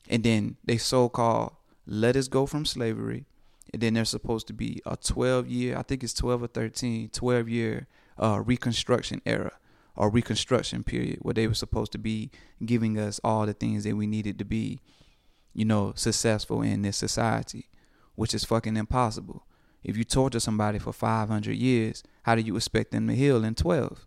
And 0.09 0.23
then 0.23 0.57
they 0.65 0.79
so 0.79 1.09
called 1.09 1.53
let 1.87 2.17
us 2.17 2.29
go 2.29 2.47
from 2.47 2.67
slavery. 2.67 3.25
And 3.73 3.83
then 3.83 3.95
there's 3.95 4.11
supposed 4.11 4.47
to 4.49 4.53
be 4.53 4.81
a 4.87 4.97
12 4.97 5.49
year, 5.49 5.77
I 5.77 5.83
think 5.83 6.03
it's 6.03 6.15
12 6.15 6.43
or 6.43 6.47
13, 6.47 7.11
12 7.11 7.49
year 7.49 7.87
uh, 8.19 8.43
Reconstruction 8.45 9.23
era 9.25 9.53
or 9.97 10.11
Reconstruction 10.11 10.85
period 10.85 11.19
where 11.23 11.35
they 11.35 11.47
were 11.47 11.55
supposed 11.55 11.93
to 11.93 11.99
be 11.99 12.31
giving 12.65 12.99
us 12.99 13.21
all 13.25 13.47
the 13.47 13.53
things 13.53 13.85
that 13.85 13.97
we 13.97 14.07
needed 14.07 14.39
to 14.39 14.45
be, 14.45 14.81
you 15.55 15.65
know, 15.65 15.93
successful 15.97 16.63
in 16.63 16.83
this 16.83 16.97
society, 16.97 17.69
which 18.15 18.35
is 18.35 18.45
fucking 18.45 18.77
impossible. 18.77 19.45
If 19.83 19.97
you 19.97 20.05
torture 20.05 20.41
somebody 20.41 20.79
for 20.79 20.93
500 20.93 21.55
years, 21.55 22.03
how 22.23 22.35
do 22.35 22.43
you 22.43 22.57
expect 22.57 22.91
them 22.91 23.09
to 23.09 23.15
heal 23.15 23.45
in 23.45 23.55
12? 23.55 24.07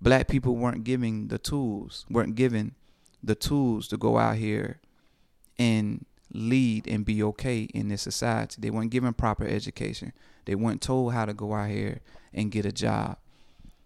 Black 0.00 0.28
people 0.28 0.56
weren't 0.56 0.84
giving 0.84 1.28
the 1.28 1.38
tools, 1.38 2.04
weren't 2.10 2.34
given 2.34 2.74
the 3.22 3.34
tools 3.34 3.88
to 3.88 3.96
go 3.96 4.18
out 4.18 4.36
here 4.36 4.80
and 5.58 6.04
lead 6.32 6.86
and 6.86 7.04
be 7.04 7.22
okay 7.22 7.62
in 7.74 7.88
this 7.88 8.02
society. 8.02 8.56
They 8.60 8.70
weren't 8.70 8.90
given 8.90 9.14
proper 9.14 9.46
education. 9.46 10.12
They 10.44 10.54
weren't 10.54 10.82
told 10.82 11.12
how 11.12 11.24
to 11.24 11.34
go 11.34 11.54
out 11.54 11.70
here 11.70 12.00
and 12.36 12.52
get 12.52 12.66
a 12.66 12.72
job. 12.72 13.16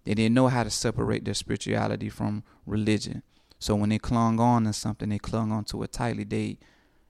They 0.05 0.15
didn't 0.15 0.35
know 0.35 0.49
how 0.49 0.65
to 0.65 0.71
separate 0.71 1.25
their 1.25 1.35
spirituality 1.35 2.09
from 2.09 2.43
religion. 2.67 3.23
So 3.59 3.75
when 3.75 3.91
they 3.91 3.99
clung 3.99 4.41
on 4.41 4.65
to 4.65 4.73
something, 4.73 5.09
they 5.09 5.19
clung 5.19 5.53
on 5.53 5.65
to 5.65 5.83
it 5.83 5.93
tightly. 5.93 6.25
They, 6.25 6.59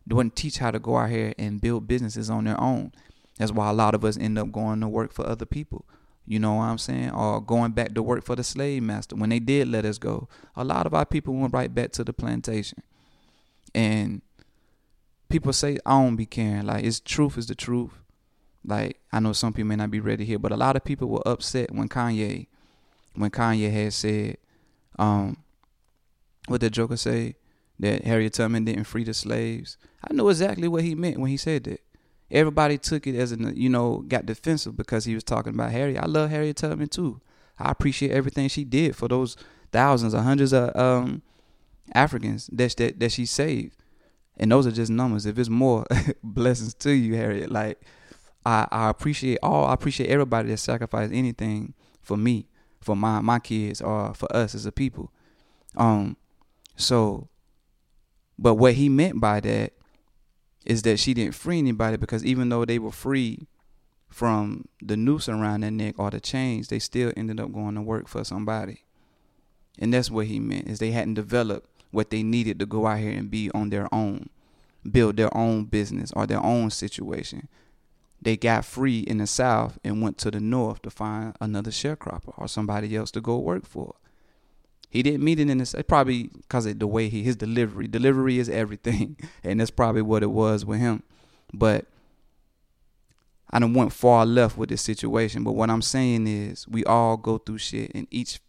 wouldn't 0.09 0.35
teach 0.35 0.59
how 0.59 0.73
to 0.73 0.79
go 0.81 0.97
out 0.97 1.11
here 1.11 1.33
and 1.39 1.61
build 1.61 1.87
businesses 1.87 2.29
on 2.31 2.45
their 2.45 2.61
own. 2.61 2.93
That's 3.39 3.53
why 3.53 3.71
a 3.71 3.73
lot 3.73 3.95
of 3.95 4.05
us 4.05 4.19
end 4.19 4.39
up 4.39 4.51
going 4.51 4.81
to 4.81 4.89
work 4.89 5.13
for 5.13 5.27
other 5.27 5.47
people. 5.47 5.87
You 6.27 6.39
know 6.39 6.55
what 6.55 6.65
I'm 6.65 6.79
saying? 6.79 7.11
Or 7.11 7.41
going 7.41 7.73
back 7.73 7.95
to 7.95 8.03
work 8.03 8.25
for 8.25 8.37
the 8.37 8.45
slave 8.45 8.83
master. 8.83 9.17
When 9.17 9.31
they 9.31 9.39
did 9.39 9.69
let 9.69 9.85
us 9.85 9.99
go, 9.99 10.29
a 10.57 10.65
lot 10.65 10.87
of 10.87 10.95
our 10.95 11.07
people 11.07 11.35
went 11.35 11.55
right 11.55 11.73
back 11.75 11.93
to 11.93 12.05
the 12.05 12.13
plantation. 12.13 12.83
And 13.75 14.21
people 15.29 15.53
say 15.53 15.79
I 15.87 16.03
don't 16.03 16.17
be 16.17 16.27
caring. 16.27 16.67
Like 16.67 16.85
it's 16.85 17.01
truth 17.01 17.39
is 17.39 17.47
the 17.47 17.55
truth. 17.55 17.93
Like 18.65 19.01
I 19.13 19.21
know 19.21 19.33
some 19.33 19.53
people 19.53 19.69
may 19.69 19.77
not 19.77 19.91
be 19.91 20.01
ready 20.01 20.25
here, 20.25 20.39
but 20.39 20.53
a 20.53 20.57
lot 20.57 20.77
of 20.77 20.85
people 20.85 21.09
were 21.09 21.27
upset 21.27 21.73
when 21.73 21.89
Kanye, 21.89 22.47
when 23.15 23.31
Kanye 23.31 23.73
had 23.73 23.93
said, 23.93 24.37
um, 24.99 25.39
what 26.47 26.61
did 26.61 26.73
Joker 26.73 26.97
say 26.97 27.37
that 27.81 28.05
Harriet 28.05 28.35
Tubman 28.35 28.65
didn't 28.65 28.85
free 28.85 29.05
the 29.05 29.15
slaves. 29.15 29.79
I 30.09 30.13
know 30.13 30.29
exactly 30.29 30.69
what 30.69 30.85
he 30.85 30.95
meant 30.95 31.19
when 31.19 31.31
he 31.31 31.37
said 31.37 31.65
that. 31.65 31.81
everybody 32.31 32.79
took 32.79 33.07
it 33.07 33.17
as 33.17 33.33
a 33.33 33.37
you 33.37 33.69
know 33.69 34.05
got 34.07 34.27
defensive 34.27 34.77
because 34.77 35.05
he 35.05 35.15
was 35.15 35.25
talking 35.25 35.55
about 35.55 35.73
Harriet. 35.73 36.03
I 36.03 36.07
love 36.07 36.31
Harriet 36.31 36.57
Tubman 36.59 36.89
too. 36.89 37.21
I 37.59 37.71
appreciate 37.71 38.13
everything 38.13 38.49
she 38.49 38.65
did 38.65 38.95
for 38.97 39.09
those 39.09 39.37
thousands 39.73 40.15
or 40.15 40.21
hundreds 40.21 40.53
of 40.53 40.75
um, 40.77 41.23
Africans 41.95 42.49
that, 42.53 42.77
that 42.77 43.01
that 43.01 43.13
she 43.13 43.27
saved. 43.27 43.77
And 44.37 44.53
those 44.53 44.67
are 44.67 44.73
just 44.73 44.91
numbers. 44.91 45.27
If 45.27 45.39
it's 45.39 45.51
more, 45.51 45.85
blessings 46.23 46.75
to 46.75 46.93
you, 46.93 47.15
Harriet. 47.15 47.51
Like 47.51 47.81
I, 48.45 48.67
I 48.71 48.89
appreciate 48.89 49.39
all 49.43 49.67
I 49.67 49.75
appreciate 49.75 50.09
everybody 50.09 50.49
that 50.51 50.59
sacrificed 50.59 51.13
anything 51.13 51.75
for 52.03 52.17
me, 52.17 52.47
for 52.81 52.97
my 52.97 53.21
my 53.21 53.39
kids, 53.39 53.81
or 53.81 54.15
for 54.15 54.35
us 54.35 54.55
as 54.55 54.67
a 54.67 54.73
people. 54.73 55.13
Um 55.77 56.17
so 56.77 57.29
but 58.39 58.55
what 58.55 58.75
he 58.75 58.89
meant 58.89 59.21
by 59.21 59.41
that 59.41 59.75
is 60.65 60.83
that 60.83 60.99
she 60.99 61.15
didn't 61.15 61.35
free 61.35 61.59
anybody 61.59 61.97
because 61.97 62.25
even 62.25 62.49
though 62.49 62.65
they 62.65 62.79
were 62.79 62.91
free 62.91 63.47
from 64.09 64.65
the 64.83 64.97
noose 64.97 65.29
around 65.29 65.61
their 65.61 65.71
neck 65.71 65.95
or 65.99 66.11
the 66.11 66.21
chains, 66.21 66.69
they 66.69 66.79
still 66.79 67.13
ended 67.17 67.39
up 67.39 67.53
going 67.53 67.75
to 67.75 67.83
work 67.83 68.09
for 68.09 68.25
somebody. 68.25 68.85
And 69.79 69.95
that's 69.95 70.11
what 70.11 70.27
he 70.27 70.41
meant 70.41 70.69
is 70.69 70.79
they 70.79 70.91
hadn't 70.91 71.15
developed 71.15 71.69
what 71.91 72.11
they 72.11 72.23
needed 72.23 72.59
to 72.59 72.67
go 72.67 72.87
out 72.87 72.99
here 72.99 73.13
and 73.13 73.31
be 73.31 73.51
on 73.53 73.71
their 73.71 73.93
own, 73.95 74.29
build 74.91 75.17
their 75.17 75.35
own 75.37 75.65
business 75.65 76.13
or 76.15 76.27
their 76.27 76.45
own 76.45 76.71
situation. 76.71 77.49
They 78.23 78.37
got 78.37 78.65
free 78.65 79.01
in 79.01 79.19
the 79.19 79.27
South 79.27 79.79
and 79.83 80.03
went 80.03 80.19
to 80.19 80.31
the 80.31 80.41
North 80.41 80.83
to 80.83 80.91
find 80.91 81.35
another 81.41 81.71
sharecropper 81.71 82.35
or 82.37 82.49
somebody 82.49 82.95
else 82.95 83.11
to 83.13 83.21
go 83.21 83.39
work 83.39 83.67
for. 83.67 83.95
He 84.91 85.03
didn't 85.03 85.25
meet 85.25 85.39
it 85.39 85.49
in 85.49 85.59
this 85.59 85.75
probably 85.89 86.25
because 86.25 86.67
of 86.67 86.79
the 86.79 86.87
way 86.87 87.09
he 87.09 87.23
his 87.23 87.37
delivery. 87.37 87.87
Delivery 87.87 88.39
is 88.39 88.49
everything, 88.49 89.17
and 89.45 89.61
that's 89.61 89.71
probably 89.71 90.03
what 90.03 90.23
it 90.23 90.31
was 90.31 90.65
with 90.65 90.81
him. 90.81 91.03
But 91.55 91.87
I 93.51 93.59
don't 93.59 93.75
went 93.75 93.93
far 93.93 94.27
left 94.27 94.59
with 94.59 94.69
this 94.69 94.83
situation. 94.83 95.45
But 95.45 95.53
what 95.53 95.71
I'm 95.71 95.83
saying 95.83 96.27
is, 96.27 96.69
we 96.69 96.85
all 96.85 97.17
go 97.17 97.39
through 97.39 97.59
shit, 97.59 97.93
and 97.95 98.07
each 98.11 98.41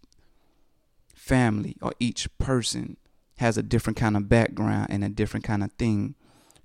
family 1.13 1.77
or 1.81 1.93
each 1.99 2.27
person 2.39 2.97
has 3.38 3.57
a 3.57 3.63
different 3.63 3.97
kind 3.97 4.17
of 4.17 4.27
background 4.27 4.88
and 4.89 5.03
a 5.03 5.10
different 5.10 5.43
kind 5.43 5.63
of 5.63 5.71
thing 5.73 6.15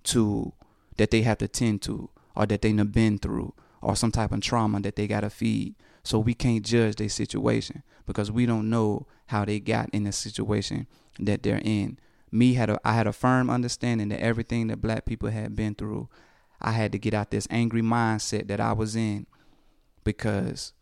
to 0.05 0.53
that 0.97 1.11
they 1.11 1.23
have 1.23 1.39
to 1.39 1.49
tend 1.49 1.83
to 1.83 2.11
or 2.37 2.47
that 2.47 2.63
they 2.63 2.73
have 2.73 2.93
been 2.93 3.19
through 3.19 3.55
or 3.81 3.97
some 3.97 4.13
type 4.13 4.33
of 4.33 4.41
trauma 4.41 4.81
that 4.81 4.97
they 4.97 5.07
gotta 5.07 5.31
feed. 5.31 5.75
So 6.03 6.19
we 6.19 6.35
can't 6.35 6.65
judge 6.65 6.97
their 6.97 7.09
situation 7.09 7.83
because 8.07 8.31
we 8.31 8.47
don't 8.47 8.71
know 8.71 9.07
how 9.27 9.45
they 9.45 9.59
got 9.59 9.91
in 9.91 10.05
the 10.05 10.13
situation 10.13 10.87
that 11.19 11.43
they're 11.43 11.63
in. 11.65 11.99
Me 12.31 12.55
had 12.55 12.71
a 12.71 12.81
I 12.85 12.95
had 12.95 13.07
a 13.07 13.13
firm 13.13 13.49
understanding 13.49 14.09
that 14.11 14.21
everything 14.21 14.69
that 14.69 14.83
black 14.83 15.05
people 15.05 15.31
had 15.31 15.57
been 15.57 15.75
through, 15.75 16.09
I 16.61 16.73
had 16.73 16.93
to 16.93 16.99
get 16.99 17.15
out 17.15 17.31
this 17.31 17.49
angry 17.51 17.83
mindset 17.83 18.49
that 18.49 18.61
I 18.61 18.73
was 18.73 18.95
in 18.95 19.27
because 20.05 20.73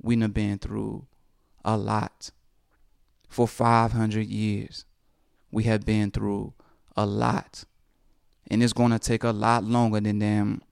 we 0.00 0.18
have 0.18 0.34
been 0.34 0.58
through 0.58 1.06
a 1.64 1.76
lot 1.76 2.30
for 3.28 3.46
500 3.46 4.26
years. 4.26 4.84
We 5.50 5.64
have 5.64 5.84
been 5.84 6.10
through 6.10 6.54
a 6.96 7.06
lot. 7.06 7.64
And 8.48 8.62
it's 8.62 8.72
going 8.72 8.92
to 8.92 8.98
take 8.98 9.24
a 9.24 9.30
lot 9.30 9.64
longer 9.64 10.00
than 10.00 10.18
them 10.18 10.62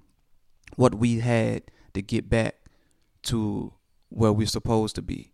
what 0.76 0.94
we 0.94 1.20
had 1.20 1.62
to 1.94 2.02
get 2.02 2.28
back 2.28 2.56
to 3.24 3.72
where 4.08 4.32
we're 4.32 4.46
supposed 4.46 4.94
to 4.96 5.02
be. 5.02 5.32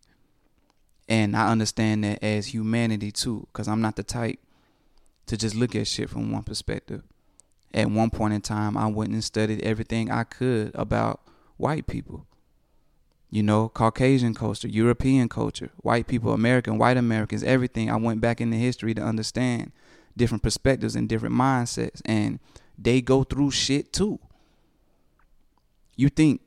And 1.08 1.36
I 1.36 1.50
understand 1.50 2.04
that 2.04 2.22
as 2.22 2.48
humanity 2.48 3.12
too, 3.12 3.46
because 3.52 3.68
I'm 3.68 3.80
not 3.80 3.96
the 3.96 4.02
type 4.02 4.40
to 5.26 5.36
just 5.36 5.54
look 5.54 5.74
at 5.74 5.86
shit 5.86 6.10
from 6.10 6.32
one 6.32 6.42
perspective. 6.42 7.02
At 7.74 7.90
one 7.90 8.10
point 8.10 8.34
in 8.34 8.40
time, 8.40 8.76
I 8.76 8.86
went 8.86 9.12
and 9.12 9.24
studied 9.24 9.62
everything 9.62 10.10
I 10.10 10.24
could 10.24 10.72
about 10.74 11.20
white 11.56 11.86
people 11.86 12.26
you 13.32 13.42
know, 13.42 13.70
Caucasian 13.70 14.34
culture, 14.34 14.68
European 14.68 15.26
culture, 15.26 15.70
white 15.78 16.06
people, 16.06 16.34
American, 16.34 16.76
white 16.76 16.98
Americans, 16.98 17.42
everything. 17.42 17.90
I 17.90 17.96
went 17.96 18.20
back 18.20 18.42
into 18.42 18.58
history 18.58 18.92
to 18.92 19.00
understand 19.00 19.72
different 20.16 20.42
perspectives 20.42 20.96
and 20.96 21.08
different 21.08 21.34
mindsets. 21.34 22.00
And 22.04 22.40
they 22.78 23.00
go 23.00 23.24
through 23.24 23.50
shit 23.50 23.92
too. 23.92 24.18
You 25.96 26.08
think 26.08 26.40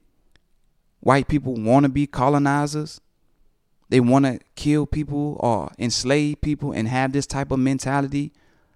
white 1.00 1.28
people 1.28 1.54
want 1.56 1.84
to 1.84 1.90
be 1.90 2.08
colonizers? 2.08 3.00
They 3.90 4.00
want 4.00 4.26
to 4.26 4.40
kill 4.56 4.86
people 4.86 5.38
or 5.40 5.72
enslave 5.78 6.42
people 6.42 6.72
and 6.72 6.88
have 6.88 7.14
this 7.14 7.28
type 7.28 7.52
of 7.52 7.60
mentality? 7.60 8.34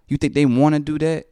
You 0.08 0.18
think 0.18 0.34
they 0.34 0.46
want 0.46 0.76
to 0.76 0.80
do 0.80 1.00
that? 1.00 1.26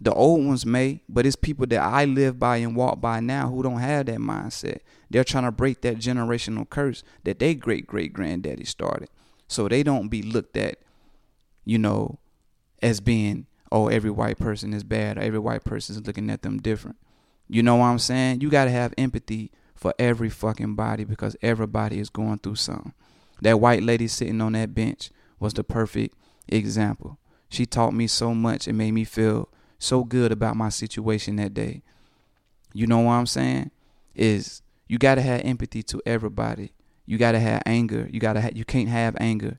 The 0.00 0.14
old 0.14 0.46
ones 0.46 0.64
may, 0.64 1.02
but 1.08 1.26
it's 1.26 1.34
people 1.34 1.66
that 1.66 1.80
I 1.80 2.04
live 2.04 2.38
by 2.38 2.58
and 2.58 2.76
walk 2.76 3.00
by 3.00 3.18
now 3.18 3.48
who 3.48 3.64
don't 3.64 3.80
have 3.80 4.06
that 4.06 4.18
mindset. 4.18 4.78
They're 5.10 5.24
trying 5.24 5.44
to 5.44 5.52
break 5.52 5.80
that 5.80 5.98
generational 5.98 6.68
curse 6.68 7.02
that 7.24 7.40
they 7.40 7.54
great 7.54 7.86
great 7.86 8.12
granddaddy 8.12 8.64
started. 8.64 9.08
So 9.48 9.66
they 9.66 9.82
don't 9.82 10.08
be 10.08 10.22
looked 10.22 10.56
at, 10.56 10.78
you 11.64 11.78
know, 11.78 12.18
as 12.82 13.00
being, 13.00 13.46
oh, 13.70 13.88
every 13.88 14.10
white 14.10 14.38
person 14.38 14.72
is 14.72 14.84
bad 14.84 15.18
or 15.18 15.22
every 15.22 15.38
white 15.38 15.64
person 15.64 15.96
is 15.96 16.06
looking 16.06 16.30
at 16.30 16.42
them 16.42 16.58
different. 16.58 16.96
You 17.48 17.62
know 17.62 17.76
what 17.76 17.86
I'm 17.86 17.98
saying? 17.98 18.40
You 18.40 18.50
got 18.50 18.64
to 18.64 18.70
have 18.70 18.92
empathy 18.98 19.50
for 19.74 19.94
every 19.98 20.28
fucking 20.28 20.74
body 20.74 21.04
because 21.04 21.36
everybody 21.40 21.98
is 21.98 22.10
going 22.10 22.38
through 22.38 22.56
something. 22.56 22.92
That 23.40 23.60
white 23.60 23.82
lady 23.82 24.08
sitting 24.08 24.40
on 24.40 24.52
that 24.52 24.74
bench 24.74 25.10
was 25.38 25.54
the 25.54 25.64
perfect 25.64 26.14
example. 26.48 27.18
She 27.48 27.64
taught 27.64 27.94
me 27.94 28.06
so 28.06 28.34
much 28.34 28.66
and 28.66 28.76
made 28.76 28.92
me 28.92 29.04
feel 29.04 29.48
so 29.78 30.04
good 30.04 30.32
about 30.32 30.56
my 30.56 30.68
situation 30.68 31.36
that 31.36 31.54
day. 31.54 31.82
You 32.74 32.86
know 32.86 32.98
what 32.98 33.12
I'm 33.12 33.26
saying? 33.26 33.70
Is 34.14 34.62
you 34.88 34.98
gotta 34.98 35.22
have 35.22 35.42
empathy 35.44 35.82
to 35.84 36.02
everybody. 36.04 36.72
You 37.06 37.16
gotta 37.16 37.38
have 37.38 37.62
anger. 37.64 38.08
You 38.10 38.20
gotta 38.20 38.40
have, 38.40 38.56
you 38.56 38.64
can't 38.64 38.88
have 38.88 39.16
anger. 39.20 39.58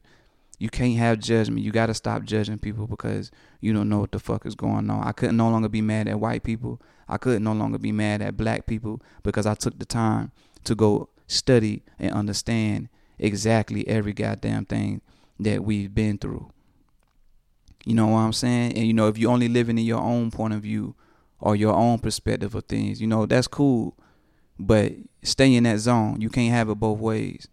You 0.59 0.69
can't 0.69 0.97
have 0.97 1.19
judgment. 1.19 1.63
You 1.63 1.71
gotta 1.71 1.93
stop 1.93 2.23
judging 2.23 2.59
people 2.59 2.85
because 2.85 3.31
you 3.61 3.73
don't 3.73 3.87
know 3.87 3.99
what 3.99 4.11
the 4.11 4.19
fuck 4.19 4.45
is 4.45 4.55
going 4.55 4.89
on. 4.89 5.07
I 5.07 5.13
couldn't 5.13 5.37
no 5.37 5.49
longer 5.49 5.69
be 5.69 5.81
mad 5.81 6.07
at 6.09 6.19
white 6.19 6.43
people. 6.43 6.81
I 7.07 7.17
could 7.17 7.41
no 7.41 7.53
longer 7.53 7.77
be 7.77 7.93
mad 7.93 8.21
at 8.21 8.37
black 8.37 8.67
people 8.67 9.01
because 9.23 9.45
I 9.45 9.55
took 9.55 9.79
the 9.79 9.85
time 9.85 10.31
to 10.65 10.75
go 10.75 11.09
study 11.27 11.83
and 11.97 12.11
understand 12.11 12.89
exactly 13.17 13.87
every 13.87 14.13
goddamn 14.13 14.65
thing 14.65 15.01
that 15.39 15.63
we've 15.63 15.95
been 15.95 16.17
through. 16.17 16.51
You 17.85 17.95
know 17.95 18.07
what 18.07 18.19
I'm 18.19 18.33
saying? 18.33 18.73
And 18.73 18.85
you 18.85 18.93
know, 18.93 19.07
if 19.07 19.17
you're 19.17 19.31
only 19.31 19.47
living 19.47 19.77
in 19.77 19.85
your 19.85 20.01
own 20.01 20.29
point 20.29 20.53
of 20.53 20.61
view 20.61 20.95
or 21.39 21.55
your 21.55 21.73
own 21.73 21.99
perspective 21.99 22.53
of 22.53 22.65
things, 22.65 22.99
you 22.99 23.07
know, 23.07 23.25
that's 23.25 23.47
cool. 23.47 23.97
But 24.59 24.91
stay 25.23 25.55
in 25.55 25.63
that 25.63 25.79
zone. 25.79 26.19
You 26.19 26.29
can't 26.29 26.53
have 26.53 26.69
it 26.69 26.75
both 26.75 26.99
ways. 26.99 27.47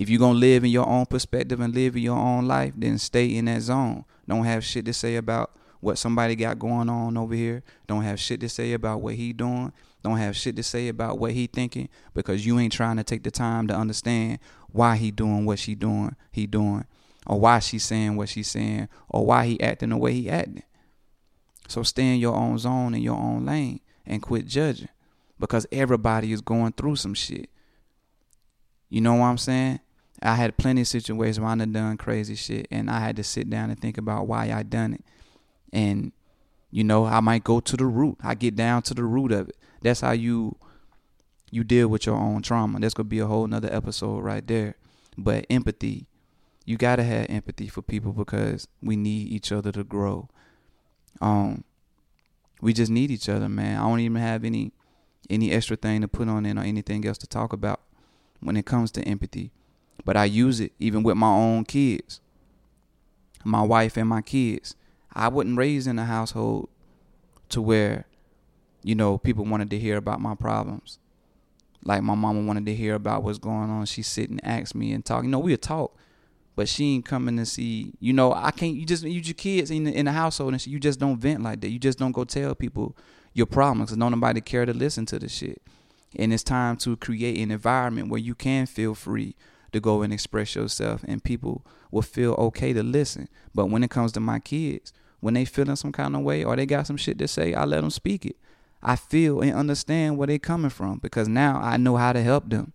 If 0.00 0.08
you're 0.08 0.18
gonna 0.18 0.38
live 0.38 0.64
in 0.64 0.70
your 0.70 0.86
own 0.86 1.06
perspective 1.06 1.60
and 1.60 1.74
live 1.74 1.96
in 1.96 2.02
your 2.02 2.18
own 2.18 2.46
life, 2.46 2.72
then 2.76 2.98
stay 2.98 3.34
in 3.34 3.46
that 3.46 3.62
zone. 3.62 4.04
Don't 4.26 4.44
have 4.44 4.64
shit 4.64 4.84
to 4.84 4.92
say 4.92 5.16
about 5.16 5.56
what 5.80 5.98
somebody 5.98 6.36
got 6.36 6.58
going 6.58 6.88
on 6.88 7.16
over 7.16 7.34
here. 7.34 7.62
Don't 7.86 8.02
have 8.02 8.20
shit 8.20 8.40
to 8.40 8.48
say 8.48 8.72
about 8.72 9.00
what 9.00 9.14
he 9.14 9.32
doing. 9.32 9.72
Don't 10.02 10.18
have 10.18 10.36
shit 10.36 10.56
to 10.56 10.62
say 10.62 10.88
about 10.88 11.18
what 11.18 11.32
he 11.32 11.46
thinking 11.46 11.88
because 12.14 12.46
you 12.46 12.58
ain't 12.58 12.72
trying 12.72 12.96
to 12.96 13.04
take 13.04 13.22
the 13.22 13.30
time 13.30 13.66
to 13.68 13.74
understand 13.74 14.38
why 14.70 14.96
he 14.96 15.10
doing 15.10 15.44
what 15.44 15.58
she 15.58 15.74
doing. 15.74 16.14
He 16.30 16.46
doing 16.46 16.84
or 17.28 17.38
why 17.38 17.58
she 17.58 17.78
saying 17.78 18.16
what 18.16 18.30
she 18.30 18.42
saying, 18.42 18.88
or 19.10 19.24
why 19.24 19.46
he 19.46 19.60
acting 19.60 19.90
the 19.90 19.96
way 19.98 20.14
he 20.14 20.30
acting. 20.30 20.62
So 21.68 21.82
stay 21.82 22.14
in 22.14 22.20
your 22.20 22.34
own 22.34 22.58
zone 22.58 22.94
in 22.94 23.02
your 23.02 23.16
own 23.18 23.44
lane 23.44 23.80
and 24.06 24.22
quit 24.22 24.46
judging. 24.46 24.88
Because 25.38 25.66
everybody 25.70 26.32
is 26.32 26.40
going 26.40 26.72
through 26.72 26.96
some 26.96 27.14
shit. 27.14 27.50
You 28.88 29.02
know 29.02 29.14
what 29.14 29.26
I'm 29.26 29.38
saying? 29.38 29.80
I 30.22 30.34
had 30.34 30.56
plenty 30.56 30.80
of 30.80 30.88
situations 30.88 31.38
where 31.40 31.48
I 31.48 31.56
done 31.56 31.72
done 31.72 31.96
crazy 31.96 32.34
shit 32.34 32.66
and 32.70 32.90
I 32.90 33.00
had 33.00 33.16
to 33.16 33.24
sit 33.24 33.48
down 33.48 33.70
and 33.70 33.80
think 33.80 33.98
about 33.98 34.26
why 34.26 34.50
I 34.52 34.62
done 34.62 34.94
it. 34.94 35.04
And, 35.72 36.12
you 36.70 36.82
know, 36.82 37.04
I 37.04 37.20
might 37.20 37.44
go 37.44 37.60
to 37.60 37.76
the 37.76 37.86
root. 37.86 38.18
I 38.22 38.34
get 38.34 38.56
down 38.56 38.82
to 38.82 38.94
the 38.94 39.04
root 39.04 39.32
of 39.32 39.50
it. 39.50 39.56
That's 39.82 40.00
how 40.00 40.12
you 40.12 40.56
you 41.50 41.64
deal 41.64 41.88
with 41.88 42.04
your 42.04 42.16
own 42.16 42.42
trauma. 42.42 42.78
That's 42.80 42.94
gonna 42.94 43.08
be 43.08 43.20
a 43.20 43.26
whole 43.26 43.46
nother 43.46 43.72
episode 43.72 44.18
right 44.18 44.46
there. 44.46 44.74
But 45.16 45.46
empathy 45.48 46.08
you 46.68 46.76
gotta 46.76 47.02
have 47.02 47.30
empathy 47.30 47.66
for 47.66 47.80
people 47.80 48.12
because 48.12 48.68
we 48.82 48.94
need 48.94 49.28
each 49.28 49.52
other 49.52 49.72
to 49.72 49.82
grow. 49.82 50.28
Um, 51.18 51.64
we 52.60 52.74
just 52.74 52.92
need 52.92 53.10
each 53.10 53.30
other, 53.30 53.48
man. 53.48 53.78
I 53.78 53.88
don't 53.88 54.00
even 54.00 54.20
have 54.20 54.44
any 54.44 54.72
any 55.30 55.50
extra 55.50 55.76
thing 55.76 56.02
to 56.02 56.08
put 56.08 56.28
on 56.28 56.44
it 56.44 56.58
or 56.58 56.60
anything 56.60 57.06
else 57.06 57.16
to 57.18 57.26
talk 57.26 57.54
about 57.54 57.80
when 58.40 58.54
it 58.54 58.66
comes 58.66 58.90
to 58.92 59.02
empathy. 59.04 59.50
But 60.04 60.16
I 60.16 60.24
use 60.24 60.60
it 60.60 60.72
even 60.78 61.02
with 61.02 61.16
my 61.16 61.30
own 61.30 61.64
kids, 61.64 62.20
my 63.44 63.62
wife 63.62 63.96
and 63.96 64.08
my 64.08 64.22
kids. 64.22 64.74
I 65.12 65.28
wasn't 65.28 65.58
raised 65.58 65.86
in 65.86 65.98
a 65.98 66.04
household 66.04 66.68
to 67.50 67.60
where, 67.60 68.06
you 68.82 68.94
know, 68.94 69.18
people 69.18 69.44
wanted 69.44 69.70
to 69.70 69.78
hear 69.78 69.96
about 69.96 70.20
my 70.20 70.34
problems. 70.34 70.98
Like 71.84 72.02
my 72.02 72.14
mama 72.14 72.42
wanted 72.42 72.66
to 72.66 72.74
hear 72.74 72.94
about 72.94 73.22
what's 73.22 73.38
going 73.38 73.70
on. 73.70 73.86
She 73.86 74.02
sit 74.02 74.30
and 74.30 74.44
ask 74.44 74.74
me 74.74 74.92
and 74.92 75.04
talk. 75.04 75.24
You 75.24 75.30
know, 75.30 75.38
we 75.38 75.52
would 75.52 75.62
talk 75.62 75.96
but 76.58 76.68
she 76.68 76.96
ain't 76.96 77.04
coming 77.04 77.36
to 77.36 77.46
see. 77.46 77.92
You 78.00 78.12
know, 78.12 78.32
I 78.34 78.50
can't. 78.50 78.74
You 78.74 78.84
just 78.84 79.04
you 79.04 79.20
your 79.20 79.34
kids 79.34 79.70
in 79.70 79.84
the, 79.84 79.92
in 79.92 80.06
the 80.06 80.12
household, 80.12 80.54
and 80.54 80.66
you 80.66 80.80
just 80.80 80.98
don't 80.98 81.16
vent 81.16 81.40
like 81.40 81.60
that. 81.60 81.68
You 81.68 81.78
just 81.78 82.00
don't 82.00 82.10
go 82.10 82.24
tell 82.24 82.52
people 82.56 82.96
your 83.32 83.46
problems 83.46 83.90
because 83.90 83.96
nobody 83.96 84.40
care 84.40 84.66
to 84.66 84.74
listen 84.74 85.06
to 85.06 85.20
the 85.20 85.28
shit. 85.28 85.62
And 86.16 86.32
it's 86.32 86.42
time 86.42 86.76
to 86.78 86.96
create 86.96 87.38
an 87.38 87.52
environment 87.52 88.08
where 88.08 88.18
you 88.18 88.34
can 88.34 88.66
feel 88.66 88.96
free 88.96 89.36
to 89.72 89.80
go 89.80 90.02
and 90.02 90.12
express 90.12 90.54
yourself 90.54 91.04
and 91.06 91.22
people 91.22 91.64
will 91.90 92.02
feel 92.02 92.32
okay 92.34 92.72
to 92.72 92.82
listen. 92.82 93.28
But 93.54 93.66
when 93.66 93.84
it 93.84 93.90
comes 93.90 94.12
to 94.12 94.20
my 94.20 94.38
kids, 94.38 94.92
when 95.20 95.34
they 95.34 95.44
feeling 95.44 95.76
some 95.76 95.92
kind 95.92 96.14
of 96.14 96.22
way 96.22 96.44
or 96.44 96.56
they 96.56 96.66
got 96.66 96.86
some 96.86 96.96
shit 96.96 97.18
to 97.18 97.28
say, 97.28 97.54
I 97.54 97.64
let 97.64 97.80
them 97.80 97.90
speak 97.90 98.24
it. 98.24 98.36
I 98.82 98.96
feel 98.96 99.40
and 99.40 99.52
understand 99.52 100.16
where 100.16 100.28
they 100.28 100.38
coming 100.38 100.70
from 100.70 100.98
because 100.98 101.28
now 101.28 101.60
I 101.60 101.76
know 101.76 101.96
how 101.96 102.12
to 102.12 102.22
help 102.22 102.48
them. 102.48 102.72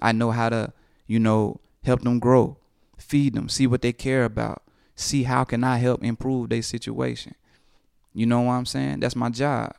I 0.00 0.12
know 0.12 0.30
how 0.32 0.48
to, 0.48 0.72
you 1.06 1.20
know, 1.20 1.60
help 1.84 2.02
them 2.02 2.18
grow, 2.18 2.56
feed 2.98 3.34
them, 3.34 3.48
see 3.48 3.66
what 3.66 3.82
they 3.82 3.92
care 3.92 4.24
about, 4.24 4.62
see 4.96 5.22
how 5.24 5.44
can 5.44 5.62
I 5.62 5.76
help 5.76 6.02
improve 6.02 6.48
their 6.48 6.62
situation. 6.62 7.34
You 8.12 8.26
know 8.26 8.40
what 8.40 8.54
I'm 8.54 8.66
saying? 8.66 9.00
That's 9.00 9.16
my 9.16 9.30
job. 9.30 9.74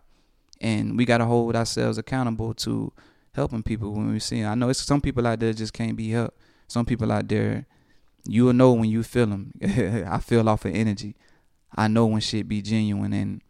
And 0.61 0.97
we 0.97 1.05
got 1.05 1.17
to 1.17 1.25
hold 1.25 1.55
ourselves 1.55 1.97
accountable 1.97 2.53
to 2.55 2.93
helping 3.33 3.63
people 3.63 3.91
when 3.91 4.11
we 4.11 4.19
see 4.19 4.41
them. 4.41 4.51
I 4.51 4.55
know 4.55 4.69
it's 4.69 4.81
some 4.81 5.01
people 5.01 5.25
out 5.25 5.39
there 5.39 5.53
just 5.53 5.73
can't 5.73 5.95
be 5.95 6.09
helped. 6.11 6.37
Some 6.67 6.85
people 6.85 7.11
out 7.11 7.27
there, 7.27 7.65
you'll 8.25 8.53
know 8.53 8.73
when 8.73 8.89
you 8.89 9.03
feel 9.03 9.27
them. 9.27 9.51
I 9.63 10.19
feel 10.19 10.47
off 10.47 10.65
of 10.65 10.75
energy. 10.75 11.15
I 11.75 11.87
know 11.87 12.05
when 12.05 12.21
shit 12.21 12.47
be 12.47 12.61
genuine 12.61 13.13
and 13.13 13.41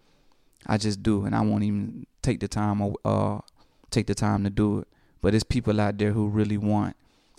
I 0.67 0.77
just 0.77 1.01
do 1.01 1.25
and 1.25 1.35
I 1.35 1.41
won't 1.41 1.63
even 1.63 2.05
take 2.21 2.39
the 2.39 2.47
time 2.47 2.95
uh 3.03 3.39
take 3.89 4.07
the 4.07 4.15
time 4.15 4.43
to 4.43 4.49
do 4.49 4.79
it. 4.79 4.87
But 5.21 5.35
it's 5.35 5.43
people 5.43 5.79
out 5.81 5.97
there 5.97 6.11
who 6.11 6.27
really 6.27 6.57
want 6.57 6.95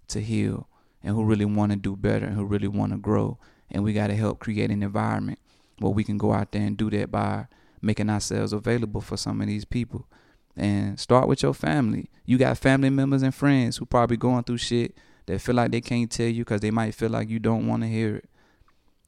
to 0.09 0.20
heal 0.20 0.68
and 1.03 1.14
who 1.14 1.24
really 1.24 1.45
want 1.45 1.72
to 1.72 1.76
do 1.76 1.97
better 1.97 2.26
and 2.26 2.36
who 2.36 2.45
really 2.45 2.68
want 2.68 2.93
to 2.93 2.99
grow. 2.99 3.38
And 3.70 3.82
we 3.82 3.93
got 3.93 4.09
to 4.09 4.16
help 4.16 4.38
create 4.38 4.70
an 4.70 4.82
environment 4.82 5.38
where 5.78 5.93
we 5.93 6.05
can 6.05 6.18
go 6.18 6.32
out 6.32 6.53
there 6.53 6.62
and 6.62 6.76
do 6.76 6.90
that 6.90 7.11
by 7.11 7.47
making 7.80 8.11
ourselves 8.11 8.53
available 8.53 9.01
for 9.01 9.16
some 9.16 9.40
of 9.40 9.47
these 9.47 9.64
people. 9.64 10.07
And 10.57 11.00
start 11.00 11.28
with 11.28 11.42
your 11.42 11.55
family. 11.55 12.11
You 12.26 12.38
got 12.38 12.59
family 12.59 12.90
members 12.90 13.22
and 13.22 13.34
friends 13.34 13.78
who 13.78 13.86
probably 13.86 14.16
going 14.16 14.44
through 14.44 14.59
shit 14.59 14.94
that 15.26 15.40
feel 15.40 15.55
like 15.55 15.70
they 15.70 15.80
can't 15.80 16.11
tell 16.11 16.26
you 16.26 16.44
because 16.44 16.61
they 16.61 16.70
might 16.70 16.94
feel 16.94 17.11
like 17.11 17.30
you 17.30 17.38
don't 17.38 17.66
want 17.66 17.82
to 17.82 17.88
hear 17.88 18.16
it. 18.16 18.28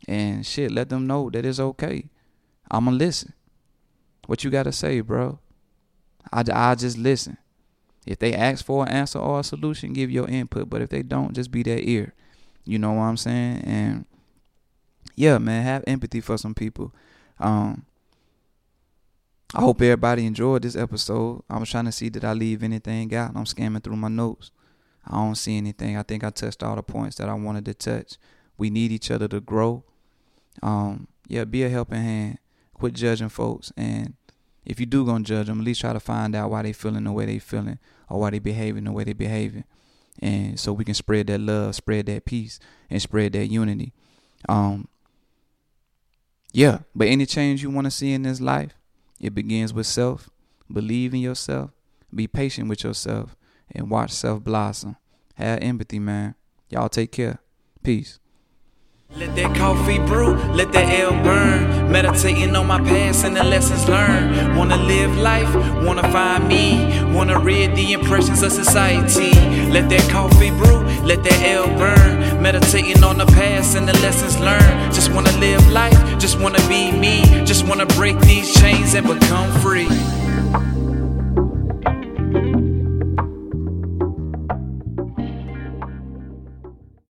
And 0.09 0.45
shit, 0.45 0.71
let 0.71 0.89
them 0.89 1.07
know 1.07 1.31
that 1.31 1.45
it's 1.45 1.61
okay. 1.61 2.09
I'ma 2.71 2.91
listen. 2.91 3.33
What 4.27 4.43
you 4.43 4.51
gotta 4.51 4.73
say, 4.73 5.01
bro? 5.01 5.39
I 6.33 6.45
I 6.53 6.75
just 6.75 6.97
listen. 6.99 7.37
If 8.07 8.19
they 8.19 8.35
ask 8.35 8.65
for 8.65 8.85
an 8.85 8.93
answer 8.93 9.19
or 9.19 9.41
a 9.41 9.45
solution, 9.45 9.93
give 9.93 10.11
your 10.11 10.29
input. 10.29 10.69
But 10.69 10.83
if 10.83 10.91
they 10.91 11.03
don't, 11.03 11.35
just 11.35 11.51
be 11.51 11.63
their 11.63 11.79
ear. 11.79 12.15
You 12.65 12.79
know 12.79 12.93
what 12.93 13.05
I'm 13.05 13.17
saying? 13.17 13.63
And 13.65 14.07
yeah, 15.15 15.39
man, 15.39 15.63
have 15.63 15.85
empathy 15.87 16.21
for 16.21 16.37
some 16.37 16.55
people. 16.55 16.93
Um, 17.39 17.85
I 19.53 19.61
hope 19.61 19.83
everybody 19.83 20.27
enjoyed 20.27 20.63
this 20.63 20.77
episode. 20.77 21.43
I 21.51 21.59
was 21.59 21.71
trying 21.71 21.85
to 21.85 21.93
see 21.93 22.09
did 22.09 22.25
I 22.25 22.33
leave 22.33 22.63
anything 22.63 23.15
out. 23.15 23.33
I'm 23.35 23.45
scamming 23.45 23.83
through 23.83 23.97
my 23.97 24.09
notes. 24.09 24.51
I 25.07 25.17
don't 25.17 25.35
see 25.35 25.57
anything. 25.57 25.97
I 25.97 26.03
think 26.03 26.25
I 26.25 26.31
touched 26.31 26.63
all 26.63 26.77
the 26.77 26.83
points 26.83 27.17
that 27.17 27.29
I 27.29 27.35
wanted 27.35 27.65
to 27.67 27.75
touch. 27.75 28.17
We 28.57 28.71
need 28.71 28.91
each 28.91 29.11
other 29.11 29.29
to 29.29 29.41
grow. 29.41 29.85
Um, 30.63 31.09
yeah, 31.29 31.45
be 31.45 31.63
a 31.63 31.69
helping 31.69 32.03
hand. 32.03 32.39
Quit 32.75 32.95
judging 32.95 33.29
folks, 33.29 33.73
and 33.77 34.15
if 34.65 34.81
you 34.81 34.87
do 34.87 35.07
gonna 35.07 35.25
judge 35.25 35.47
them, 35.47 35.61
at 35.61 35.65
least 35.65 35.81
try 35.81 35.93
to 35.93 36.01
find 36.01 36.35
out 36.35 36.51
why 36.51 36.63
they 36.63 36.73
feeling 36.73 37.05
the 37.05 37.13
way 37.13 37.25
they 37.27 37.39
feeling 37.39 37.79
or 38.09 38.21
why 38.21 38.31
they 38.31 38.41
behaving 38.41 38.85
the 38.85 38.93
way 38.93 39.05
they 39.05 39.13
behaving, 39.13 39.65
and 40.21 40.59
so 40.59 40.73
we 40.73 40.85
can 40.85 40.95
spread 40.95 41.29
that 41.29 41.41
love, 41.41 41.75
spread 41.77 42.07
that 42.07 42.25
peace, 42.25 42.59
and 42.91 43.01
spread 43.01 43.33
that 43.35 43.47
unity. 43.47 43.93
Um, 44.49 44.89
yeah, 46.53 46.81
but 46.95 47.09
any 47.09 47.27
change 47.27 47.63
you 47.63 47.71
want 47.71 47.87
to 47.87 47.91
see 47.91 48.13
in 48.13 48.23
this 48.23 48.41
life, 48.41 48.75
it 49.21 49.35
begins 49.35 49.73
with 49.73 49.87
self. 49.87 50.31
Believe 50.73 51.15
in 51.15 51.21
yourself. 51.21 51.71
Be 52.15 52.27
patient 52.27 52.69
with 52.69 52.85
yourself, 52.85 53.37
and 53.71 53.91
watch 53.91 54.11
self 54.11 54.43
blossom. 54.43 54.97
Have 55.35 55.61
empathy, 55.63 55.99
man. 55.99 56.35
Y'all 56.69 56.89
take 56.89 57.13
care. 57.13 57.41
Peace. 57.83 58.19
Let 59.17 59.37
that 59.37 59.55
coffee 59.55 59.99
brew, 59.99 60.35
let 60.55 60.73
that 60.73 60.89
L 60.99 61.13
burn. 61.23 61.93
Meditating 61.93 62.57
on 62.57 62.67
my 62.67 62.81
past 62.81 63.25
and 63.25 63.37
the 63.37 63.45
lessons 63.45 63.89
learned. 63.89 64.57
Wanna 64.59 64.77
live 64.77 65.17
life, 65.19 65.55
wanna 65.85 66.03
find 66.11 66.49
me. 66.49 67.15
Wanna 67.15 67.39
read 67.39 67.77
the 67.77 67.93
impressions 67.93 68.43
of 68.43 68.51
society. 68.51 69.31
Let 69.71 69.89
that 69.91 70.11
coffee 70.11 70.51
brew, 70.51 70.81
let 71.07 71.23
that 71.23 71.43
L 71.43 71.69
burn. 71.79 72.43
Meditating 72.43 73.05
on 73.05 73.19
the 73.19 73.27
past 73.27 73.77
and 73.77 73.89
the 73.89 73.97
lessons 74.01 74.41
learned. 74.41 74.93
Just 74.93 75.13
wanna 75.13 75.31
live 75.39 75.65
life, 75.71 76.19
just 76.19 76.41
wanna 76.41 76.67
be 76.67 76.91
me. 76.91 77.23
Just 77.45 77.69
wanna 77.69 77.87
break 77.87 78.19
these 78.23 78.53
chains 78.53 78.95
and 78.95 79.07
become 79.07 79.49
free. 79.61 79.87